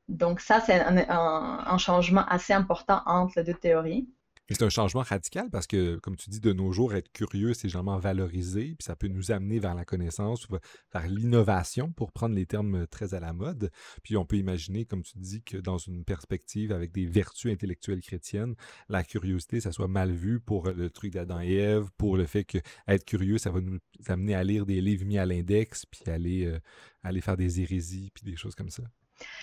Donc 0.09 0.41
ça, 0.41 0.59
c'est 0.59 0.81
un, 0.81 1.77
changement 1.77 2.25
assez 2.25 2.51
important 2.51 3.01
entre 3.05 3.35
les 3.37 3.43
deux 3.45 3.53
théories 3.53 4.09
c'est 4.55 4.63
un 4.63 4.69
changement 4.69 5.01
radical 5.01 5.49
parce 5.49 5.67
que, 5.67 5.97
comme 5.97 6.15
tu 6.15 6.29
dis, 6.29 6.39
de 6.39 6.53
nos 6.53 6.71
jours, 6.71 6.93
être 6.93 7.11
curieux, 7.11 7.53
c'est 7.53 7.67
généralement 7.67 7.99
valorisé, 7.99 8.75
puis 8.77 8.85
ça 8.85 8.95
peut 8.95 9.07
nous 9.07 9.31
amener 9.31 9.59
vers 9.59 9.75
la 9.75 9.83
connaissance 9.83 10.47
ou 10.47 10.57
vers 10.93 11.07
l'innovation, 11.07 11.91
pour 11.91 12.11
prendre 12.11 12.35
les 12.35 12.45
termes 12.45 12.83
euh, 12.83 12.87
très 12.87 13.13
à 13.13 13.19
la 13.19 13.33
mode. 13.33 13.71
Puis 14.03 14.15
on 14.15 14.25
peut 14.25 14.37
imaginer, 14.37 14.85
comme 14.85 15.03
tu 15.03 15.17
dis, 15.17 15.41
que 15.43 15.57
dans 15.57 15.77
une 15.77 16.05
perspective 16.05 16.71
avec 16.71 16.91
des 16.91 17.05
vertus 17.05 17.51
intellectuelles 17.51 18.01
chrétiennes, 18.01 18.55
la 18.89 19.03
curiosité, 19.03 19.59
ça 19.59 19.71
soit 19.71 19.87
mal 19.87 20.11
vu 20.11 20.39
pour 20.39 20.69
le 20.69 20.89
truc 20.89 21.13
d'Adam 21.13 21.41
et 21.41 21.55
Ève, 21.55 21.89
pour 21.97 22.17
le 22.17 22.25
fait 22.25 22.45
que 22.45 22.59
être 22.87 23.05
curieux, 23.05 23.37
ça 23.37 23.51
va 23.51 23.59
nous 23.59 23.79
amener 24.07 24.33
à 24.33 24.43
lire 24.43 24.65
des 24.65 24.81
livres 24.81 25.05
mis 25.05 25.17
à 25.17 25.25
l'index, 25.25 25.85
puis 25.85 26.09
aller, 26.09 26.45
euh, 26.45 26.59
aller 27.03 27.21
faire 27.21 27.37
des 27.37 27.61
hérésies, 27.61 28.11
puis 28.13 28.23
des 28.23 28.37
choses 28.37 28.55
comme 28.55 28.69
ça. 28.69 28.83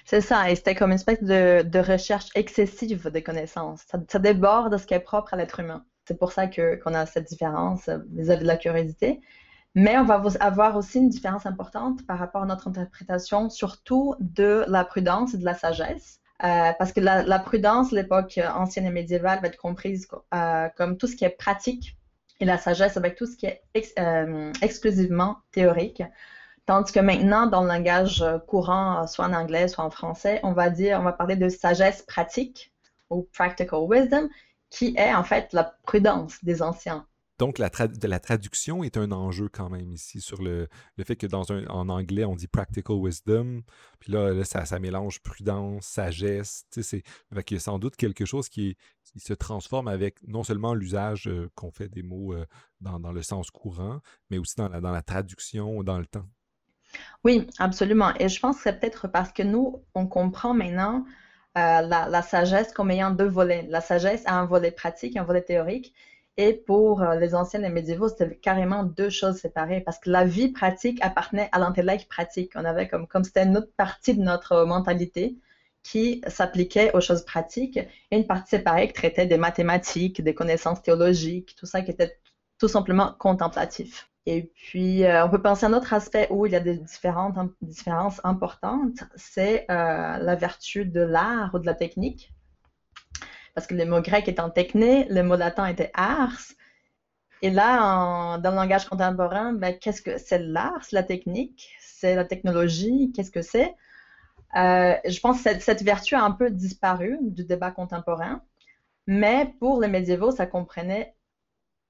C'est 0.04 0.20
ça, 0.20 0.50
et 0.50 0.54
c'était 0.54 0.74
comme 0.74 0.90
une 0.90 0.96
espèce 0.96 1.22
de, 1.22 1.78
recherche 1.78 2.28
excessive 2.34 3.10
des 3.10 3.22
connaissances. 3.22 3.84
Ça, 4.08 4.18
déborde 4.18 4.76
ce 4.76 4.86
qui 4.86 4.94
est 4.94 5.00
propre 5.00 5.34
à 5.34 5.36
l'être 5.36 5.60
humain. 5.60 5.84
C'est 6.06 6.18
pour 6.18 6.32
ça 6.32 6.46
qu'on 6.46 6.94
a 6.94 7.06
cette 7.06 7.28
différence 7.28 7.88
vis-à-vis 8.12 8.42
de 8.42 8.46
la 8.46 8.56
curiosité. 8.56 9.20
Mais 9.74 9.98
on 9.98 10.04
va 10.04 10.22
avoir 10.40 10.76
aussi 10.76 10.98
une 10.98 11.08
différence 11.08 11.46
importante 11.46 12.06
par 12.06 12.18
rapport 12.18 12.42
à 12.42 12.46
notre 12.46 12.68
interprétation, 12.68 13.50
surtout 13.50 14.14
de 14.20 14.64
la 14.68 14.84
prudence 14.84 15.34
et 15.34 15.38
de 15.38 15.44
la 15.44 15.54
sagesse. 15.54 16.20
Euh, 16.42 16.72
parce 16.78 16.92
que 16.92 17.00
la, 17.00 17.38
prudence, 17.38 17.90
l'époque 17.90 18.38
ancienne 18.54 18.86
et 18.86 18.90
médiévale, 18.90 19.40
va 19.40 19.48
être 19.48 19.56
comprise 19.56 20.06
euh, 20.34 20.68
comme 20.76 20.96
tout 20.96 21.06
ce 21.06 21.16
qui 21.16 21.24
est 21.24 21.36
pratique 21.36 21.96
et 22.40 22.44
la 22.44 22.58
sagesse 22.58 22.96
avec 22.96 23.16
tout 23.16 23.26
ce 23.26 23.36
qui 23.36 23.46
est 23.46 23.62
euh, 23.98 24.52
exclusivement 24.60 25.38
théorique. 25.52 26.02
Tandis 26.66 26.92
que 26.92 27.00
maintenant, 27.00 27.46
dans 27.46 27.62
le 27.62 27.68
langage 27.68 28.22
euh, 28.22 28.38
courant, 28.38 29.02
euh, 29.02 29.06
soit 29.06 29.26
en 29.26 29.34
anglais, 29.34 29.68
soit 29.68 29.84
en 29.84 29.90
français, 29.90 30.40
on 30.42 30.52
va 30.52 30.70
dire, 30.70 30.98
on 30.98 31.02
va 31.02 31.12
parler 31.12 31.36
de 31.36 31.50
sagesse 31.50 32.02
pratique 32.02 32.72
ou 33.10 33.28
practical 33.34 33.80
wisdom, 33.86 34.30
qui 34.70 34.94
est 34.96 35.12
en 35.12 35.24
fait 35.24 35.52
la 35.52 35.64
prudence 35.84 36.42
des 36.42 36.62
anciens. 36.62 37.06
Donc, 37.38 37.58
la, 37.58 37.68
la 38.04 38.20
traduction 38.20 38.82
est 38.84 38.96
un 38.96 39.10
enjeu 39.10 39.48
quand 39.48 39.68
même 39.68 39.92
ici 39.92 40.20
sur 40.20 40.40
le, 40.40 40.68
fait 41.04 41.16
que 41.16 41.26
dans 41.26 41.52
un, 41.52 41.66
en 41.66 41.88
anglais, 41.88 42.24
on 42.24 42.36
dit 42.36 42.46
practical 42.46 42.96
wisdom, 42.96 43.62
puis 43.98 44.12
là, 44.12 44.44
ça, 44.44 44.78
mélange 44.78 45.20
prudence, 45.20 45.84
sagesse. 45.84 46.64
C'est 46.70 47.02
y 47.50 47.54
a 47.56 47.60
sans 47.60 47.78
doute 47.78 47.96
quelque 47.96 48.24
chose 48.24 48.48
qui, 48.48 48.76
se 49.16 49.34
transforme 49.34 49.88
avec 49.88 50.26
non 50.26 50.44
seulement 50.44 50.74
l'usage 50.74 51.28
euh, 51.28 51.50
qu'on 51.54 51.70
fait 51.70 51.88
des 51.88 52.02
mots 52.02 52.34
dans, 52.80 52.98
dans, 52.98 53.12
le 53.12 53.22
sens 53.22 53.50
courant, 53.50 54.00
mais 54.30 54.38
aussi 54.38 54.54
dans 54.56 54.68
la, 54.68 54.80
dans 54.80 54.92
la 54.92 55.02
traduction, 55.02 55.82
dans 55.82 55.98
le 55.98 56.06
temps. 56.06 56.28
Oui, 57.24 57.46
absolument. 57.58 58.12
Et 58.18 58.28
je 58.28 58.40
pense 58.40 58.56
que 58.56 58.62
c'est 58.64 58.80
peut-être 58.80 59.08
parce 59.08 59.32
que 59.32 59.42
nous, 59.42 59.82
on 59.94 60.06
comprend 60.06 60.54
maintenant 60.54 61.04
euh, 61.56 61.80
la, 61.82 62.22
sagesse 62.22 62.72
comme 62.72 62.90
ayant 62.90 63.10
deux 63.10 63.28
volets. 63.28 63.66
La 63.68 63.80
sagesse 63.80 64.22
a 64.26 64.34
un 64.38 64.46
volet 64.46 64.70
pratique, 64.72 65.16
un 65.16 65.24
volet 65.24 65.42
théorique. 65.42 65.94
Et 66.36 66.52
pour 66.52 67.02
euh, 67.02 67.14
les 67.16 67.34
anciens 67.34 67.62
et 67.62 67.68
médiévaux, 67.70 68.08
c'était 68.08 68.36
carrément 68.36 68.82
deux 68.82 69.08
choses 69.10 69.36
séparées 69.38 69.80
parce 69.80 69.98
que 69.98 70.10
la 70.10 70.24
vie 70.24 70.48
pratique 70.48 70.98
appartenait 71.02 71.48
à 71.52 71.60
l'intellect 71.60 72.08
pratique. 72.08 72.52
On 72.56 72.64
avait 72.64 72.88
comme, 72.88 73.06
comme 73.06 73.24
c'était 73.24 73.44
une 73.44 73.56
autre 73.56 73.72
partie 73.76 74.14
de 74.16 74.22
notre 74.22 74.64
mentalité 74.64 75.38
qui 75.84 76.22
s'appliquait 76.26 76.90
aux 76.94 77.00
choses 77.00 77.24
pratiques 77.24 77.78
et 78.10 78.16
une 78.16 78.26
partie 78.26 78.50
séparée 78.50 78.88
qui 78.88 78.94
traitait 78.94 79.26
des 79.26 79.36
mathématiques, 79.38 80.22
des 80.22 80.34
connaissances 80.34 80.82
théologiques, 80.82 81.54
tout 81.56 81.66
ça 81.66 81.82
qui 81.82 81.92
était 81.92 82.18
tout 82.58 82.68
simplement 82.68 83.14
contemplatif. 83.18 84.08
Et 84.26 84.50
puis, 84.54 85.04
euh, 85.04 85.24
on 85.26 85.28
peut 85.28 85.42
penser 85.42 85.66
à 85.66 85.68
un 85.68 85.74
autre 85.74 85.92
aspect 85.92 86.28
où 86.30 86.46
il 86.46 86.52
y 86.52 86.56
a 86.56 86.60
des 86.60 86.78
différences 86.78 88.20
importantes, 88.24 89.04
c'est 89.16 89.66
euh, 89.70 90.18
la 90.18 90.34
vertu 90.34 90.86
de 90.86 91.00
l'art 91.00 91.54
ou 91.54 91.58
de 91.58 91.66
la 91.66 91.74
technique. 91.74 92.32
Parce 93.54 93.66
que 93.66 93.74
le 93.74 93.84
mot 93.84 94.00
grec 94.00 94.26
étant 94.28 94.50
techné, 94.50 95.06
le 95.10 95.22
mot 95.22 95.36
latin 95.36 95.66
était 95.66 95.90
ars. 95.94 96.52
Et 97.42 97.50
là, 97.50 98.38
dans 98.38 98.50
le 98.50 98.56
langage 98.56 98.86
contemporain, 98.86 99.52
ben, 99.52 99.78
qu'est-ce 99.78 100.00
que 100.00 100.16
c'est 100.16 100.38
l'art, 100.38 100.82
c'est 100.82 100.96
la 100.96 101.02
technique, 101.02 101.74
c'est 101.78 102.14
la 102.14 102.24
technologie, 102.24 103.12
qu'est-ce 103.14 103.30
que 103.30 103.42
c'est? 103.42 103.74
Euh, 104.56 104.94
Je 105.06 105.20
pense 105.20 105.42
que 105.42 105.60
cette, 105.60 105.82
vertu 105.82 106.14
a 106.14 106.22
un 106.24 106.30
peu 106.30 106.50
disparu 106.50 107.18
du 107.20 107.44
débat 107.44 107.70
contemporain, 107.70 108.42
mais 109.06 109.52
pour 109.60 109.80
les 109.80 109.88
médiévaux, 109.88 110.30
ça 110.30 110.46
comprenait 110.46 111.14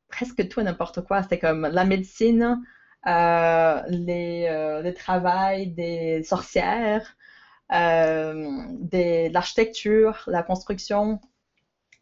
presque 0.08 0.48
tout 0.48 0.60
et 0.60 0.64
n'importe 0.64 1.02
quoi. 1.02 1.22
C'était 1.22 1.38
comme 1.38 1.66
la 1.66 1.84
médecine, 1.84 2.62
euh, 3.06 3.82
les, 3.88 4.46
euh, 4.48 4.92
travail 4.92 5.68
des 5.68 6.22
sorcières, 6.22 7.16
euh, 7.72 9.28
l'architecture, 9.30 10.22
la 10.26 10.42
construction, 10.42 11.20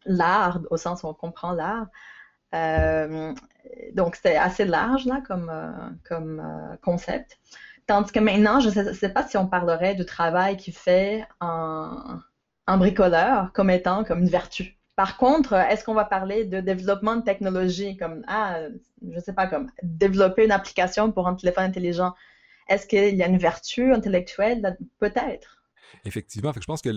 l'art, 0.05 0.61
au 0.69 0.77
sens 0.77 1.03
où 1.03 1.07
on 1.07 1.13
comprend 1.13 1.53
l'art. 1.53 1.87
Euh, 2.55 3.33
donc, 3.93 4.15
c'était 4.15 4.35
assez 4.35 4.65
large 4.65 5.05
là 5.05 5.21
comme, 5.27 5.51
comme 6.07 6.77
concept. 6.83 7.39
Tandis 7.87 8.11
que 8.11 8.19
maintenant, 8.19 8.59
je 8.59 8.69
ne 8.79 8.93
sais, 8.93 9.09
pas 9.09 9.27
si 9.27 9.37
on 9.37 9.47
parlerait 9.47 9.95
du 9.95 10.05
travail 10.05 10.57
qui 10.57 10.71
fait 10.71 11.25
un, 11.41 12.21
un 12.67 12.77
bricoleur 12.77 13.51
comme 13.53 13.69
étant 13.69 14.03
comme 14.03 14.19
une 14.19 14.29
vertu 14.29 14.77
Par 14.95 15.17
contre, 15.17 15.53
est-ce 15.53 15.83
qu'on 15.83 15.95
va 15.95 16.05
parler 16.05 16.45
de 16.45 16.59
développement 16.59 17.15
de 17.15 17.23
technologie 17.23 17.97
comme, 17.97 18.23
ah, 18.27 18.59
je 19.09 19.19
sais 19.19 19.33
pas, 19.33 19.47
comme 19.47 19.71
développer 19.81 20.45
une 20.45 20.51
application 20.51 21.11
pour 21.11 21.27
un 21.27 21.35
téléphone 21.35 21.63
intelligent? 21.63 22.13
Est-ce 22.67 22.85
qu'il 22.85 23.15
y 23.15 23.23
a 23.23 23.27
une 23.27 23.39
vertu 23.39 23.91
intellectuelle? 23.91 24.77
Peut-être? 24.99 25.63
Effectivement, 26.05 26.53
je 26.53 26.65
pense 26.65 26.81
que 26.81 26.89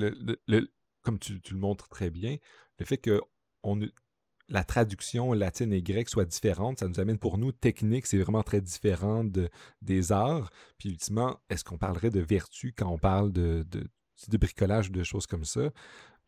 comme 1.03 1.19
tu, 1.19 1.41
le 1.51 1.57
montres 1.59 1.89
très 1.89 2.11
bien, 2.11 2.37
le 2.79 2.85
fait 2.85 2.99
que 2.99 3.21
la 4.49 4.63
traduction 4.63 5.33
latine 5.33 5.73
et 5.73 5.83
grecque 5.83 6.09
soit 6.09 6.25
différente, 6.25 6.79
ça 6.79 6.89
nous 6.89 7.01
amène 7.01 7.19
pour 7.19 7.39
nous, 7.39 7.51
technique, 7.51 8.07
c'est 8.07 8.19
vraiment 8.19 8.43
très 8.43 8.61
différent 8.61 9.25
de, 9.25 9.49
des 9.83 10.13
arts. 10.13 10.51
Puis 10.79 10.91
ultimement, 10.91 11.41
est-ce 11.51 11.65
qu'on 11.65 11.79
parlerait 11.79 12.11
de 12.11 12.21
vertu 12.21 12.73
quand 12.77 12.89
on 12.89 12.99
parle 12.99 13.33
de, 13.33 13.65
de, 13.69 13.89
de 14.29 14.37
bricolage 14.37 14.89
ou 14.89 14.93
de 14.93 15.03
choses 15.03 15.27
comme 15.27 15.45
ça? 15.45 15.71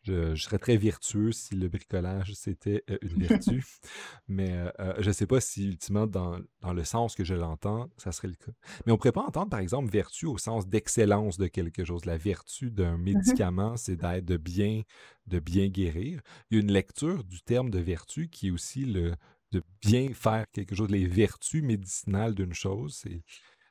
Je, 0.03 0.35
serais 0.35 0.59
très 0.59 0.77
vertueux 0.77 1.33
si 1.33 1.55
le 1.55 1.67
bricolage 1.67 2.33
c'était 2.33 2.83
euh, 2.89 2.97
une 3.01 3.23
vertu, 3.23 3.65
mais 4.29 4.51
euh, 4.51 4.71
euh, 4.79 4.93
je 4.99 5.09
ne 5.09 5.13
sais 5.13 5.27
pas 5.27 5.41
si 5.41 5.67
ultimement 5.67 6.07
dans, 6.07 6.39
le 6.63 6.83
sens 6.85 7.15
que 7.15 7.25
je 7.25 7.33
l'entends, 7.33 7.89
ça 7.97 8.13
serait 8.13 8.29
le 8.29 8.35
cas. 8.35 8.51
Mais 8.85 8.93
on 8.93 8.97
pourrait 8.97 9.11
pas 9.11 9.25
entendre 9.25 9.49
par 9.49 9.59
exemple 9.59 9.91
vertu 9.91 10.25
au 10.25 10.37
sens 10.37 10.67
d'excellence 10.67 11.37
de 11.37 11.47
quelque 11.47 11.83
chose. 11.83 12.05
La 12.05 12.17
vertu 12.17 12.71
d'un 12.71 12.97
mmh 12.97 13.01
médicament, 13.01 13.77
c'est 13.77 13.97
d'être 13.97 14.25
de 14.25 14.37
bien, 14.37 14.83
de 15.27 15.39
bien 15.39 15.67
guérir. 15.67 16.21
Il 16.49 16.55
y 16.55 16.57
a 16.59 16.63
une 16.63 16.71
lecture 16.71 17.23
du 17.25 17.41
terme 17.41 17.69
de 17.69 17.79
vertu 17.79 18.29
qui 18.29 18.47
est 18.47 18.51
aussi 18.51 18.85
le 18.85 19.13
de 19.51 19.63
bien 19.81 20.13
faire 20.13 20.45
quelque 20.51 20.75
chose, 20.75 20.91
les 20.91 21.07
vertus 21.07 21.63
médicinales 21.63 22.35
d'une 22.35 22.53
chose. 22.53 23.03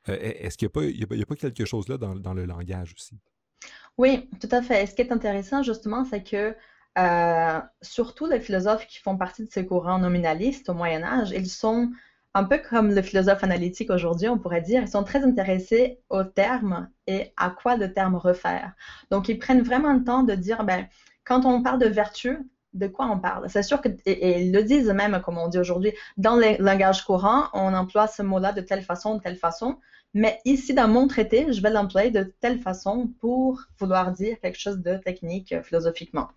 Est-ce 0.05 0.57
qu'il 0.57 0.69
n'y 0.75 1.21
a, 1.21 1.25
pas 1.25 1.35
quelque 1.37 1.63
chose 1.63 1.87
là 1.87 1.97
dans 1.97 2.33
le 2.33 2.45
langage 2.45 2.93
aussi? 2.93 3.17
Oui, 3.97 4.29
tout 4.39 4.47
à 4.51 4.61
fait. 4.61 4.85
Ce 4.85 4.95
qui 4.95 5.01
est 5.01 5.11
intéressant, 5.11 5.61
justement, 5.63 6.05
c'est 6.05 6.23
que 6.23 6.55
euh, 6.97 7.59
surtout 7.81 8.25
les 8.27 8.39
philosophes 8.39 8.87
qui 8.87 8.99
font 8.99 9.17
partie 9.17 9.43
de 9.45 9.51
ce 9.51 9.59
courant 9.59 9.99
nominaliste 9.99 10.69
au 10.69 10.73
Moyen 10.73 11.03
Âge, 11.03 11.31
ils 11.31 11.49
sont 11.49 11.89
un 12.33 12.43
peu 12.43 12.59
comme 12.59 12.93
le 12.93 13.01
philosophe 13.01 13.43
analytique 13.43 13.89
aujourd'hui, 13.89 14.29
on 14.29 14.37
pourrait 14.37 14.61
dire, 14.61 14.81
ils 14.83 14.87
sont 14.87 15.03
très 15.03 15.23
intéressés 15.23 15.99
au 16.09 16.23
terme 16.23 16.87
et 17.07 17.33
à 17.37 17.49
quoi 17.49 17.75
le 17.75 17.91
terme 17.91 18.15
refaire. 18.15 18.73
Donc, 19.11 19.29
ils 19.29 19.37
prennent 19.37 19.61
vraiment 19.63 19.93
le 19.93 20.03
temps 20.03 20.23
de 20.23 20.35
dire, 20.35 20.63
ben, 20.63 20.85
quand 21.23 21.45
on 21.45 21.61
parle 21.61 21.79
de 21.79 21.87
vertu, 21.87 22.37
de 22.73 22.87
quoi 22.87 23.07
on 23.07 23.19
parle? 23.19 23.49
C'est 23.49 23.63
sûr 23.63 23.81
que, 23.81 23.89
et, 24.05 24.41
ils 24.41 24.51
le 24.53 24.63
disent 24.63 24.89
même, 24.89 25.19
comme 25.21 25.37
on 25.39 25.47
dit 25.47 25.57
aujourd'hui, 25.57 25.93
dans 26.17 26.35
le 26.35 26.61
langage 26.63 27.03
courant, 27.03 27.49
on 27.53 27.73
emploie 27.73 28.07
ce 28.07 28.21
mot-là 28.21 28.53
de 28.53 28.61
telle 28.61 28.83
façon, 28.83 29.15
de 29.15 29.21
telle 29.21 29.37
façon. 29.37 29.75
Mais 30.13 30.39
ici, 30.45 30.73
dans 30.73 30.87
mon 30.87 31.07
traité, 31.07 31.51
je 31.53 31.61
vais 31.61 31.69
l'employer 31.69 32.09
de 32.09 32.23
telle 32.39 32.59
façon 32.59 33.07
pour 33.19 33.61
vouloir 33.77 34.11
dire 34.11 34.39
quelque 34.39 34.57
chose 34.57 34.79
de 34.79 34.97
technique 34.97 35.51
euh, 35.51 35.61
philosophiquement. 35.61 36.29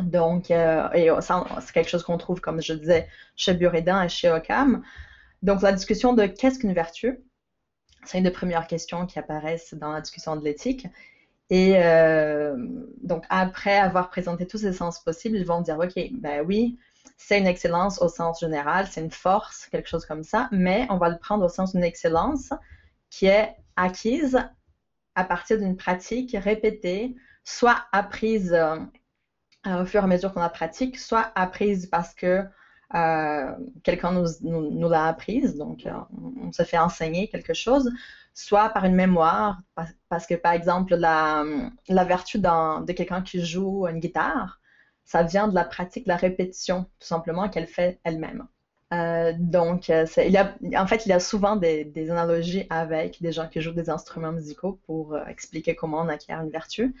Donc, 0.00 0.50
euh, 0.50 0.90
et 0.92 1.08
c'est 1.20 1.72
quelque 1.72 1.88
chose 1.88 2.02
qu'on 2.02 2.18
trouve, 2.18 2.40
comme 2.40 2.60
je 2.60 2.72
disais, 2.74 3.08
chez 3.36 3.54
Buridan 3.54 4.02
et 4.02 4.08
chez 4.08 4.28
Occam. 4.30 4.82
Donc, 5.42 5.62
la 5.62 5.72
discussion 5.72 6.12
de 6.14 6.26
qu'est-ce 6.26 6.58
qu'une 6.58 6.72
vertu, 6.72 7.20
c'est 8.04 8.18
une 8.18 8.24
des 8.24 8.30
premières 8.30 8.66
questions 8.66 9.06
qui 9.06 9.18
apparaissent 9.18 9.74
dans 9.74 9.92
la 9.92 10.00
discussion 10.00 10.36
de 10.36 10.44
l'éthique. 10.44 10.86
Et 11.50 11.74
euh, 11.76 12.56
donc, 13.02 13.24
après 13.28 13.78
avoir 13.78 14.10
présenté 14.10 14.46
tous 14.46 14.58
ces 14.58 14.72
sens 14.72 14.98
possibles, 14.98 15.36
ils 15.36 15.46
vont 15.46 15.60
dire, 15.60 15.78
OK, 15.78 15.94
ben 16.12 16.44
oui, 16.44 16.78
c'est 17.16 17.38
une 17.38 17.46
excellence 17.46 18.00
au 18.02 18.08
sens 18.08 18.40
général, 18.40 18.88
c'est 18.90 19.00
une 19.00 19.10
force, 19.10 19.68
quelque 19.70 19.88
chose 19.88 20.06
comme 20.06 20.24
ça, 20.24 20.48
mais 20.50 20.86
on 20.90 20.96
va 20.96 21.08
le 21.08 21.18
prendre 21.18 21.44
au 21.44 21.48
sens 21.48 21.72
d'une 21.72 21.84
excellence 21.84 22.52
qui 23.14 23.26
est 23.26 23.54
acquise 23.76 24.40
à 25.14 25.24
partir 25.24 25.58
d'une 25.58 25.76
pratique 25.76 26.36
répétée, 26.36 27.14
soit 27.44 27.84
apprise 27.92 28.52
euh, 28.52 28.76
au 29.66 29.86
fur 29.86 30.00
et 30.00 30.04
à 30.04 30.06
mesure 30.08 30.34
qu'on 30.34 30.40
la 30.40 30.48
pratique, 30.48 30.98
soit 30.98 31.30
apprise 31.36 31.86
parce 31.86 32.12
que 32.12 32.42
euh, 32.94 33.52
quelqu'un 33.84 34.10
nous, 34.42 34.88
l'a 34.88 35.06
apprise, 35.06 35.54
donc 35.54 35.86
euh, 35.86 35.92
on, 36.42 36.50
se 36.50 36.64
fait 36.64 36.76
enseigner 36.76 37.28
quelque 37.28 37.54
chose, 37.54 37.88
soit 38.34 38.70
par 38.70 38.84
une 38.84 38.96
mémoire, 38.96 39.60
parce 40.08 40.26
que 40.26 40.34
par 40.34 40.52
exemple 40.52 40.96
la, 40.96 41.44
la 41.88 42.04
vertu 42.04 42.40
de 42.40 42.92
quelqu'un 42.92 43.22
qui 43.22 43.44
joue 43.44 43.86
une 43.86 44.00
guitare, 44.00 44.60
ça 45.04 45.22
vient 45.22 45.46
de 45.46 45.54
la 45.54 45.64
pratique, 45.64 46.06
de 46.06 46.10
la 46.10 46.16
répétition, 46.16 46.86
tout 46.98 47.06
simplement, 47.06 47.48
qu'elle 47.48 47.68
fait 47.68 48.00
elle-même. 48.02 48.48
Euh, 48.94 49.32
donc, 49.38 49.90
euh, 49.90 50.06
il 50.18 50.76
en 50.78 50.86
fait, 50.86 51.06
il 51.06 51.12
a 51.12 51.20
souvent 51.20 51.56
des, 51.56 52.10
analogies 52.10 52.66
avec 52.70 53.20
des 53.20 53.32
gens 53.32 53.48
qui 53.48 53.60
jouent 53.60 53.72
des 53.72 53.90
instruments 53.90 54.32
musicaux 54.32 54.78
pour 54.86 55.14
euh, 55.14 55.24
expliquer 55.26 55.74
comment 55.74 56.00
on 56.02 56.08
acquiert 56.08 56.40
une 56.42 56.50
vertu. 56.50 56.94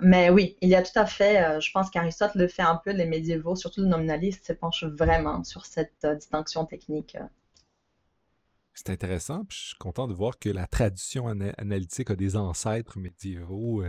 mais 0.00 0.30
oui, 0.30 0.56
il 0.60 0.68
y 0.68 0.74
a 0.74 0.82
tout 0.82 0.98
à 0.98 1.06
fait, 1.06 1.60
je 1.60 1.70
pense 1.72 1.90
qu'Aristote 1.90 2.34
le 2.34 2.48
fait 2.48 2.62
un 2.62 2.76
peu, 2.76 2.92
les 2.92 3.06
médiévaux, 3.06 3.56
surtout 3.56 3.80
le 3.80 3.88
nominaliste, 3.88 4.46
se 4.46 4.86
vraiment 4.86 5.44
sur 5.44 5.66
cette 5.66 6.06
distinction 6.16 6.64
technique. 6.64 7.16
C'est 8.74 8.90
intéressant, 8.90 9.44
puis 9.44 9.58
je 9.58 9.66
suis 9.68 9.76
content 9.76 10.08
de 10.08 10.14
voir 10.14 10.38
que 10.38 10.48
la 10.48 10.66
tradition 10.66 11.26
analytique 11.58 12.10
a 12.10 12.16
des 12.16 12.36
ancêtres 12.36 12.98
médiévaux 12.98 13.82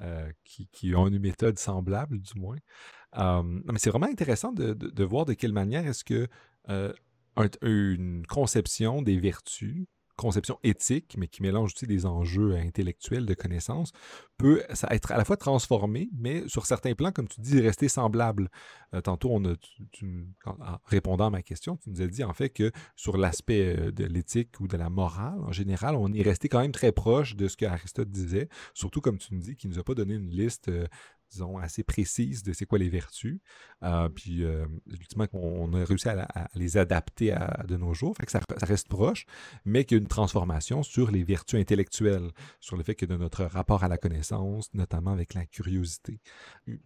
euh, 0.00 0.30
qui, 0.44 0.94
ont 0.94 1.06
une 1.08 1.18
méthode 1.18 1.58
semblable, 1.58 2.20
du 2.20 2.38
moins. 2.38 2.56
mais 3.14 3.78
c'est 3.78 3.90
vraiment 3.90 4.06
intéressant 4.06 4.52
de, 4.52 5.04
voir 5.04 5.26
de 5.26 5.34
quelle 5.34 5.52
manière 5.52 5.86
est-ce 5.86 6.04
que 6.04 6.28
euh, 6.68 6.92
conception 8.28 9.02
des 9.02 9.18
vertus 9.18 9.86
conception 10.20 10.58
éthique, 10.62 11.16
mais 11.18 11.28
qui 11.28 11.42
mélange 11.42 11.72
aussi 11.74 11.86
des 11.86 12.04
enjeux 12.06 12.54
intellectuels 12.56 13.26
de 13.26 13.34
connaissances, 13.34 13.92
peut 14.36 14.62
ça 14.74 14.88
être 14.90 15.12
à 15.12 15.16
la 15.16 15.24
fois 15.24 15.36
transformé, 15.36 16.10
mais 16.16 16.46
sur 16.46 16.66
certains 16.66 16.94
plans, 16.94 17.12
comme 17.12 17.28
tu 17.28 17.40
dis, 17.40 17.60
rester 17.60 17.88
semblable. 17.88 18.48
Euh, 18.94 19.00
tantôt, 19.00 19.34
en 19.34 19.42
répondant 20.84 21.26
à 21.26 21.30
ma 21.30 21.42
question, 21.42 21.76
tu 21.76 21.90
nous 21.90 22.02
as 22.02 22.06
dit 22.06 22.24
en 22.24 22.32
fait 22.32 22.50
que 22.50 22.72
sur 22.96 23.16
l'aspect 23.16 23.76
euh, 23.78 23.92
de 23.92 24.04
l'éthique 24.04 24.60
ou 24.60 24.68
de 24.68 24.76
la 24.76 24.90
morale, 24.90 25.40
en 25.40 25.52
général, 25.52 25.94
on 25.96 26.12
est 26.12 26.22
resté 26.22 26.48
quand 26.48 26.60
même 26.60 26.72
très 26.72 26.92
proche 26.92 27.36
de 27.36 27.48
ce 27.48 27.56
que 27.56 27.64
Aristote 27.64 28.10
disait, 28.10 28.48
surtout 28.74 29.00
comme 29.00 29.18
tu 29.18 29.34
nous 29.34 29.40
dis, 29.40 29.56
qu'il 29.56 29.70
ne 29.70 29.74
nous 29.74 29.80
a 29.80 29.84
pas 29.84 29.94
donné 29.94 30.14
une 30.14 30.30
liste 30.30 30.68
euh, 30.68 30.86
disons, 31.30 31.58
assez 31.58 31.82
précise 31.82 32.42
de 32.42 32.52
c'est 32.52 32.66
quoi 32.66 32.78
les 32.78 32.88
vertus. 32.88 33.40
Euh, 33.82 34.08
puis, 34.08 34.44
euh, 34.44 34.66
ultimement, 34.86 35.26
on, 35.32 35.72
a 35.74 35.84
réussi 35.84 36.08
à, 36.08 36.48
les 36.54 36.76
adapter 36.76 37.32
à, 37.32 37.64
de 37.66 37.76
nos 37.76 37.94
jours. 37.94 38.16
Fait 38.16 38.26
que 38.26 38.32
ça, 38.32 38.40
reste 38.62 38.88
proche, 38.88 39.26
mais 39.64 39.84
qu'il 39.84 39.96
y 39.96 40.00
a 40.00 40.02
une 40.02 40.08
transformation 40.08 40.82
sur 40.82 41.10
les 41.10 41.22
vertus 41.22 41.58
intellectuelles, 41.60 42.30
sur 42.58 42.76
le 42.76 42.82
fait 42.82 42.94
que 42.94 43.06
de 43.06 43.16
notre 43.16 43.44
rapport 43.44 43.84
à 43.84 43.88
la 43.88 43.98
connaissance, 43.98 44.72
notamment 44.74 45.12
avec 45.12 45.34
la 45.34 45.46
curiosité. 45.46 46.20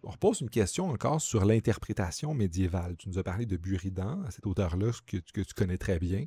On 0.03 0.11
repose 0.11 0.41
une 0.41 0.49
question 0.49 0.89
encore 0.89 1.21
sur 1.21 1.45
l'interprétation 1.45 2.33
médiévale. 2.33 2.95
Tu 2.97 3.09
nous 3.09 3.17
as 3.17 3.23
parlé 3.23 3.45
de 3.45 3.57
Buridan, 3.57 4.23
cet 4.29 4.45
auteur-là 4.45 4.91
que, 5.05 5.17
tu 5.17 5.53
connais 5.55 5.77
très 5.77 5.99
bien. 5.99 6.25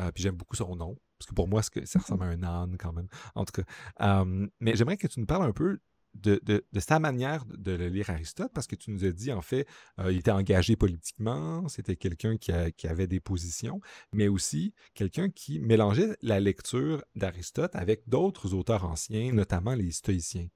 Euh, 0.00 0.10
puis 0.12 0.22
j'aime 0.22 0.36
beaucoup 0.36 0.56
son 0.56 0.76
nom. 0.76 0.96
Parce 1.18 1.30
que 1.30 1.34
pour 1.34 1.48
moi, 1.48 1.62
ça 1.62 1.98
ressemble 1.98 2.24
à 2.24 2.26
un 2.26 2.42
âne 2.42 2.76
quand 2.76 2.92
même. 2.92 3.08
En 3.34 3.44
tout 3.44 3.62
cas. 3.62 4.24
mais 4.60 4.74
j'aimerais 4.76 4.96
que 4.96 5.06
tu 5.06 5.20
nous 5.20 5.26
parles 5.26 5.44
un 5.44 5.52
peu 5.52 5.78
de, 6.14 6.64
sa 6.78 6.98
manière 6.98 7.44
de 7.46 7.72
lire 7.72 8.10
Aristote, 8.10 8.50
parce 8.54 8.66
que 8.66 8.76
tu 8.76 8.90
nous 8.90 9.04
as 9.04 9.12
dit, 9.12 9.32
en 9.32 9.42
fait, 9.42 9.66
euh, 9.98 10.12
il 10.12 10.18
était 10.18 10.30
engagé 10.30 10.76
politiquement, 10.76 11.68
c'était 11.68 11.96
quelqu'un 11.96 12.36
qui, 12.36 12.52
avait 12.86 13.06
des 13.06 13.20
positions, 13.20 13.80
mais 14.12 14.28
aussi 14.28 14.74
quelqu'un 14.94 15.30
qui 15.30 15.58
mélangeait 15.58 16.16
la 16.22 16.40
lecture 16.40 17.04
d'Aristote 17.14 17.74
avec 17.74 18.08
d'autres 18.08 18.54
auteurs 18.54 18.84
anciens, 18.84 19.32
notamment 19.32 19.74
les 19.74 19.90
stoïciens. 19.90 20.48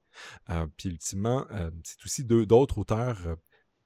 Euh, 0.49 0.67
puis 0.77 0.89
ultimement, 0.89 1.45
euh, 1.51 1.71
c'est 1.83 2.03
aussi 2.05 2.23
d'autres 2.23 2.77
auteurs 2.77 3.37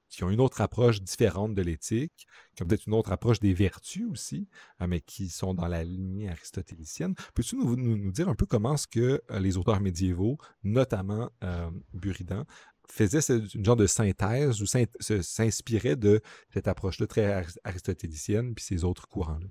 qui 0.08 0.24
ont 0.24 0.30
une 0.30 0.40
autre 0.40 0.60
approche 0.60 1.02
différente 1.02 1.54
de 1.54 1.62
l'éthique, 1.62 2.26
qui 2.54 2.62
ont 2.62 2.66
peut-être 2.66 2.86
une 2.86 2.94
autre 2.94 3.12
approche 3.12 3.40
des 3.40 3.52
vertus 3.52 4.06
aussi, 4.10 4.48
euh, 4.80 4.86
mais 4.86 5.00
qui 5.00 5.28
sont 5.28 5.54
dans 5.54 5.66
la 5.66 5.84
lignée 5.84 6.28
aristotélicienne. 6.28 7.14
Peux-tu 7.34 7.56
nous, 7.56 8.12
dire 8.12 8.28
un 8.28 8.34
peu 8.34 8.46
comment 8.46 8.74
est-ce 8.74 8.86
que 8.86 9.22
euh, 9.30 9.38
les 9.40 9.56
auteurs 9.56 9.80
médiévaux, 9.80 10.38
notamment 10.62 11.30
euh, 11.42 11.70
Buridan, 11.92 12.44
faisaient 12.88 13.20
une 13.54 13.64
genre 13.64 13.76
de 13.76 13.86
synthèse 13.86 14.60
ou 14.60 14.66
s'inspiraient 14.66 15.96
de 15.96 16.20
cette 16.52 16.68
approche-là 16.68 17.06
très 17.06 17.46
aristotélicienne, 17.64 18.54
puis 18.54 18.64
ces 18.64 18.84
autres 18.84 19.08
courants-là? 19.08 19.48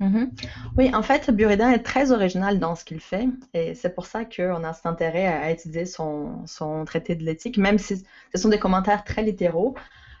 Mm-hmm. 0.00 0.30
Oui, 0.78 0.94
en 0.94 1.02
fait, 1.02 1.30
Buridan 1.30 1.70
est 1.70 1.82
très 1.82 2.10
original 2.10 2.58
dans 2.58 2.74
ce 2.74 2.84
qu'il 2.84 3.00
fait 3.00 3.28
et 3.52 3.74
c'est 3.74 3.94
pour 3.94 4.06
ça 4.06 4.24
qu'on 4.24 4.64
a 4.64 4.72
cet 4.72 4.86
intérêt 4.86 5.26
à 5.26 5.50
étudier 5.50 5.84
son, 5.84 6.46
son 6.46 6.86
traité 6.86 7.14
de 7.14 7.22
l'éthique, 7.22 7.58
même 7.58 7.78
si 7.78 8.02
ce 8.34 8.40
sont 8.40 8.48
des 8.48 8.58
commentaires 8.58 9.04
très 9.04 9.22
littéraux 9.22 9.74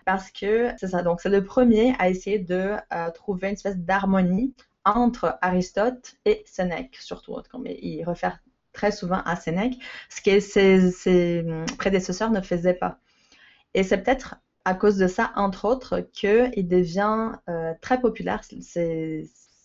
parce 0.04 0.30
que 0.30 0.72
c'est 0.78 0.88
ça. 0.88 1.02
Donc, 1.02 1.20
c'est 1.20 1.28
le 1.28 1.44
premier 1.44 1.94
à 1.98 2.08
essayer 2.08 2.38
de 2.38 2.74
euh, 2.92 3.10
trouver 3.12 3.48
une 3.48 3.54
espèce 3.54 3.78
d'harmonie 3.78 4.54
entre 4.84 5.38
Aristote 5.40 6.16
et 6.24 6.42
Sénèque, 6.46 6.96
surtout. 7.00 7.36
Mais 7.58 7.78
il 7.82 8.02
réfère 8.04 8.40
très 8.72 8.92
souvent 8.92 9.22
à 9.24 9.36
Sénèque, 9.36 9.74
ce 10.08 10.20
que 10.20 10.40
ses, 10.40 11.44
prédécesseurs 11.78 12.30
ne 12.30 12.40
faisaient 12.40 12.74
pas. 12.74 12.98
Et 13.74 13.82
c'est 13.82 13.98
peut-être 13.98 14.36
à 14.64 14.74
cause 14.74 14.96
de 14.96 15.06
ça, 15.06 15.32
entre 15.36 15.64
autres, 15.64 16.00
qu'il 16.12 16.68
devient 16.68 17.32
euh, 17.48 17.72
très 17.80 18.00
populaire. 18.00 18.42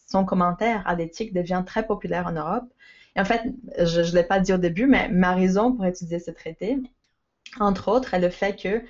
Son 0.06 0.26
commentaire 0.26 0.84
à 0.88 0.96
l'éthique 0.96 1.34
devient 1.34 1.64
très 1.66 1.86
populaire 1.86 2.28
en 2.28 2.32
Europe. 2.32 2.66
Et 3.16 3.22
en 3.22 3.26
fait, 3.26 3.44
je 3.80 4.02
ne 4.02 4.16
l'ai 4.16 4.24
pas 4.24 4.40
dit 4.40 4.54
au 4.54 4.58
début, 4.58 4.88
mais 4.88 5.10
ma 5.10 5.34
raison 5.34 5.72
pour 5.74 5.86
étudier 5.86 6.20
ce 6.20 6.32
traité, 6.32 6.78
entre 7.60 7.90
autres, 7.90 8.14
est 8.14 8.20
le 8.20 8.30
fait 8.30 8.56
que 8.56 8.84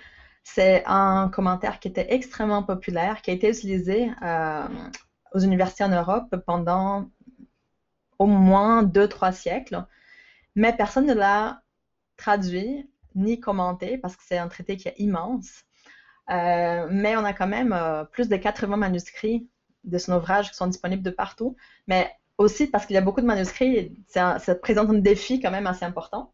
C'est 0.44 0.84
un 0.86 1.30
commentaire 1.30 1.80
qui 1.80 1.88
était 1.88 2.14
extrêmement 2.14 2.62
populaire, 2.64 3.22
qui 3.24 3.32
a 3.32 3.34
été 3.34 3.50
utilisé 3.50 4.12
euh, 4.24 4.68
aux 5.34 5.40
universités 5.40 5.84
en 5.84 5.90
Europe 5.90 6.36
pendant 6.46 7.10
au 8.20 8.28
moins 8.28 8.84
deux, 8.84 9.08
trois 9.08 9.32
siècles, 9.32 9.86
mais 10.56 10.74
personne 10.74 11.08
ne 11.08 11.14
l'a 11.14 11.62
traduit 12.18 12.90
ni 13.16 13.40
commenté 13.40 13.98
parce 13.98 14.16
que 14.16 14.24
c'est 14.26 14.38
un 14.38 14.48
traité 14.48 14.78
qui 14.78 14.88
est 14.88 14.96
immense. 14.98 15.66
Euh, 16.30 16.88
mais 16.90 17.16
on 17.18 17.24
a 17.24 17.34
quand 17.34 17.48
même 17.48 17.74
euh, 17.74 18.04
plus 18.04 18.30
de 18.30 18.36
80 18.36 18.78
manuscrits 18.78 19.48
de 19.86 19.98
son 19.98 20.14
ouvrage 20.14 20.52
qui 20.52 20.58
sont 20.58 20.68
disponibles 20.68 21.04
de 21.04 21.10
partout, 21.10 21.56
mais 21.88 22.12
aussi 22.38 22.68
parce 22.68 22.86
qu'il 22.86 22.96
y 22.96 22.98
a 22.98 23.02
beaucoup 23.02 23.22
de 23.22 23.26
manuscrits, 23.26 23.96
ça, 24.08 24.38
présente 24.62 24.90
un 24.90 24.96
défi 24.96 25.40
quand 25.40 25.52
même 25.52 25.68
assez 25.68 25.86
important. 25.86 26.34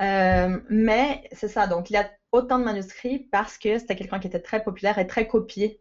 Euh, 0.00 0.60
mais 0.70 1.22
c'est 1.32 1.48
ça, 1.48 1.66
donc 1.66 1.90
il 1.90 1.94
y 1.94 1.96
a 1.96 2.10
autant 2.32 2.58
de 2.58 2.64
manuscrits 2.64 3.18
parce 3.30 3.58
que 3.58 3.78
c'était 3.78 3.94
quelqu'un 3.94 4.18
qui 4.18 4.26
était 4.26 4.40
très 4.40 4.64
populaire 4.64 4.98
et 4.98 5.06
très 5.06 5.26
copié. 5.28 5.80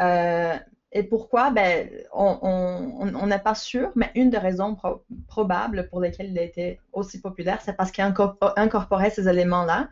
et 0.00 1.02
pourquoi? 1.08 1.50
Ben, 1.50 1.88
On 2.12 3.26
n'est 3.26 3.38
pas 3.38 3.54
sûr, 3.54 3.92
mais 3.94 4.10
une 4.14 4.30
des 4.30 4.38
raisons 4.38 4.76
probables 5.28 5.88
pour 5.88 6.00
lesquelles 6.00 6.30
il 6.30 6.38
a 6.38 6.42
été 6.42 6.80
aussi 6.92 7.20
populaire, 7.20 7.60
c'est 7.62 7.74
parce 7.74 7.92
qu'il 7.92 8.04
incorporait 8.04 9.10
ces 9.10 9.28
éléments-là 9.28 9.88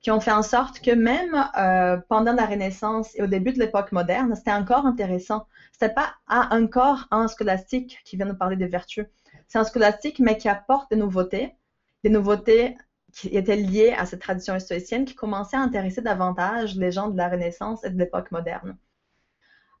qui 0.00 0.10
ont 0.10 0.20
fait 0.20 0.32
en 0.32 0.42
sorte 0.42 0.80
que 0.80 0.92
même 0.92 1.46
euh, 1.58 1.98
pendant 2.08 2.32
la 2.32 2.46
Renaissance 2.46 3.14
et 3.16 3.22
au 3.22 3.26
début 3.26 3.52
de 3.52 3.58
l'époque 3.58 3.92
moderne, 3.92 4.34
c'était 4.34 4.52
encore 4.52 4.86
intéressant. 4.86 5.46
C'était 5.72 5.92
pas 5.92 6.14
un 6.26 6.66
corps, 6.66 7.06
un 7.10 7.28
scolastique 7.28 8.00
qui 8.04 8.16
vient 8.16 8.26
nous 8.26 8.36
parler 8.36 8.56
des 8.56 8.66
vertus. 8.66 9.06
C'est 9.48 9.58
un 9.58 9.64
scolastique, 9.64 10.18
mais 10.18 10.38
qui 10.38 10.48
apporte 10.48 10.90
des 10.90 10.96
nouveautés, 10.96 11.54
des 12.02 12.10
nouveautés 12.10 12.76
qui 13.12 13.28
étaient 13.28 13.56
liées 13.56 13.94
à 13.96 14.06
cette 14.06 14.20
tradition 14.20 14.58
stoïcienne 14.58 15.04
qui 15.04 15.14
commençait 15.14 15.56
à 15.56 15.60
intéresser 15.60 16.00
davantage 16.00 16.76
les 16.76 16.92
gens 16.92 17.08
de 17.08 17.16
la 17.16 17.28
Renaissance 17.28 17.84
et 17.84 17.90
de 17.90 17.98
l'époque 17.98 18.30
moderne. 18.30 18.76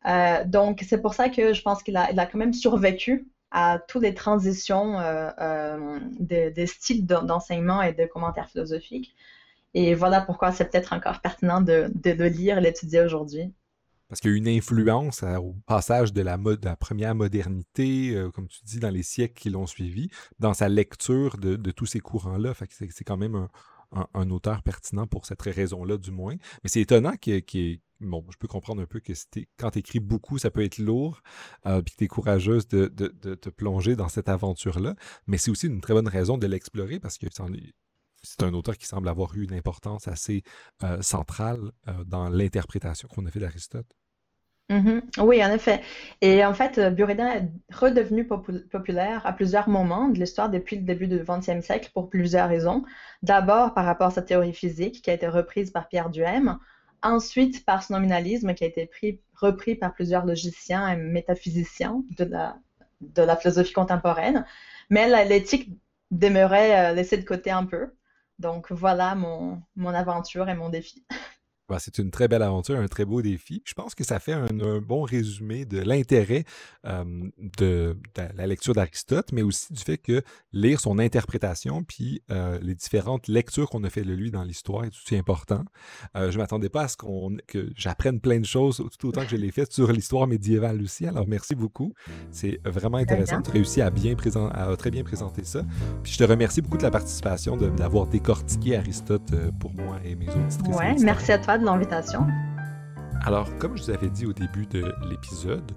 Euh, 0.06 0.44
donc, 0.44 0.84
c'est 0.86 1.00
pour 1.00 1.14
ça 1.14 1.28
que 1.28 1.52
je 1.52 1.62
pense 1.62 1.82
qu'il 1.82 1.96
a, 1.96 2.26
quand 2.26 2.38
même 2.38 2.52
survécu 2.52 3.28
à 3.50 3.78
toutes 3.88 4.02
les 4.02 4.14
transitions 4.14 4.98
euh 5.00 5.98
des, 6.18 6.50
des 6.50 6.66
styles 6.66 7.06
d'enseignement 7.06 7.82
et 7.82 7.92
de 7.92 8.06
commentaires 8.06 8.48
philosophiques. 8.48 9.14
Et 9.74 9.94
voilà 9.94 10.20
pourquoi 10.20 10.52
c'est 10.52 10.68
peut-être 10.70 10.92
encore 10.92 11.20
pertinent 11.20 11.60
de, 11.60 11.90
le 12.04 12.28
lire 12.28 12.60
l'étudier 12.60 13.00
aujourd'hui. 13.00 13.52
Parce 14.08 14.20
qu'il 14.20 14.32
y 14.32 14.34
a 14.34 14.36
une 14.36 14.48
influence 14.48 15.22
au 15.22 15.54
passage 15.66 16.12
de 16.12 16.20
la, 16.20 16.36
mode, 16.36 16.64
la 16.64 16.74
première 16.74 17.14
modernité, 17.14 18.12
euh, 18.16 18.30
comme 18.30 18.48
tu 18.48 18.64
dis, 18.64 18.80
dans 18.80 18.90
les 18.90 19.04
siècles 19.04 19.40
qui 19.40 19.50
l'ont 19.50 19.68
suivi, 19.68 20.10
dans 20.40 20.52
sa 20.52 20.68
lecture 20.68 21.38
de, 21.38 21.56
tous 21.70 21.86
ces 21.86 22.00
courants-là. 22.00 22.54
c'est 22.70 23.04
quand 23.04 23.16
même 23.16 23.46
un, 23.92 24.30
auteur 24.30 24.62
pertinent 24.62 25.06
pour 25.06 25.26
cette 25.26 25.42
raison-là, 25.42 25.96
du 25.96 26.10
moins. 26.10 26.34
Mais 26.64 26.68
c'est 26.68 26.80
étonnant 26.80 27.16
qu'il 27.16 27.80
Bon, 28.00 28.24
je 28.30 28.38
peux 28.38 28.48
comprendre 28.48 28.80
un 28.80 28.86
peu 28.86 28.98
que 28.98 29.12
quand 29.58 29.72
tu 29.72 29.80
écris 29.80 30.00
beaucoup, 30.00 30.38
ça 30.38 30.50
peut 30.50 30.64
être 30.64 30.78
lourd, 30.78 31.20
euh, 31.66 31.82
puis 31.82 31.92
que 31.92 31.98
tu 31.98 32.04
es 32.04 32.08
courageuse 32.08 32.66
de, 32.66 32.86
te 32.88 33.48
plonger 33.50 33.94
dans 33.94 34.08
cette 34.08 34.30
aventure-là. 34.30 34.96
Mais 35.26 35.36
c'est 35.36 35.50
aussi 35.50 35.66
une 35.66 35.82
très 35.82 35.92
bonne 35.92 36.08
raison 36.08 36.38
de 36.38 36.46
l'explorer 36.46 36.98
parce 36.98 37.18
que 37.18 37.26
c'est 38.22 38.42
un 38.42 38.52
auteur 38.54 38.76
qui 38.76 38.86
semble 38.86 39.08
avoir 39.08 39.34
eu 39.36 39.44
une 39.44 39.54
importance 39.54 40.08
assez 40.08 40.42
euh, 40.82 41.00
centrale 41.02 41.70
euh, 41.88 42.04
dans 42.04 42.28
l'interprétation 42.28 43.08
qu'on 43.08 43.26
a 43.26 43.30
fait 43.30 43.40
d'Aristote. 43.40 43.86
Mm-hmm. 44.68 45.22
Oui, 45.22 45.44
en 45.44 45.52
effet. 45.52 45.80
Et 46.20 46.44
en 46.44 46.54
fait, 46.54 46.78
euh, 46.78 46.90
Buridan 46.90 47.26
est 47.26 47.50
redevenu 47.72 48.26
populaire 48.26 49.26
à 49.26 49.32
plusieurs 49.32 49.68
moments 49.68 50.08
de 50.08 50.18
l'histoire 50.18 50.48
depuis 50.48 50.76
le 50.76 50.82
début 50.82 51.08
du 51.08 51.24
XXe 51.24 51.64
siècle 51.64 51.90
pour 51.92 52.08
plusieurs 52.08 52.48
raisons. 52.48 52.84
D'abord 53.22 53.74
par 53.74 53.84
rapport 53.84 54.08
à 54.08 54.12
sa 54.12 54.22
théorie 54.22 54.54
physique 54.54 55.02
qui 55.02 55.10
a 55.10 55.14
été 55.14 55.26
reprise 55.26 55.70
par 55.70 55.88
Pierre 55.88 56.10
Duhem, 56.10 56.58
ensuite 57.02 57.64
par 57.64 57.82
son 57.82 57.94
nominalisme 57.94 58.54
qui 58.54 58.62
a 58.62 58.68
été 58.68 58.88
repris 59.34 59.74
par 59.74 59.92
plusieurs 59.92 60.24
logiciens 60.24 60.88
et 60.88 60.96
métaphysiciens 60.96 62.04
de 62.16 62.24
la, 62.24 62.56
de 63.00 63.22
la 63.22 63.36
philosophie 63.36 63.72
contemporaine. 63.72 64.44
Mais 64.88 65.24
l'éthique 65.24 65.72
demeurait 66.12 66.94
laissée 66.94 67.16
de 67.16 67.24
côté 67.24 67.50
un 67.50 67.64
peu. 67.64 67.90
Donc 68.40 68.72
voilà 68.72 69.14
mon, 69.14 69.62
mon 69.76 69.94
aventure 69.94 70.48
et 70.48 70.54
mon 70.54 70.70
défi. 70.70 71.06
Bah, 71.70 71.76
c'est 71.78 71.98
une 71.98 72.10
très 72.10 72.26
belle 72.26 72.42
aventure, 72.42 72.76
un 72.76 72.88
très 72.88 73.04
beau 73.04 73.22
défi. 73.22 73.62
Je 73.64 73.74
pense 73.74 73.94
que 73.94 74.02
ça 74.02 74.18
fait 74.18 74.32
un, 74.32 74.80
bon 74.80 75.02
résumé 75.02 75.64
de 75.64 75.78
l'intérêt 75.78 76.44
de, 76.84 77.96
la 78.16 78.46
lecture 78.48 78.74
d'Aristote, 78.74 79.30
mais 79.32 79.42
aussi 79.42 79.72
du 79.72 79.80
fait 79.80 79.98
que 79.98 80.22
lire 80.52 80.80
son 80.80 80.98
interprétation, 80.98 81.84
puis 81.84 82.22
les 82.60 82.74
différentes 82.74 83.28
lectures 83.28 83.70
qu'on 83.70 83.84
a 83.84 83.90
fait 83.90 84.02
de 84.02 84.12
lui 84.12 84.32
dans 84.32 84.42
l'histoire 84.42 84.84
est 84.84 84.88
aussi 84.88 85.14
important. 85.14 85.64
je 86.16 86.26
ne 86.26 86.36
m'attendais 86.38 86.68
pas 86.68 86.82
à 86.82 86.88
ce 86.88 86.96
qu'on, 86.96 87.36
que 87.46 87.70
j'apprenne 87.76 88.20
plein 88.20 88.40
de 88.40 88.46
choses 88.46 88.84
tout 88.98 89.08
autant 89.08 89.22
que 89.22 89.30
je 89.30 89.36
l'ai 89.36 89.52
fait 89.52 89.72
sur 89.72 89.92
l'histoire 89.92 90.26
médiévale 90.26 90.82
aussi. 90.82 91.06
Alors 91.06 91.28
merci 91.28 91.54
beaucoup. 91.54 91.94
C'est 92.32 92.60
vraiment 92.64 92.98
intéressant. 92.98 93.40
Tu 93.42 93.50
as 93.50 93.52
réussi 93.52 93.80
à, 93.80 93.90
bien 93.90 94.16
à 94.52 94.76
très 94.76 94.90
bien 94.90 95.04
présenter 95.04 95.44
ça. 95.44 95.62
Puis 96.02 96.12
je 96.14 96.18
te 96.18 96.24
remercie 96.24 96.62
beaucoup 96.62 96.78
de 96.78 96.82
la 96.82 96.90
participation, 96.90 97.56
d'avoir 97.56 98.08
décortiqué 98.08 98.76
Aristote 98.76 99.32
pour 99.60 99.72
moi 99.72 100.00
et 100.04 100.16
mes 100.16 100.28
auditrices. 100.28 100.76
Ouais, 100.76 100.96
merci 101.00 101.30
à 101.30 101.38
toi 101.38 101.59
l'invitation. 101.64 102.26
Alors, 103.22 103.56
comme 103.58 103.76
je 103.76 103.84
vous 103.84 103.90
avais 103.90 104.10
dit 104.10 104.26
au 104.26 104.32
début 104.32 104.66
de 104.66 104.92
l'épisode, 105.08 105.72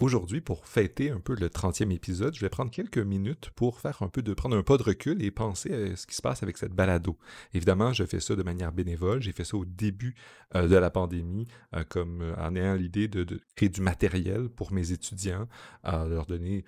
Aujourd'hui, 0.00 0.40
pour 0.40 0.64
fêter 0.64 1.10
un 1.10 1.20
peu 1.20 1.36
le 1.38 1.48
30e 1.48 1.92
épisode, 1.92 2.34
je 2.34 2.40
vais 2.40 2.48
prendre 2.48 2.70
quelques 2.70 2.96
minutes 2.96 3.50
pour 3.54 3.80
faire 3.80 4.00
un 4.00 4.08
peu 4.08 4.22
de 4.22 4.32
prendre 4.32 4.56
un 4.56 4.62
pas 4.62 4.78
de 4.78 4.82
recul 4.82 5.22
et 5.22 5.30
penser 5.30 5.74
à 5.74 5.94
ce 5.94 6.06
qui 6.06 6.14
se 6.14 6.22
passe 6.22 6.42
avec 6.42 6.56
cette 6.56 6.72
balado. 6.72 7.18
Évidemment, 7.52 7.92
je 7.92 8.04
fais 8.04 8.18
ça 8.18 8.34
de 8.34 8.42
manière 8.42 8.72
bénévole. 8.72 9.20
J'ai 9.20 9.32
fait 9.32 9.44
ça 9.44 9.58
au 9.58 9.66
début 9.66 10.14
euh, 10.54 10.68
de 10.68 10.76
la 10.76 10.88
pandémie, 10.88 11.48
euh, 11.76 11.84
comme 11.86 12.22
euh, 12.22 12.34
en 12.38 12.56
ayant 12.56 12.76
l'idée 12.76 13.08
de, 13.08 13.26
créer 13.56 13.68
du 13.68 13.82
matériel 13.82 14.48
pour 14.48 14.72
mes 14.72 14.90
étudiants, 14.90 15.46
leur 15.84 16.24
donner 16.24 16.64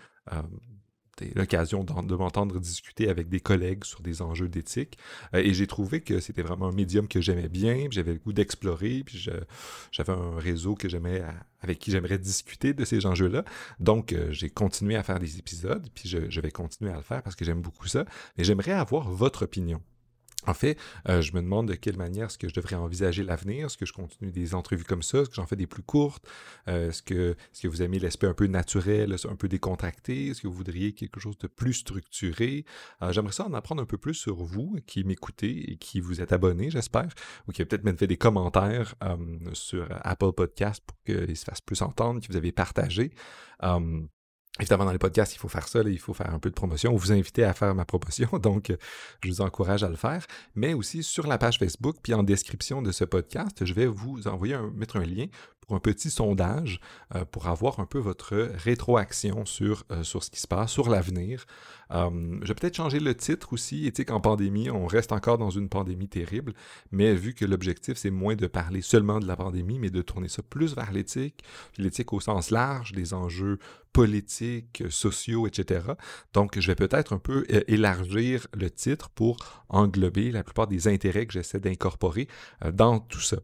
l'occasion 1.34 1.84
de 1.84 2.14
m'entendre 2.14 2.58
discuter 2.58 3.08
avec 3.08 3.28
des 3.28 3.40
collègues 3.40 3.84
sur 3.84 4.00
des 4.00 4.22
enjeux 4.22 4.48
d'éthique. 4.48 4.98
Euh, 5.34 5.38
et 5.38 5.54
j'ai 5.54 5.66
trouvé 5.66 6.00
que 6.00 6.20
c'était 6.20 6.42
vraiment 6.42 6.68
un 6.68 6.72
médium 6.72 7.08
que 7.08 7.20
j'aimais 7.20 7.48
bien, 7.48 7.86
j'avais 7.90 8.12
le 8.12 8.18
goût 8.18 8.32
d'explorer, 8.32 9.02
puis 9.04 9.28
j'avais 9.90 10.12
un 10.12 10.38
réseau 10.38 10.74
j'aimais 10.88 11.22
avec 11.60 11.78
qui 11.78 11.90
j'aimerais 11.90 12.18
discuter 12.18 12.74
de 12.74 12.84
ces 12.84 13.06
enjeux-là. 13.06 13.44
Donc, 13.80 14.12
euh, 14.12 14.32
j'ai 14.32 14.50
continué 14.50 14.96
à 14.96 15.02
faire 15.02 15.18
des 15.18 15.38
épisodes, 15.38 15.88
puis 15.94 16.08
je 16.08 16.40
vais 16.40 16.50
continuer 16.50 16.92
à 16.92 16.96
le 16.96 17.02
faire 17.02 17.22
parce 17.22 17.36
que 17.36 17.44
j'aime 17.44 17.62
beaucoup 17.62 17.88
ça. 17.88 18.04
Mais 18.36 18.44
j'aimerais 18.44 18.72
avoir 18.72 19.10
votre 19.10 19.44
opinion. 19.44 19.80
En 20.46 20.54
fait, 20.54 20.78
euh, 21.08 21.20
je 21.20 21.32
me 21.32 21.40
demande 21.40 21.68
de 21.68 21.74
quelle 21.74 21.96
manière 21.96 22.26
est-ce 22.26 22.38
que 22.38 22.48
je 22.48 22.54
devrais 22.54 22.76
envisager 22.76 23.22
l'avenir? 23.22 23.66
Est-ce 23.66 23.76
que 23.76 23.86
je 23.86 23.92
continue 23.92 24.32
des 24.32 24.54
entrevues 24.54 24.84
comme 24.84 25.02
ça? 25.02 25.18
Est-ce 25.18 25.28
que 25.28 25.36
j'en 25.36 25.46
fais 25.46 25.56
des 25.56 25.66
plus 25.66 25.82
courtes? 25.82 26.24
Euh, 26.68 26.88
est-ce, 26.88 27.02
que, 27.02 27.36
est 27.54 27.62
que 27.62 27.68
vous 27.68 27.82
aimez 27.82 27.98
l'aspect 27.98 28.26
un 28.26 28.34
peu 28.34 28.46
naturel, 28.46 29.14
un 29.28 29.36
peu 29.36 29.48
décontracté? 29.48 30.28
Est-ce 30.28 30.40
que 30.40 30.48
vous 30.48 30.54
voudriez 30.54 30.94
quelque 30.94 31.20
chose 31.20 31.38
de 31.38 31.46
plus 31.46 31.74
structuré? 31.74 32.64
Euh, 33.02 33.12
j'aimerais 33.12 33.32
ça 33.32 33.46
en 33.46 33.54
apprendre 33.54 33.82
un 33.82 33.86
peu 33.86 33.98
plus 33.98 34.14
sur 34.14 34.36
vous, 34.36 34.76
qui 34.86 35.04
m'écoutez 35.04 35.72
et 35.72 35.76
qui 35.76 36.00
vous 36.00 36.20
êtes 36.20 36.32
abonné, 36.32 36.70
j'espère, 36.70 37.08
ou 37.46 37.52
qui 37.52 37.62
avez 37.62 37.68
peut-être 37.68 37.84
même 37.84 37.98
fait 37.98 38.06
des 38.06 38.16
commentaires 38.16 38.94
sur 39.52 39.86
Apple 40.02 40.32
Podcast 40.32 40.82
pour 40.86 40.96
qu'il 41.04 41.36
se 41.36 41.44
fasse 41.44 41.60
plus 41.60 41.82
entendre, 41.82 42.20
que 42.20 42.26
vous 42.28 42.36
avez 42.36 42.52
partagé. 42.52 43.12
Évidemment, 44.60 44.84
dans 44.84 44.92
les 44.92 44.98
podcasts, 44.98 45.34
il 45.34 45.38
faut 45.38 45.48
faire 45.48 45.66
ça, 45.66 45.80
il 45.80 45.98
faut 45.98 46.12
faire 46.12 46.32
un 46.32 46.38
peu 46.38 46.50
de 46.50 46.54
promotion, 46.54 46.94
vous 46.94 47.10
inviter 47.10 47.42
à 47.42 47.54
faire 47.54 47.74
ma 47.74 47.86
promotion, 47.86 48.28
donc 48.38 48.72
je 49.22 49.28
vous 49.28 49.40
encourage 49.40 49.82
à 49.82 49.88
le 49.88 49.96
faire. 49.96 50.26
Mais 50.54 50.74
aussi 50.74 51.02
sur 51.02 51.26
la 51.26 51.38
page 51.38 51.58
Facebook, 51.58 51.96
puis 52.02 52.12
en 52.12 52.22
description 52.22 52.82
de 52.82 52.92
ce 52.92 53.04
podcast, 53.04 53.64
je 53.64 53.72
vais 53.72 53.86
vous 53.86 54.28
envoyer 54.28 54.58
mettre 54.74 54.96
un 54.96 55.04
lien 55.04 55.26
un 55.74 55.80
petit 55.80 56.10
sondage 56.10 56.80
euh, 57.14 57.24
pour 57.24 57.48
avoir 57.48 57.80
un 57.80 57.86
peu 57.86 57.98
votre 57.98 58.34
rétroaction 58.34 59.44
sur, 59.44 59.84
euh, 59.90 60.02
ce 60.02 60.30
qui 60.30 60.40
se 60.40 60.46
passe, 60.46 60.70
sur 60.70 60.88
l'avenir. 60.88 61.44
Euh, 61.90 62.38
je 62.42 62.48
vais 62.48 62.54
peut-être 62.54 62.76
changer 62.76 63.00
le 63.00 63.14
titre 63.14 63.52
aussi, 63.52 63.86
éthique 63.86 64.10
en 64.10 64.20
pandémie. 64.20 64.70
On 64.70 64.86
reste 64.86 65.12
encore 65.12 65.38
dans 65.38 65.50
une 65.50 65.68
pandémie 65.68 66.08
terrible, 66.08 66.54
mais 66.90 67.14
vu 67.14 67.34
que 67.34 67.44
l'objectif, 67.44 67.96
c'est 67.96 68.10
moins 68.10 68.36
de 68.36 68.46
parler 68.46 68.82
seulement 68.82 69.20
de 69.20 69.26
la 69.26 69.36
pandémie, 69.36 69.78
mais 69.78 69.90
de 69.90 70.02
tourner 70.02 70.28
ça 70.28 70.42
plus 70.42 70.74
vers 70.74 70.92
l'éthique, 70.92 71.42
l'éthique 71.78 72.12
au 72.12 72.20
sens 72.20 72.50
large, 72.50 72.92
des 72.92 73.14
enjeux 73.14 73.58
politiques, 73.92 74.84
sociaux, 74.88 75.46
etc. 75.46 75.84
Donc, 76.32 76.58
je 76.58 76.66
vais 76.66 76.76
peut-être 76.76 77.12
un 77.12 77.18
peu 77.18 77.44
élargir 77.68 78.46
le 78.54 78.70
titre 78.70 79.10
pour 79.10 79.36
englober 79.68 80.30
la 80.30 80.42
plupart 80.42 80.66
des 80.66 80.88
intérêts 80.88 81.26
que 81.26 81.34
j'essaie 81.34 81.60
d'incorporer 81.60 82.26
dans 82.72 83.00
tout 83.00 83.20
ça. 83.20 83.36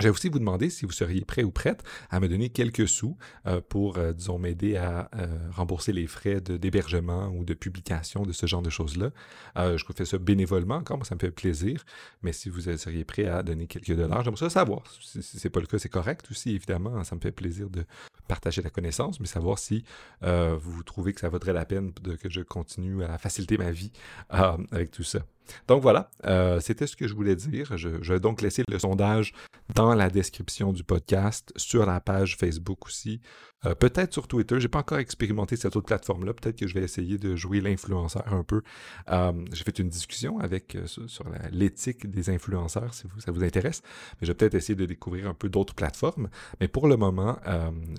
Je 0.00 0.04
vais 0.04 0.10
aussi 0.10 0.28
vous 0.28 0.40
demander 0.40 0.70
si 0.70 0.86
vous 0.86 0.92
seriez 0.92 1.24
prêt 1.24 1.44
ou 1.44 1.52
prête 1.52 1.84
à 2.10 2.18
me 2.18 2.28
donner 2.28 2.48
quelques 2.48 2.88
sous 2.88 3.16
euh, 3.46 3.60
pour, 3.60 3.96
euh, 3.96 4.12
disons, 4.12 4.40
m'aider 4.40 4.76
à 4.76 5.08
euh, 5.14 5.26
rembourser 5.52 5.92
les 5.92 6.08
frais 6.08 6.40
d'hébergement 6.40 7.28
ou 7.28 7.44
de 7.44 7.54
publication 7.54 8.24
de 8.24 8.32
ce 8.32 8.46
genre 8.46 8.62
de 8.62 8.70
choses-là. 8.70 9.10
je 9.56 9.84
fais 9.94 10.04
ça 10.04 10.18
bénévolement 10.18 10.76
encore, 10.76 10.96
moi 10.96 11.06
ça 11.06 11.14
me 11.14 11.20
fait 11.20 11.30
plaisir, 11.30 11.84
mais 12.22 12.32
si 12.32 12.48
vous 12.48 12.62
seriez 12.62 13.04
prêt 13.04 13.26
à 13.26 13.44
donner 13.44 13.68
quelques 13.68 13.94
dollars, 13.94 14.24
j'aimerais 14.24 14.50
savoir. 14.50 14.82
Si, 15.00 15.22
ce 15.22 15.46
n'est 15.46 15.50
pas 15.50 15.60
le 15.60 15.66
cas, 15.66 15.78
c'est 15.78 15.88
correct 15.88 16.26
aussi, 16.28 16.50
évidemment, 16.50 17.04
ça 17.04 17.14
me 17.14 17.20
fait 17.20 17.32
plaisir 17.32 17.70
de 17.70 17.84
partager 18.26 18.62
la 18.62 18.70
connaissance, 18.70 19.20
mais 19.20 19.26
savoir 19.26 19.60
si 19.60 19.84
vous 20.22 20.82
trouvez 20.82 21.12
que 21.12 21.20
ça 21.20 21.28
vaudrait 21.28 21.52
la 21.52 21.64
peine 21.64 21.92
de, 22.02 22.16
que 22.16 22.28
je 22.28 22.40
continue 22.40 23.04
à 23.04 23.16
faciliter 23.18 23.58
ma 23.58 23.70
vie 23.70 23.92
avec 24.28 24.90
tout 24.90 25.04
ça. 25.04 25.20
Donc 25.68 25.82
voilà, 25.82 26.10
euh, 26.26 26.60
c'était 26.60 26.86
ce 26.86 26.96
que 26.96 27.08
je 27.08 27.14
voulais 27.14 27.36
dire. 27.36 27.76
Je, 27.76 27.88
vais 27.88 28.20
donc 28.20 28.42
laisser 28.42 28.62
le 28.68 28.78
sondage 28.78 29.32
dans 29.74 29.94
la 29.94 30.10
description 30.10 30.72
du 30.72 30.84
podcast, 30.84 31.52
sur 31.56 31.86
la 31.86 32.00
page 32.00 32.36
Facebook 32.36 32.86
aussi, 32.86 33.20
euh, 33.66 33.74
peut-être 33.74 34.12
sur 34.12 34.28
Twitter. 34.28 34.60
J'ai 34.60 34.68
pas 34.68 34.80
encore 34.80 34.98
expérimenté 34.98 35.56
cette 35.56 35.76
autre 35.76 35.86
plateforme-là. 35.86 36.34
Peut-être 36.34 36.58
que 36.58 36.66
je 36.66 36.74
vais 36.74 36.82
essayer 36.82 37.18
de 37.18 37.34
jouer 37.34 37.60
l'influenceur 37.60 38.30
un 38.32 38.42
peu. 38.42 38.62
Euh, 39.10 39.32
j'ai 39.52 39.64
fait 39.64 39.78
une 39.78 39.88
discussion 39.88 40.38
avec 40.38 40.76
sur 40.86 41.24
l'éthique 41.50 42.10
des 42.10 42.30
influenceurs, 42.30 42.92
si 42.94 43.04
ça 43.18 43.32
vous 43.32 43.42
intéresse. 43.42 43.82
Mais 44.20 44.26
je 44.26 44.32
vais 44.32 44.34
peut-être 44.34 44.54
essayer 44.54 44.74
de 44.74 44.86
découvrir 44.86 45.28
un 45.28 45.34
peu 45.34 45.48
d'autres 45.48 45.74
plateformes. 45.74 46.28
Mais 46.60 46.68
pour 46.68 46.88
le 46.88 46.96
moment, 46.96 47.38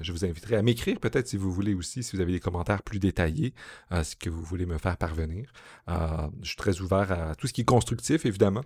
je 0.01 0.11
vous 0.11 0.25
inviterai 0.25 0.55
à 0.55 0.61
m'écrire 0.61 0.99
peut-être 0.99 1.27
si 1.27 1.37
vous 1.37 1.51
voulez 1.51 1.73
aussi, 1.73 2.03
si 2.03 2.15
vous 2.15 2.21
avez 2.21 2.31
des 2.31 2.39
commentaires 2.39 2.83
plus 2.83 2.99
détaillés, 2.99 3.53
ce 3.91 4.15
que 4.15 4.29
vous 4.29 4.43
voulez 4.43 4.65
me 4.65 4.77
faire 4.77 4.97
parvenir. 4.97 5.51
je 5.87 6.47
suis 6.47 6.55
très 6.57 6.81
ouvert 6.81 7.11
à 7.11 7.34
tout 7.37 7.47
ce 7.47 7.53
qui 7.53 7.61
est 7.61 7.65
constructif, 7.65 8.25
évidemment, 8.25 8.61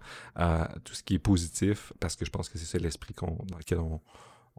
tout 0.83 0.93
ce 0.93 1.03
qui 1.03 1.15
est 1.15 1.19
positif, 1.19 1.93
parce 1.99 2.15
que 2.15 2.25
je 2.25 2.31
pense 2.31 2.49
que 2.49 2.57
c'est 2.57 2.65
ça 2.65 2.77
l'esprit 2.77 3.13
dans 3.19 3.57
lequel 3.57 3.79
on, 3.79 3.99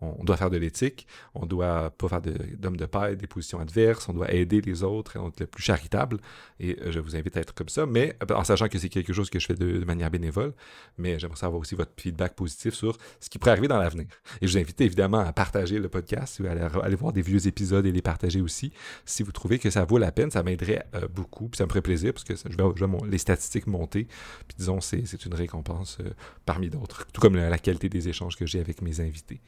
on 0.01 0.25
doit 0.25 0.37
faire 0.37 0.51
de 0.51 0.57
l'éthique, 0.57 1.07
on 1.35 1.47
doit 1.47 1.91
pas 1.91 2.09
faire 2.09 2.23
d'hommes 2.23 2.77
de, 2.77 2.87
paille, 2.87 3.17
des 3.17 3.27
positions 3.27 3.61
adverses, 3.61 4.09
on 4.09 4.13
doit 4.13 4.33
aider 4.33 4.61
les 4.61 4.83
autres, 4.83 5.17
et 5.17 5.19
on 5.19 5.29
être 5.29 5.41
le 5.41 5.47
plus 5.47 5.63
charitable. 5.63 6.19
Et 6.59 6.77
euh, 6.81 6.93
je 6.93 7.01
vous 7.01 7.17
invite 7.17 7.37
à 7.37 7.41
être 7.41 7.55
comme 7.55 7.69
ça, 7.69 7.87
mais 7.87 8.17
euh, 8.23 8.35
en 8.35 8.45
sachant 8.45 8.69
que 8.69 8.79
c'est 8.79 8.89
quelque 8.89 9.13
chose 9.13 9.31
que 9.31 9.39
je 9.39 9.47
fais 9.47 9.55
de, 9.55 9.85
manière 9.85 10.11
bénévole, 10.11 10.53
mais 10.99 11.19
j'aimerais 11.19 11.37
savoir 11.37 11.61
aussi 11.61 11.75
votre 11.75 11.93
feedback 11.97 12.35
positif 12.35 12.75
sur 12.75 12.97
ce 13.21 13.29
qui 13.29 13.39
pourrait 13.39 13.53
arriver 13.53 13.69
dans 13.69 13.79
l'avenir. 13.79 14.07
Et 14.41 14.47
je 14.47 14.53
vous 14.53 14.59
invite 14.59 14.81
évidemment 14.81 15.21
à 15.21 15.33
partager 15.33 15.79
le 15.79 15.89
podcast, 15.89 16.41
allez 16.41 16.61
aller 16.83 16.97
voir 16.97 17.13
des 17.13 17.23
vieux 17.23 17.47
épisodes 17.47 17.85
et 17.87 17.93
les 17.93 18.03
partager 18.03 18.41
aussi. 18.41 18.73
Si 19.05 19.23
vous 19.23 19.33
trouvez 19.33 19.59
que 19.59 19.71
ça 19.71 19.85
vaut 19.85 19.99
la 19.99 20.13
peine, 20.13 20.31
ça 20.31 20.43
m'aiderait 20.43 20.85
euh, 20.95 21.09
beaucoup, 21.09 21.49
puis 21.49 21.59
ça 21.59 21.65
me 21.65 21.69
ferait 21.69 21.83
plaisir, 21.83 22.13
parce 22.13 22.25
que 22.25 22.35
je 22.37 22.57
vais, 22.57 22.87
les 23.09 23.19
statistiques 23.19 23.67
monter, 23.67 24.05
puis 24.49 24.57
disons, 24.59 24.81
c'est 24.81 25.25
une 25.27 25.35
récompense 25.35 25.99
parmi 26.47 26.71
d'autres, 26.71 27.07
tout 27.13 27.21
comme 27.21 27.37
la, 27.37 27.59
qualité 27.59 27.89
des 27.91 28.09
échanges 28.09 28.37
que 28.37 28.47
j'ai 28.47 28.61
avec 28.61 28.81
mes 28.81 29.01
invités. 29.01 29.41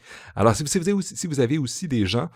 Avez 0.88 0.92
si 1.00 1.26
vous 1.26 1.40
avez 1.40 1.58
aussi 1.58 1.88
des 1.88 2.06
gens 2.06 2.28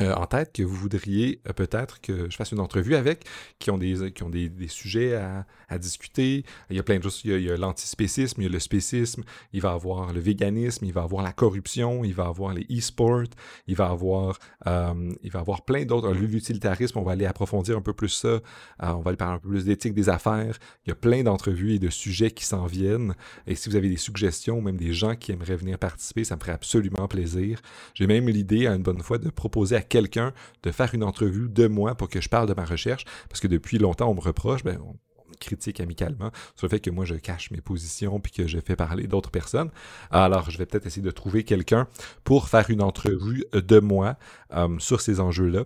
euh, 0.00 0.14
en 0.14 0.26
tête 0.26 0.52
que 0.52 0.62
vous 0.62 0.74
voudriez 0.74 1.40
euh, 1.48 1.52
peut-être 1.52 2.00
que 2.00 2.30
je 2.30 2.36
fasse 2.36 2.52
une 2.52 2.60
entrevue 2.60 2.94
avec, 2.94 3.24
qui 3.58 3.70
ont 3.70 3.78
des, 3.78 4.12
qui 4.12 4.22
ont 4.22 4.30
des, 4.30 4.50
sujets 4.68 5.14
à, 5.16 5.78
discuter. 5.78 6.44
Il 6.70 6.76
y 6.76 6.78
a 6.78 6.82
plein 6.82 6.98
de 6.98 7.02
choses. 7.02 7.20
Il 7.24 7.40
y 7.40 7.50
a, 7.50 7.56
l'antispécisme, 7.56 8.40
il 8.40 8.44
y 8.44 8.46
a 8.46 8.50
le 8.50 8.58
spécisme, 8.58 9.22
il 9.52 9.60
va 9.60 9.72
avoir 9.72 10.12
le 10.12 10.20
véganisme, 10.20 10.84
il 10.84 10.92
va 10.92 11.02
avoir 11.02 11.22
la 11.22 11.32
corruption, 11.32 12.04
il 12.04 12.14
va 12.14 12.26
avoir 12.26 12.54
les 12.54 12.66
e-sports, 12.70 13.24
il 13.66 13.76
va 13.76 13.88
avoir, 13.88 14.38
euh, 14.66 15.12
il 15.22 15.30
va 15.30 15.40
avoir 15.40 15.64
plein 15.64 15.84
d'autres. 15.84 16.12
L'utilitarisme, 16.12 16.98
on 16.98 17.02
va 17.02 17.12
aller 17.12 17.26
approfondir 17.26 17.76
un 17.76 17.82
peu 17.82 17.92
plus 17.92 18.08
ça. 18.08 18.40
on 18.80 19.00
va 19.00 19.10
aller 19.10 19.16
parler 19.16 19.34
un 19.34 19.38
peu 19.38 19.48
plus 19.48 19.64
d'éthique 19.64 19.94
des 19.94 20.08
affaires. 20.08 20.58
Il 20.86 20.88
y 20.88 20.92
a 20.92 20.96
plein 20.96 21.22
d'entrevues 21.22 21.74
et 21.74 21.78
de 21.78 21.90
sujets 21.90 22.30
qui 22.30 22.44
s'en 22.44 22.66
viennent. 22.66 23.14
Et 23.46 23.54
si 23.54 23.68
vous 23.68 23.76
avez 23.76 23.88
des 23.88 23.96
suggestions, 23.96 24.60
même 24.60 24.76
des 24.76 24.92
gens 24.92 25.16
qui 25.16 25.32
aimeraient 25.32 25.56
venir 25.56 25.78
participer, 25.78 26.24
ça 26.24 26.36
me 26.36 26.40
ferait 26.40 26.52
absolument 26.52 27.08
plaisir. 27.08 27.60
J'ai 27.94 28.06
même 28.06 28.28
l'idée, 28.28 28.66
à 28.66 28.74
une 28.74 28.82
bonne 28.82 29.02
fois, 29.02 29.18
de 29.18 29.30
proposer 29.30 29.76
à 29.76 29.82
quelqu'un 29.88 30.32
de 30.62 30.70
faire 30.70 30.94
une 30.94 31.04
entrevue 31.04 31.48
de 31.48 31.66
moi 31.66 31.94
pour 31.94 32.08
que 32.08 32.20
je 32.20 32.28
parle 32.28 32.48
de 32.48 32.54
ma 32.54 32.64
recherche, 32.64 33.04
parce 33.28 33.40
que 33.40 33.48
depuis 33.48 33.78
longtemps, 33.78 34.10
on 34.10 34.14
me 34.14 34.20
reproche, 34.20 34.64
ben, 34.64 34.78
on, 34.84 34.96
critique 35.38 35.80
amicalement 35.80 36.30
sur 36.56 36.66
le 36.66 36.70
fait 36.70 36.80
que 36.80 36.90
moi 36.90 37.04
je 37.04 37.14
cache 37.14 37.50
mes 37.50 37.60
positions 37.60 38.20
puis 38.20 38.32
que 38.32 38.46
je 38.46 38.58
fais 38.58 38.76
parler 38.76 39.06
d'autres 39.06 39.30
personnes. 39.30 39.70
Alors 40.10 40.50
je 40.50 40.58
vais 40.58 40.66
peut-être 40.66 40.86
essayer 40.86 41.02
de 41.02 41.10
trouver 41.10 41.44
quelqu'un 41.44 41.86
pour 42.24 42.48
faire 42.48 42.70
une 42.70 42.82
entrevue 42.82 43.44
de 43.52 43.78
moi 43.78 44.16
euh, 44.54 44.78
sur 44.78 45.00
ces 45.00 45.20
enjeux-là 45.20 45.64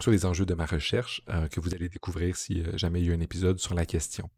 sur 0.00 0.10
les 0.10 0.26
enjeux 0.26 0.44
de 0.44 0.54
ma 0.54 0.66
recherche 0.66 1.22
euh, 1.30 1.46
que 1.46 1.60
vous 1.60 1.72
allez 1.72 1.88
découvrir 1.88 2.34
si 2.34 2.62
euh, 2.62 2.76
jamais 2.76 3.00
il 3.00 3.06
y 3.06 3.12
a 3.12 3.14
un 3.14 3.20
épisode 3.20 3.60
sur 3.60 3.74
la 3.74 3.86
question. 3.86 4.28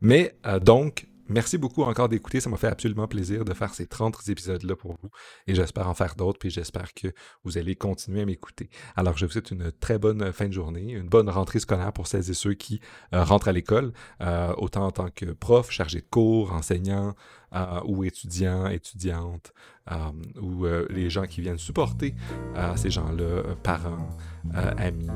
Mais 0.00 0.34
donc, 0.62 1.08
Merci 1.28 1.56
beaucoup 1.56 1.82
encore 1.82 2.08
d'écouter. 2.08 2.40
Ça 2.40 2.50
m'a 2.50 2.56
fait 2.56 2.68
absolument 2.68 3.08
plaisir 3.08 3.44
de 3.44 3.54
faire 3.54 3.72
ces 3.72 3.86
30 3.86 4.28
épisodes-là 4.28 4.76
pour 4.76 4.96
vous. 5.02 5.08
Et 5.46 5.54
j'espère 5.54 5.88
en 5.88 5.94
faire 5.94 6.16
d'autres. 6.16 6.38
Puis 6.38 6.50
j'espère 6.50 6.92
que 6.92 7.08
vous 7.44 7.56
allez 7.56 7.76
continuer 7.76 8.22
à 8.22 8.26
m'écouter. 8.26 8.68
Alors, 8.94 9.16
je 9.16 9.24
vous 9.24 9.32
souhaite 9.32 9.50
une 9.50 9.72
très 9.72 9.98
bonne 9.98 10.32
fin 10.32 10.48
de 10.48 10.52
journée, 10.52 10.92
une 10.92 11.08
bonne 11.08 11.30
rentrée 11.30 11.60
scolaire 11.60 11.92
pour 11.92 12.06
celles 12.06 12.30
et 12.30 12.34
ceux 12.34 12.54
qui 12.54 12.80
euh, 13.14 13.24
rentrent 13.24 13.48
à 13.48 13.52
l'école, 13.52 13.92
euh, 14.20 14.52
autant 14.58 14.86
en 14.86 14.90
tant 14.90 15.08
que 15.08 15.26
prof, 15.26 15.70
chargé 15.70 16.00
de 16.00 16.06
cours, 16.10 16.52
enseignant 16.52 17.14
euh, 17.54 17.80
ou 17.86 18.04
étudiant, 18.04 18.66
étudiante, 18.66 19.52
ou 20.40 20.64
les 20.88 21.10
gens 21.10 21.26
qui 21.26 21.42
viennent 21.42 21.58
supporter 21.58 22.14
ces 22.74 22.90
gens-là, 22.90 23.54
parents, 23.62 24.08
amis, 24.78 25.10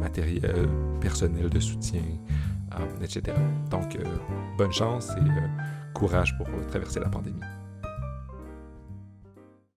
matériel, 0.00 0.68
personnel 1.00 1.48
de 1.48 1.60
soutien. 1.60 2.02
Euh, 2.80 3.04
etc. 3.04 3.36
Donc, 3.70 3.96
euh, 3.96 4.04
bonne 4.56 4.72
chance 4.72 5.10
et 5.10 5.20
euh, 5.20 5.48
courage 5.94 6.36
pour 6.36 6.46
traverser 6.70 7.00
la 7.00 7.08
pandémie. 7.08 7.40